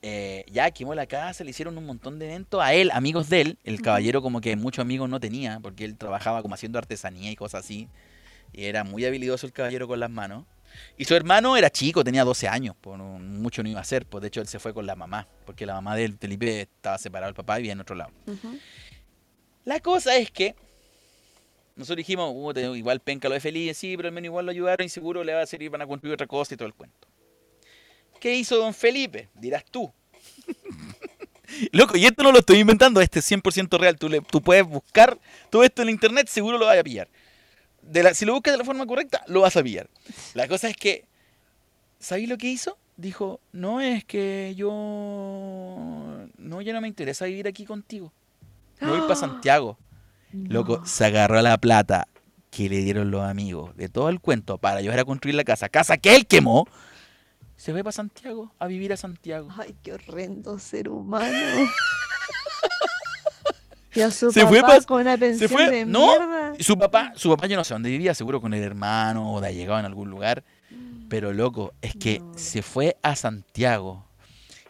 [0.06, 3.40] eh, ya quemó la casa, le hicieron un montón de eventos a él, amigos de
[3.40, 3.58] él.
[3.64, 7.36] El caballero como que muchos amigos no tenía, porque él trabajaba como haciendo artesanía y
[7.36, 7.88] cosas así.
[8.52, 10.44] Y era muy habilidoso el caballero con las manos.
[10.98, 14.04] Y su hermano era chico, tenía 12 años, pues no- mucho no iba a hacer.
[14.04, 16.60] Pues de hecho él se fue con la mamá, porque la mamá de él, Felipe,
[16.62, 18.10] estaba separado del papá y vivía en otro lado.
[19.64, 20.54] La cosa es que
[21.76, 24.84] nosotros dijimos, "Puta, igual penca lo de feliz, sí, pero al menos igual lo ayudaron
[24.84, 27.08] y seguro le va a servir para construir otra cosa y todo el cuento.
[28.24, 29.28] ¿Qué hizo don Felipe?
[29.34, 29.92] Dirás tú.
[31.72, 33.98] Loco, y esto no lo estoy inventando, este es 100% real.
[33.98, 35.18] Tú, le- tú puedes buscar
[35.50, 37.06] todo esto en internet, seguro lo vas a pillar.
[37.82, 39.90] De la- si lo buscas de la forma correcta, lo vas a pillar.
[40.32, 41.04] La cosa es que,
[41.98, 42.78] ¿sabéis lo que hizo?
[42.96, 44.72] Dijo, no, es que yo...
[46.38, 48.10] No, ya no me interesa vivir aquí contigo.
[48.80, 49.78] Me voy para Santiago.
[50.32, 52.08] Loco, se agarró la plata
[52.50, 55.68] que le dieron los amigos de todo el cuento para ayudar a construir la casa,
[55.68, 56.66] casa que él quemó.
[57.56, 59.48] Se fue para Santiago, a vivir a Santiago.
[59.56, 61.68] Ay, qué horrendo ser humano.
[63.94, 66.52] Y a su Se papá fue con una pensión fue- de no, mierda.
[66.58, 69.54] Su papá, su papá yo no sé dónde vivía, seguro con el hermano o de
[69.54, 70.42] llegado en algún lugar.
[71.08, 72.32] Pero loco, es que No.
[72.36, 74.04] se fue a Santiago.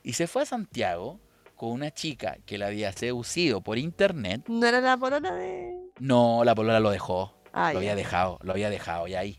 [0.02, 1.20] Y se fue a Santiago
[1.56, 4.42] con una chica que la había seducido por internet.
[4.48, 5.72] No era la polola de.
[6.00, 7.34] No, la polola lo dejó.
[7.54, 7.92] Ah, lo ya.
[7.92, 9.38] había dejado, lo había dejado, y ahí.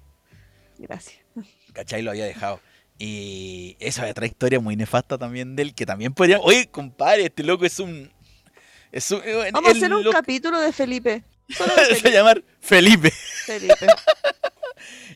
[0.79, 1.17] Gracias.
[1.73, 2.01] ¿Cachai?
[2.01, 2.59] Lo había dejado.
[2.97, 6.39] Y esa es otra historia muy nefasta también de él, que también podría...
[6.39, 8.11] Oye, compadre, este loco es un...
[8.91, 11.23] Es un eh, Vamos a hacer un loco- capítulo de Felipe.
[11.49, 12.11] Solo de se va a Felipe.
[12.11, 13.11] llamar Felipe.
[13.11, 13.87] Felipe.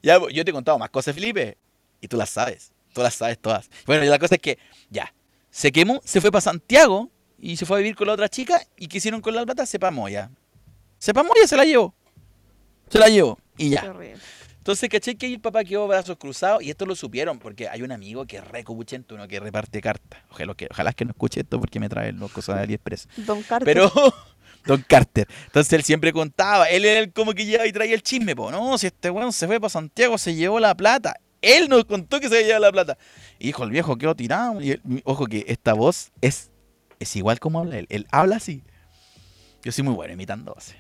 [0.01, 1.57] Ya, yo te he contado más cosas, Felipe.
[2.01, 2.71] Y tú las sabes.
[2.93, 3.69] Tú las sabes todas.
[3.85, 4.57] Bueno, y la cosa es que,
[4.89, 5.13] ya.
[5.51, 8.65] Se quemó, se fue para Santiago y se fue a vivir con la otra chica.
[8.77, 9.65] ¿Y qué hicieron con la plata?
[9.65, 10.31] Sepa Moya.
[10.97, 11.93] Sepa Moya se la llevó.
[12.89, 13.37] Se la llevó.
[13.57, 13.89] Y Qué ya.
[13.89, 14.17] horrible.
[14.69, 16.61] Entonces, caché que ahí el papá quedó brazos cruzados.
[16.61, 19.81] Y esto lo supieron porque hay un amigo que es re copuchento, uno que reparte
[19.81, 20.21] cartas.
[20.29, 23.07] Ojalá que, ojalá que no escuche esto porque me trae las cosas de AliExpress.
[23.25, 23.65] Don Carter.
[23.65, 23.91] Pero,
[24.67, 25.27] Don Carter.
[25.47, 28.51] Entonces él siempre contaba, él era el como que lleva y traía el chisme, po.
[28.51, 31.15] No, si este weón se fue para Santiago, se llevó la plata.
[31.41, 32.97] Él nos contó que se había llevado la plata.
[33.39, 34.61] Y dijo, el viejo quedó tirado.
[34.61, 36.51] Y él- ojo que esta voz es,
[36.99, 37.87] es igual como habla él.
[37.89, 38.61] Él habla así.
[39.63, 40.75] Yo soy muy bueno imitando voces.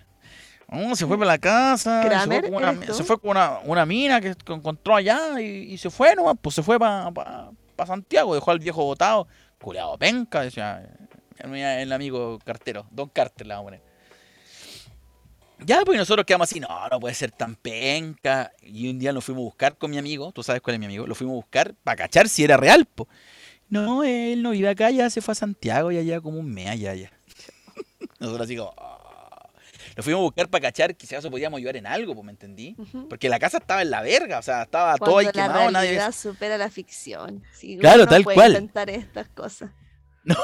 [0.71, 2.93] No, se fue para la casa, se fue con una, ¿eres tú?
[2.93, 6.55] se fue con una, una mina que encontró allá y, y se fue nomás, pues
[6.55, 7.11] se fue para
[7.87, 9.27] Santiago, dejó al viejo botado,
[9.59, 10.87] culeado penca, decía
[11.39, 13.89] el, el amigo cartero, Don Carter la vamos a poner.
[15.65, 18.51] Ya, pues nosotros quedamos así, no, no puede ser tan penca.
[18.61, 20.85] Y un día lo fuimos a buscar con mi amigo, tú sabes cuál es mi
[20.85, 23.07] amigo, lo fuimos a buscar para cachar si era real, po.
[23.69, 26.69] No, él no vive acá, ya se fue a Santiago, ya lleva como un mes
[26.69, 27.11] allá, ya.
[28.19, 28.98] Nosotros así como, "Ah".
[29.99, 32.73] Lo fuimos a buscar para cachar, quizás eso podíamos ayudar en algo, pues, ¿me entendí?
[33.09, 35.71] Porque la casa estaba en la verga, o sea, estaba Cuando todo ahí la quemado,
[35.71, 35.89] nadie...
[35.89, 37.43] realidad supera la ficción.
[37.81, 38.51] Claro, tal puede cual.
[38.51, 39.71] inventar estas cosas.
[40.23, 40.35] No,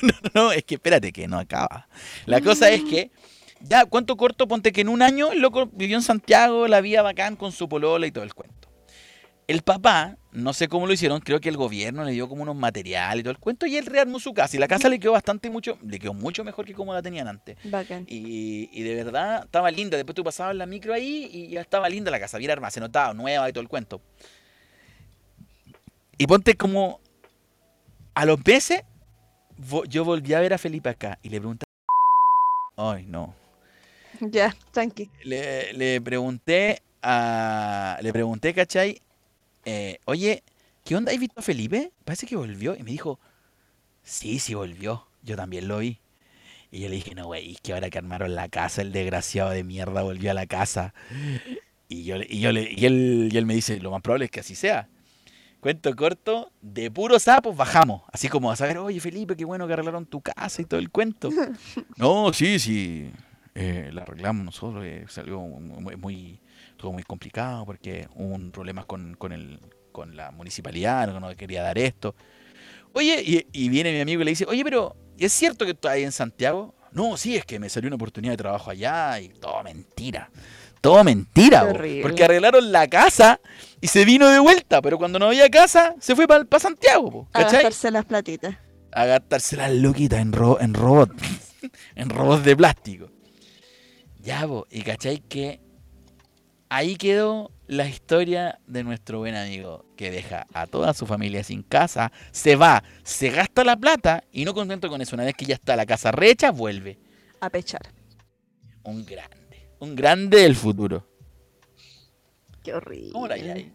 [0.00, 1.88] no, no, es que espérate que no acaba.
[2.24, 3.10] La cosa es que,
[3.60, 4.48] ya, ¿cuánto corto?
[4.48, 7.68] Ponte que en un año el loco vivió en Santiago, la vida bacán con su
[7.68, 8.61] polola y todo el cuento.
[9.48, 12.56] El papá, no sé cómo lo hicieron, creo que el gobierno le dio como unos
[12.56, 14.56] materiales y todo el cuento, y él rearmó su casa.
[14.56, 17.28] Y la casa le quedó bastante mucho, le quedó mucho mejor que como la tenían
[17.28, 17.56] antes.
[17.64, 18.04] Bacán.
[18.08, 19.96] Y, y de verdad estaba linda.
[19.96, 22.80] Después tú pasabas la micro ahí y ya estaba linda la casa, bien armada, se
[22.80, 24.00] notaba, nueva y todo el cuento.
[26.16, 27.00] Y ponte como
[28.14, 28.82] a los meses,
[29.88, 31.66] yo volví a ver a Felipe acá y le pregunté.
[32.76, 33.34] Ay, no.
[34.20, 35.10] Ya, tranqui.
[35.24, 37.98] Le, le pregunté a.
[38.02, 39.00] Le pregunté, ¿cachai?
[39.64, 40.42] Eh, Oye,
[40.84, 41.12] ¿qué onda?
[41.12, 41.92] ¿Has visto a Felipe?
[42.04, 42.74] Parece que volvió.
[42.76, 43.18] Y me dijo,
[44.02, 45.06] sí, sí volvió.
[45.22, 45.98] Yo también lo vi.
[46.70, 49.50] Y yo le dije, no, güey, es que ahora que armaron la casa, el desgraciado
[49.50, 50.94] de mierda volvió a la casa.
[51.88, 54.24] Y, yo, le- y, yo le, y, él, y él me dice, lo más probable
[54.24, 54.88] es que así sea.
[55.60, 58.02] Cuento corto, de puros sapos bajamos.
[58.12, 60.90] Así como a saber, oye Felipe, qué bueno que arreglaron tu casa y todo el
[60.90, 61.28] cuento.
[61.98, 63.10] no, sí, sí.
[63.54, 64.82] eh, la arreglamos nosotros.
[64.84, 66.40] eh, salió muy,
[66.82, 69.60] muy, todo muy complicado porque hubo un problemas con, con, el,
[69.92, 72.14] con la municipalidad, no quería dar esto.
[72.92, 75.92] Oye, y, y viene mi amigo y le dice, oye, pero ¿es cierto que estás
[75.92, 76.74] ahí en Santiago?
[76.92, 80.28] No, sí, es que me salió una oportunidad de trabajo allá y todo mentira.
[80.80, 83.40] Todo mentira, bo, porque arreglaron la casa
[83.80, 87.28] y se vino de vuelta, pero cuando no había casa, se fue para Santiago, bo,
[87.32, 88.56] A gastarse las platitas.
[88.90, 91.10] a gastarse las loquitas en, ro- en robot,
[91.94, 93.10] en robots de plástico.
[94.20, 95.60] Ya, bo, y cachai que
[96.74, 101.62] ahí quedó la historia de nuestro buen amigo que deja a toda su familia sin
[101.62, 105.44] casa, se va, se gasta la plata y no contento con eso, una vez que
[105.44, 106.98] ya está la casa recha, vuelve.
[107.40, 107.82] A pechar.
[108.84, 111.06] Un grande, un grande del futuro.
[112.62, 113.12] Qué horrible.
[113.12, 113.72] ¿Cómo la hay ahí?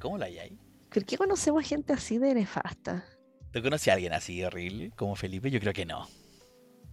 [0.00, 0.58] ¿Cómo la hay ahí?
[0.92, 3.04] ¿Por qué conocemos gente así de nefasta?
[3.52, 5.50] ¿Tú conoces a alguien así horrible como Felipe?
[5.50, 6.08] Yo creo que no.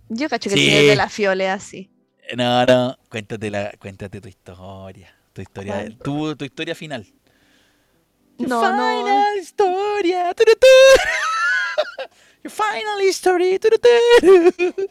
[0.10, 0.66] Yo cacho que Sí.
[0.66, 1.92] tiene de la fiole así.
[2.36, 5.14] No, no, cuéntate, la, cuéntate tu historia.
[5.34, 7.06] Tu historia, tu, tu historia final.
[8.38, 8.62] No, no.
[8.62, 10.34] final historia.
[10.34, 10.68] turutú.
[12.44, 13.60] Your final history.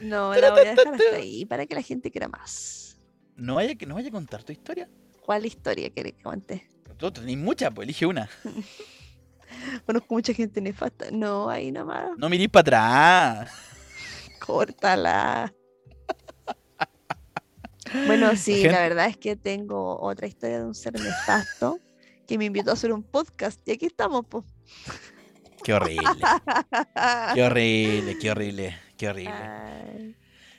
[0.01, 2.97] No, la voy a dejar hasta ahí para que la gente quiera más.
[3.37, 4.89] No vaya, no vaya a contar tu historia.
[5.25, 6.69] ¿Cuál historia querés que cuente?
[6.97, 8.29] Tú tenés muchas, pues elige una.
[9.87, 11.11] Conozco mucha gente nefasta.
[11.11, 12.11] No, ahí nomás.
[12.17, 13.51] No mirís para atrás.
[14.39, 15.53] Córtala.
[18.07, 21.79] Bueno, sí, gente- la verdad es que tengo otra historia de un ser nefasto
[22.27, 24.45] que me invitó a hacer un podcast y aquí estamos, pues.
[25.65, 26.07] Qué horrible.
[27.35, 29.33] Qué horrible, qué horrible, qué horrible.
[29.35, 30.17] Ay,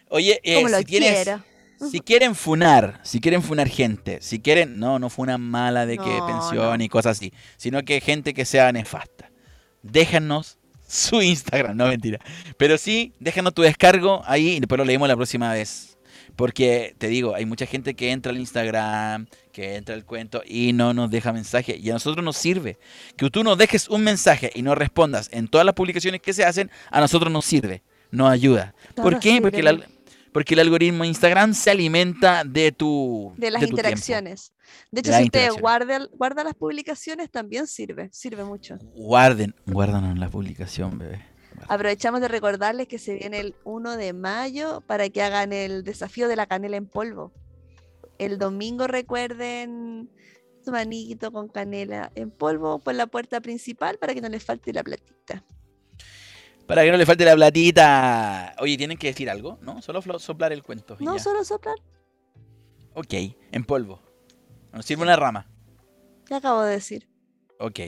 [0.09, 1.29] Oye, eh, si tienes,
[1.91, 6.05] si quieren funar, si quieren funar gente, si quieren, no, no funan mala de que
[6.17, 6.83] No, pensión no.
[6.83, 9.31] y cosas así, sino que gente que sea nefasta.
[9.81, 10.57] Déjanos
[10.87, 12.19] su Instagram, no mentira.
[12.57, 15.92] Pero sí, déjanos tu descargo ahí y después lo leemos la próxima vez.
[16.35, 20.73] Porque te digo, hay mucha gente que entra al Instagram, que entra al cuento y
[20.73, 21.77] no nos deja mensaje.
[21.77, 22.77] Y a nosotros nos sirve.
[23.17, 26.43] Que tú nos dejes un mensaje y no respondas en todas las publicaciones que se
[26.43, 28.73] hacen, a nosotros nos sirve, nos ayuda.
[28.95, 29.39] ¿Por qué?
[29.41, 29.87] Porque, la- sirve.
[30.31, 33.81] Porque el algoritmo de Instagram se alimenta de tu De las tu tiempo.
[33.81, 34.51] interacciones.
[34.89, 38.09] De hecho, si usted guarda las publicaciones, también sirve.
[38.11, 38.77] Sirve mucho.
[38.95, 41.32] Guarden, guárdanos la publicación, bebé.
[41.67, 46.27] Aprovechamos de recordarles que se viene el 1 de mayo para que hagan el desafío
[46.27, 47.31] de la canela en polvo.
[48.17, 50.09] El domingo recuerden
[50.63, 54.71] su manito con canela en polvo por la puerta principal para que no les falte
[54.73, 55.43] la platita.
[56.67, 58.55] Para que no le falte la platita.
[58.59, 59.57] Oye, ¿tienen que decir algo?
[59.61, 59.81] ¿No?
[59.81, 60.95] Solo soplar el cuento.
[60.99, 61.23] No ya.
[61.23, 61.75] solo soplar,
[62.95, 63.13] Ok,
[63.51, 64.01] en polvo.
[64.71, 65.49] Nos sirve una rama.
[66.29, 67.09] ya acabo de decir.
[67.59, 67.79] Ok.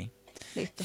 [0.56, 0.84] Listo.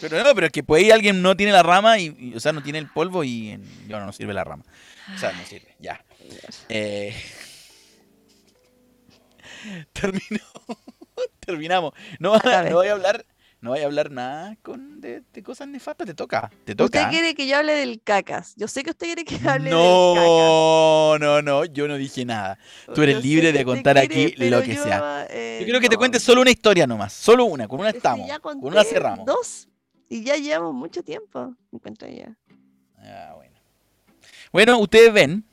[0.00, 2.40] Pero no, pero es que por ahí alguien no tiene la rama y, y, o
[2.40, 3.58] sea, no tiene el polvo y
[3.88, 4.64] no, no sirve la rama.
[5.14, 6.02] O sea, no sirve, ya.
[6.68, 7.14] Eh,
[9.92, 10.40] Terminó.
[11.40, 11.92] Terminamos.
[12.18, 13.26] No, no voy a hablar,
[13.60, 16.06] no voy a hablar nada con de, de cosas nefastas.
[16.06, 16.84] Te toca, te toca.
[16.98, 18.54] Usted quiere que yo hable del cacas.
[18.56, 22.56] Yo sé que usted quiere que hable del No, no, no, yo no dije nada.
[22.56, 22.94] cacas.
[22.94, 25.26] tú eres Yo libre de contar quiere, aquí lo que yo, sea.
[25.28, 25.98] eh, Yo quiero que te no.
[25.98, 29.26] cuentes solo una historia nomás, solo una, con una Es que estamos, con una cerramos.
[29.26, 29.66] Dos
[30.10, 31.54] y ya llevamos mucho tiempo.
[31.70, 32.36] Me cuento ya.
[32.98, 33.54] Ah, bueno.
[34.52, 35.44] Bueno, ustedes ven,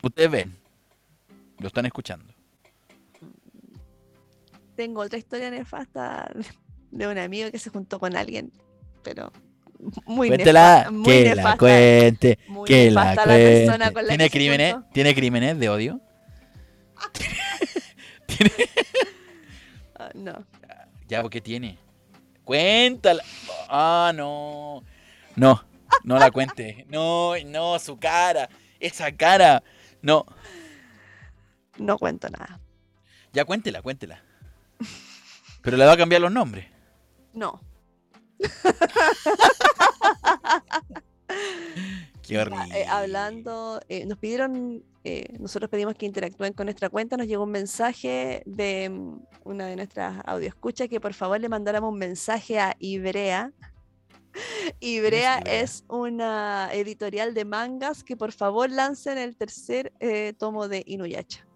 [0.00, 0.56] ustedes ven,
[1.58, 2.32] lo están escuchando.
[4.76, 6.32] Tengo otra historia nefasta
[6.92, 8.52] de un amigo que se juntó con alguien,
[9.02, 9.32] pero
[10.06, 10.90] muy Cuéntela, nefasta.
[10.92, 13.92] Muy que la cuente, muy que la nefasta la cuente.
[13.92, 14.76] con la ¿Tiene que crímenes?
[14.92, 16.00] ¿Tiene crímenes de odio?
[18.26, 18.52] ¿Tiene?
[19.96, 20.46] Ah, no.
[21.08, 21.83] Ya, ¿por qué tiene?
[22.44, 23.22] Cuéntala.
[23.68, 24.84] Ah, no.
[25.36, 25.64] No,
[26.04, 26.86] no la cuente.
[26.88, 28.48] No, no, su cara.
[28.78, 29.62] Esa cara.
[30.02, 30.26] No.
[31.78, 32.60] No cuento nada.
[33.32, 34.22] Ya cuéntela, cuéntela.
[35.62, 36.66] Pero le va a cambiar los nombres.
[37.32, 37.60] No.
[42.26, 42.80] Qué Ya, horrible.
[42.80, 47.44] eh, hablando, eh, nos pidieron, eh, nosotros pedimos que interactúen con nuestra cuenta, nos llegó
[47.44, 52.58] un mensaje de mm, una de nuestras audioscuchas que por favor le mandáramos un mensaje
[52.58, 53.52] a Ibrea.
[54.80, 59.92] Ibrea es una editorial de mangas que por favor lancen el tercer
[60.38, 61.46] tomo de Inuyasha.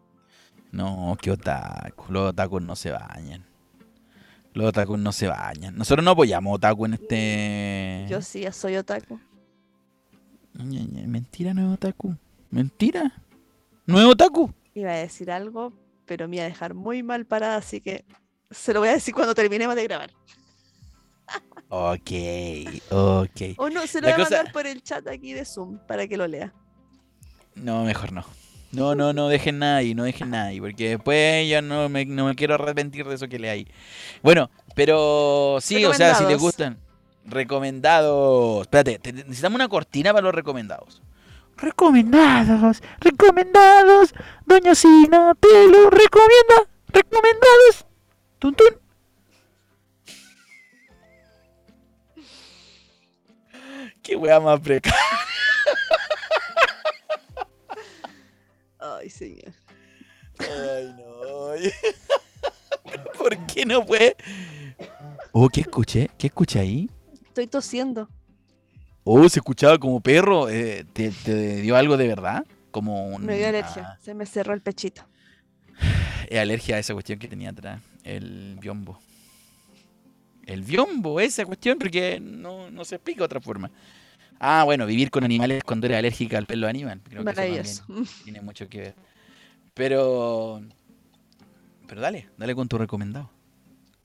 [0.71, 2.13] No, qué otaku.
[2.13, 3.47] Los otakus no se bañan.
[4.53, 5.77] Los otakus no se bañan.
[5.77, 8.07] Nosotros no apoyamos otaku en este.
[8.11, 9.19] Yo sí, soy otaku.
[10.55, 12.17] Mentira, no es otaku.
[12.51, 13.13] Mentira.
[13.87, 14.53] Es otaku.
[14.75, 15.73] Iba a decir algo,
[16.07, 18.05] pero me iba a dejar muy mal parada, así que
[18.51, 20.11] se lo voy a decir cuando terminemos de grabar.
[21.71, 22.11] Ok,
[22.91, 23.41] ok.
[23.59, 25.79] O no, se lo La voy a cosa- mandar por el chat aquí de Zoom
[25.87, 26.53] para que lo lea.
[27.55, 28.25] No, mejor no.
[28.73, 32.05] No, no, no dejen nada ahí, no dejen nada ahí, porque después ya no me,
[32.05, 33.67] no me quiero arrepentir de eso que le hay.
[34.23, 36.79] Bueno, pero sí, o sea, si les gustan.
[37.29, 38.63] Recomendados.
[38.63, 41.03] Espérate, te- necesitamos una cortina para los recomendados.
[41.57, 44.15] Recomendados, recomendados.
[44.47, 46.69] Doña Sina te lo recomienda.
[46.89, 47.87] Recomendados.
[48.39, 48.69] Tun, tun.
[54.03, 54.99] Qué wea más precaria.
[58.79, 59.53] Ay, señor.
[60.39, 61.53] Ay, no.
[63.19, 64.17] ¿Por qué no puede?
[65.33, 66.09] Oh, ¿qué escuché?
[66.17, 66.91] ¿Qué escuché ahí?
[67.39, 68.09] Estoy tosiendo.
[69.05, 70.49] Oh, se escuchaba como perro.
[70.49, 72.45] Eh, ¿te, te dio algo de verdad?
[72.73, 73.25] Como un...
[73.25, 73.91] Me dio alergia.
[73.93, 75.03] ah, Se me cerró el pechito.
[76.29, 77.81] eh, alergia a esa cuestión que tenía atrás.
[78.03, 78.99] El biombo.
[80.47, 83.71] El biombo, esa cuestión, porque no, no se explica de otra forma.
[84.41, 87.01] Ah, bueno, vivir con animales cuando eres alérgica al pelo animal.
[87.09, 87.85] Creo que eso
[88.25, 88.95] tiene mucho que ver.
[89.75, 90.61] Pero...
[91.87, 93.31] Pero dale, dale con tu recomendado.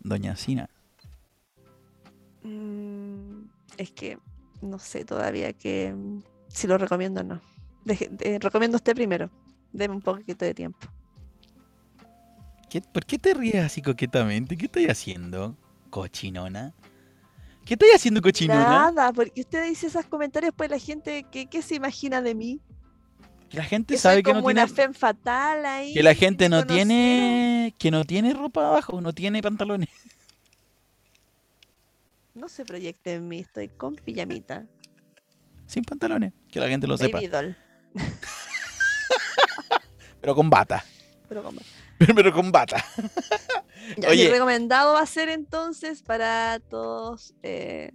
[0.02, 0.70] Doña Sina.
[2.44, 2.93] Mm,
[3.78, 4.18] es que
[4.62, 5.94] no sé todavía que
[6.48, 7.42] si lo recomiendo o no.
[7.86, 9.30] Deje- de- recomiendo usted primero.
[9.72, 10.88] Deme un poquito de tiempo.
[12.70, 14.58] ¿Qué- ¿Por qué te ríes así coquetamente?
[14.58, 15.56] ¿Qué estoy haciendo?
[15.90, 16.74] ¿Cochinona?
[17.66, 18.92] ¿Qué estoy haciendo, cochinona?
[18.92, 22.60] Nada, porque usted dice esos comentarios, pues la gente, ¿qué, qué se imagina de mí?
[23.50, 24.64] Que la gente Que sabe soy que no como tiene...
[24.64, 25.94] una femme fatal ahí.
[25.94, 27.74] Que la gente no tiene...
[27.78, 29.90] Que no tiene ropa abajo, no tiene pantalones.
[32.44, 34.68] No se proyecte en mí, estoy con pijamita.
[35.66, 36.34] Sin pantalones.
[36.52, 37.22] Que la gente lo sepa.
[37.22, 37.56] Doll.
[40.20, 40.84] Pero con bata.
[41.30, 41.62] Pero como-
[41.98, 42.84] Pero con bata.
[43.98, 44.26] Ya, Oye.
[44.26, 47.92] Mi recomendado va a ser entonces para todos eh,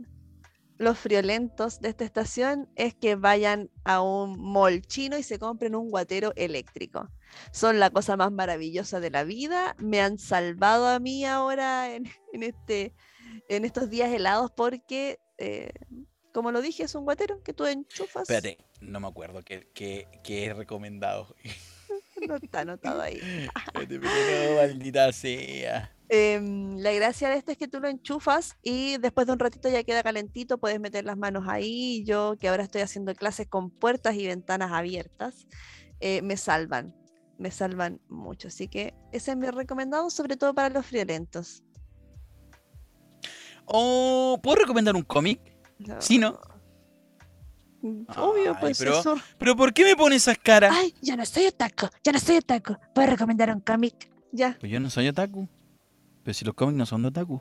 [0.78, 5.74] los friolentos de esta estación es que vayan a un mall chino y se compren
[5.74, 7.08] un guatero eléctrico.
[7.52, 9.74] Son la cosa más maravillosa de la vida.
[9.78, 12.94] Me han salvado a mí ahora en, en este,
[13.48, 15.70] en estos días helados porque eh,
[16.32, 18.22] como lo dije, es un guatero que tú enchufas.
[18.22, 21.34] Espérate, no me acuerdo qué, he recomendado.
[22.28, 23.20] No está anotado ahí.
[23.74, 25.96] No, maldita sea.
[26.08, 29.68] Em, la gracia de esto es que tú lo enchufas y después de un ratito
[29.68, 32.02] ya queda calentito, puedes meter las manos ahí.
[32.04, 35.46] Yo, que ahora estoy haciendo clases con puertas y ventanas abiertas,
[36.00, 36.92] eh, me salvan,
[37.38, 38.48] me salvan mucho.
[38.48, 41.62] Así que ese es mi recomendado, sobre todo para los friolentos.
[43.70, 45.40] Oh, ¿puedo recomendar un cómic?
[46.00, 46.40] Sí, ¿no?
[47.80, 49.16] Mm, Obvio, Ay, pues pero- eso.
[49.38, 50.74] ¿Pero por qué me pones esas caras?
[50.74, 52.76] Ay, ya no soy otaku, ya no soy otaku.
[52.94, 54.10] ¿Puedo recomendar un cómic?
[54.32, 54.56] Ya.
[54.58, 55.48] Pues yo no soy otaku.
[56.24, 57.40] Pero si los cómics no son de otaku.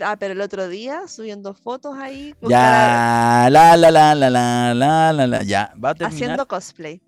[0.00, 2.34] Ah, pero el otro día subiendo fotos ahí.
[2.40, 5.42] con Ya, la, la, la, la, la, la, la, la.
[5.42, 6.12] Ya, va a terminar.
[6.22, 7.00] haciendo cosplay.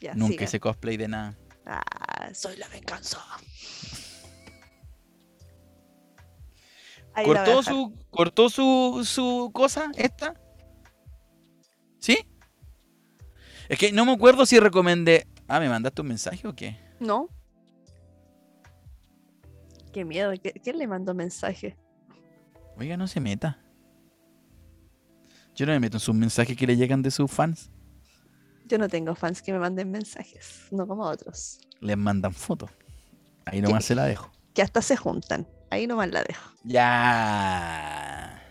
[0.00, 0.44] Ya, Nunca siga.
[0.44, 1.36] hice cosplay de nada.
[1.66, 3.18] Ah, soy la venganza.
[7.14, 10.34] Ahí ¿Cortó su, cortó su, su cosa esta?
[11.98, 12.18] ¿Sí?
[13.68, 15.26] Es que no me acuerdo si recomendé.
[15.46, 16.78] Ah, ¿me mandaste un mensaje o qué?
[17.00, 17.28] No.
[19.92, 20.32] Qué miedo.
[20.42, 21.76] ¿qué- ¿Quién le mandó mensaje?
[22.78, 23.58] Oiga, no se meta.
[25.54, 27.70] Yo no me meto en sus mensajes que le llegan de sus fans.
[28.66, 31.58] Yo no tengo fans que me manden mensajes, no como otros.
[31.80, 32.70] Les mandan fotos.
[33.44, 34.32] Ahí nomás se la dejo.
[34.54, 35.46] Que hasta se juntan.
[35.72, 36.50] Ahí nomás la dejo.
[36.64, 38.42] Ya.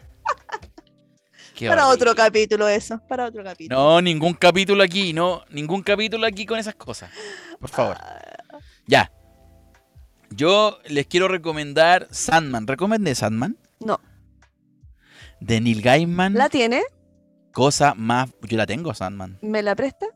[1.68, 3.00] Para otro capítulo eso.
[3.08, 3.80] Para otro capítulo.
[3.80, 7.12] No, ningún capítulo aquí, no, ningún capítulo aquí con esas cosas.
[7.60, 7.96] Por favor.
[8.00, 8.58] Ah,
[8.88, 9.12] Ya.
[10.32, 12.66] Yo les quiero recomendar Sandman.
[12.66, 13.56] ¿Recomendé Sandman?
[13.80, 14.00] no.
[15.40, 16.34] De Neil Gaiman.
[16.34, 16.82] ¿La tiene?
[17.52, 18.32] Cosa más.
[18.42, 19.38] Yo la tengo, Sandman.
[19.44, 20.08] ¿Me la presta?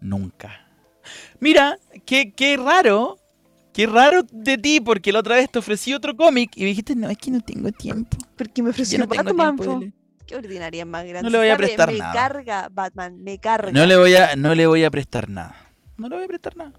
[0.00, 0.68] Nunca.
[1.40, 3.18] Mira, qué, qué raro.
[3.72, 6.94] Qué raro de ti, porque la otra vez te ofrecí otro cómic y me dijiste,
[6.94, 8.16] no, es que no tengo tiempo.
[8.36, 9.56] Porque me ofreció no Batman.
[9.56, 9.80] tiempo de po.
[9.80, 9.92] leer".
[10.26, 11.22] Qué ordinaria más grande.
[11.22, 12.12] No le voy a prestar me nada.
[12.12, 13.72] carga Batman, me carga.
[13.72, 15.56] No le voy a, no le voy a prestar nada.
[15.96, 16.72] No le voy a prestar nada.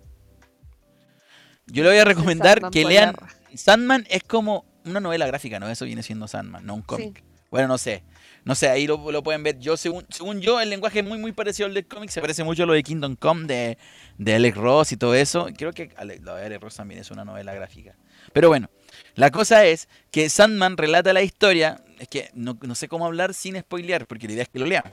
[1.67, 3.15] Yo le voy a recomendar Sandman que lean.
[3.55, 5.69] Sandman es como una novela gráfica, ¿no?
[5.69, 7.23] Eso viene siendo Sandman, no un cómic.
[7.49, 8.03] Bueno, no sé.
[8.45, 9.57] No sé, ahí lo, lo pueden ver.
[9.59, 12.09] Yo, según, según yo, el lenguaje es muy, muy parecido al del cómic.
[12.09, 13.77] Se parece mucho a lo de Kingdom Come, de,
[14.17, 15.47] de Alex Ross y todo eso.
[15.57, 17.95] Creo que Ale- lo de Alex Ross también es una novela gráfica.
[18.33, 18.69] Pero bueno,
[19.15, 21.81] la cosa es que Sandman relata la historia.
[21.99, 24.65] Es que no, no sé cómo hablar sin spoilear, porque la idea es que lo
[24.65, 24.91] leamos.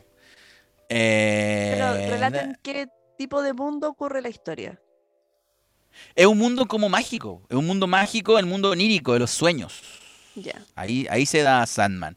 [0.89, 4.81] Eh, Pero relaten qué tipo de mundo ocurre la historia.
[6.14, 7.43] Es un mundo como mágico.
[7.48, 9.82] Es un mundo mágico, el mundo onírico, de los sueños.
[10.36, 10.62] Ya.
[10.77, 12.16] Ahí, ahí se da Sandman.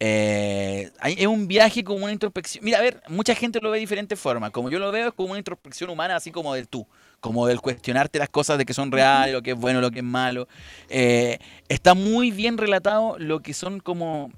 [0.00, 2.64] Eh, es un viaje como una introspección.
[2.64, 4.50] Mira, a ver, mucha gente lo ve de diferentes formas.
[4.50, 6.86] Como yo lo veo, es como una introspección humana, así como del tú.
[7.20, 10.00] Como del cuestionarte las cosas de que son reales, lo que es bueno, lo que
[10.00, 10.48] es malo.
[10.88, 11.38] Eh,
[11.68, 14.30] está muy bien relatado lo que son como.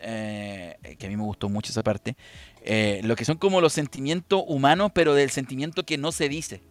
[0.00, 2.16] eh, que a mí me gustó mucho esa parte.
[3.02, 6.62] lo que son como los sentimientos humanos, pero del sentimiento que no se dice.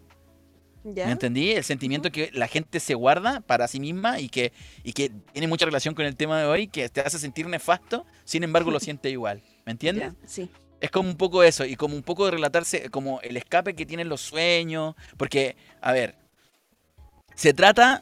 [0.84, 1.06] ¿Ya?
[1.06, 1.51] ¿Me entendí?
[1.51, 4.53] El sentimiento que la gente se guarda para sí misma y que,
[4.84, 8.06] y que tiene mucha relación con el tema de hoy, que te hace sentir nefasto,
[8.23, 9.41] sin embargo lo siente igual.
[9.65, 10.14] ¿Me entiendes?
[10.22, 10.49] Ya, Sí.
[10.81, 13.85] Es como un poco eso, y como un poco de relatarse, como el escape que
[13.85, 14.95] tienen los sueños.
[15.18, 16.15] Porque, a ver,
[17.35, 18.01] se trata.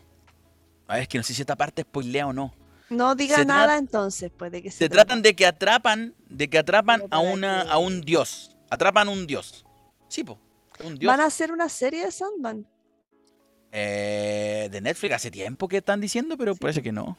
[0.88, 2.54] A ver, es que no sé si esta parte spoilea o no.
[2.90, 6.58] No diga Se nada entonces, puede que se, Se tratan de que atrapan, de que
[6.58, 8.56] atrapan a una, a un dios.
[8.70, 9.66] Atrapan a un dios.
[10.08, 10.40] Sí, po.
[10.84, 11.10] Un dios.
[11.12, 12.68] ¿Van a hacer una serie de Sandman?
[13.72, 17.18] Eh, de Netflix hace tiempo que están diciendo, pero parece que no.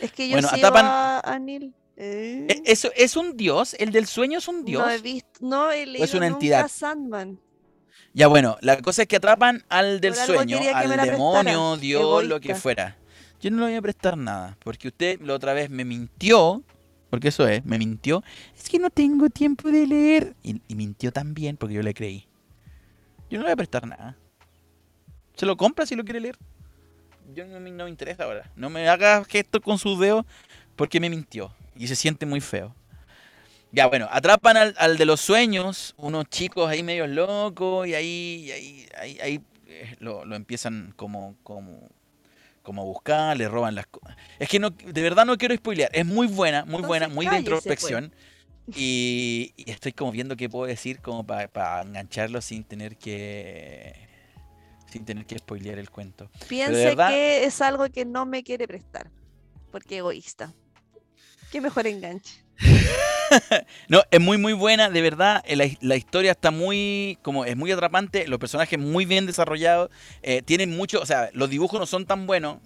[0.00, 1.74] Es que yo Bueno, sigo atrapan- a, a Neil.
[1.96, 3.74] Eh, ¿E- ¿Eso es un dios?
[3.74, 4.84] ¿El del sueño es un dios?
[4.86, 6.68] No he visto, no he leído una nunca entidad?
[6.68, 7.40] Sandman.
[8.14, 12.54] Ya bueno, la cosa es que atrapan al del sueño, al demonio, Dios, lo que
[12.54, 12.96] fuera.
[13.40, 16.62] Yo no le voy a prestar nada, porque usted la otra vez me mintió,
[17.10, 18.22] porque eso es, me mintió.
[18.56, 20.36] Es que no tengo tiempo de leer.
[20.42, 22.27] Y, y mintió también, porque yo le creí.
[23.30, 24.16] Yo no le voy a prestar nada.
[25.34, 26.36] Se lo compra si lo quiere leer.
[27.34, 28.50] Yo no me, no me interesa ahora.
[28.56, 30.24] No me haga gestos con sus dedos
[30.76, 31.52] porque me mintió.
[31.76, 32.74] Y se siente muy feo.
[33.70, 38.44] Ya, bueno, atrapan al, al de los sueños, unos chicos ahí medios locos, y ahí,
[38.46, 41.86] y ahí, ahí, ahí, eh, lo, lo empiezan como, como,
[42.62, 44.16] como a buscar, le roban las cosas.
[44.38, 45.90] Es que no, de verdad no quiero spoilear.
[45.92, 48.10] Es muy buena, muy buena, muy de pues.
[48.76, 53.94] Y, y estoy como viendo qué puedo decir como para engancharlo sin tener que
[54.90, 56.30] sin tener que spoilear el cuento.
[56.48, 59.10] Piense verdad- que es algo que no me quiere prestar.
[59.70, 60.54] Porque egoísta.
[61.52, 62.42] Qué mejor enganche.
[63.88, 65.42] No, es muy muy buena, de verdad.
[65.46, 69.90] eh, La, la historia está muy, como es muy atrapante, los personajes muy bien desarrollados,
[70.22, 72.56] eh, tienen mucho, o sea, los dibujos no son tan buenos,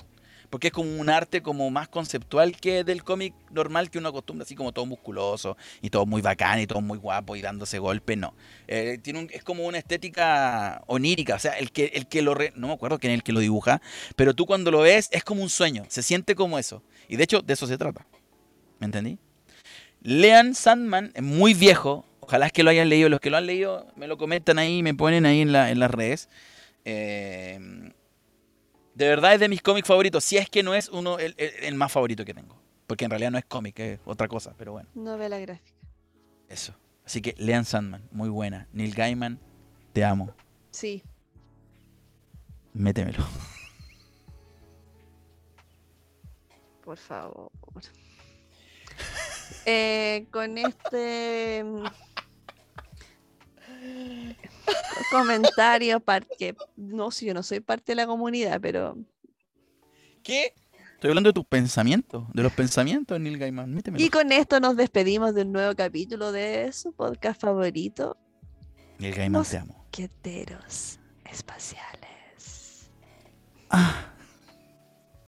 [0.53, 4.43] Porque es como un arte como más conceptual que del cómic normal que uno acostumbra,
[4.45, 8.17] así como todo musculoso y todo muy bacán y todo muy guapo y dándose golpe,
[8.17, 8.35] no.
[8.69, 12.35] Eh, tiene es como una estética onírica, o sea, el que, el que lo...
[12.35, 13.81] re- no me acuerdo quién es el que lo dibuja,
[14.15, 16.83] pero tú cuando lo ves es como un sueño, se siente como eso.
[17.09, 18.07] Y de hecho, de eso se trata.
[18.79, 19.17] ¿Me entendí?
[20.03, 22.05] Lean Sandman, es muy viejo.
[22.21, 23.09] Ojalá es que lo hayan leído.
[23.09, 25.79] Los que lo han leído me lo comentan ahí, me ponen ahí en, la- en
[25.79, 26.29] las redes.
[26.85, 27.59] Eh,
[28.95, 30.23] de verdad es de mis cómics favoritos.
[30.25, 32.61] Si es que no es uno el, el- el más favorito que tengo.
[32.87, 34.55] Porque en realidad no es cómic, es otra cosa.
[34.59, 35.73] Pero bueno, Novela gráfica.
[36.49, 36.75] eso.
[37.05, 38.69] Así que lean Sandman, muy buena.
[38.73, 39.41] Neil Gaiman,
[39.93, 40.35] te amo.
[40.71, 41.03] Sí.
[42.75, 43.25] Métemelo.
[46.85, 47.51] Por favor.
[49.67, 51.65] Eh, con este
[54.67, 58.97] mm, comentario, porque no sé, yo no soy parte de la comunidad, pero
[60.23, 60.55] ¿Qué?
[60.95, 63.75] Estoy hablando de tus pensamientos, de los pensamientos Neil Gaiman.
[63.75, 64.05] Métemelo.
[64.05, 68.17] y con esto nos despedimos de un nuevo capítulo de su podcast favorito,
[68.99, 69.85] Neil Gaiman, te amo.
[69.91, 72.91] Queteros Espaciales.
[73.69, 74.12] Ah.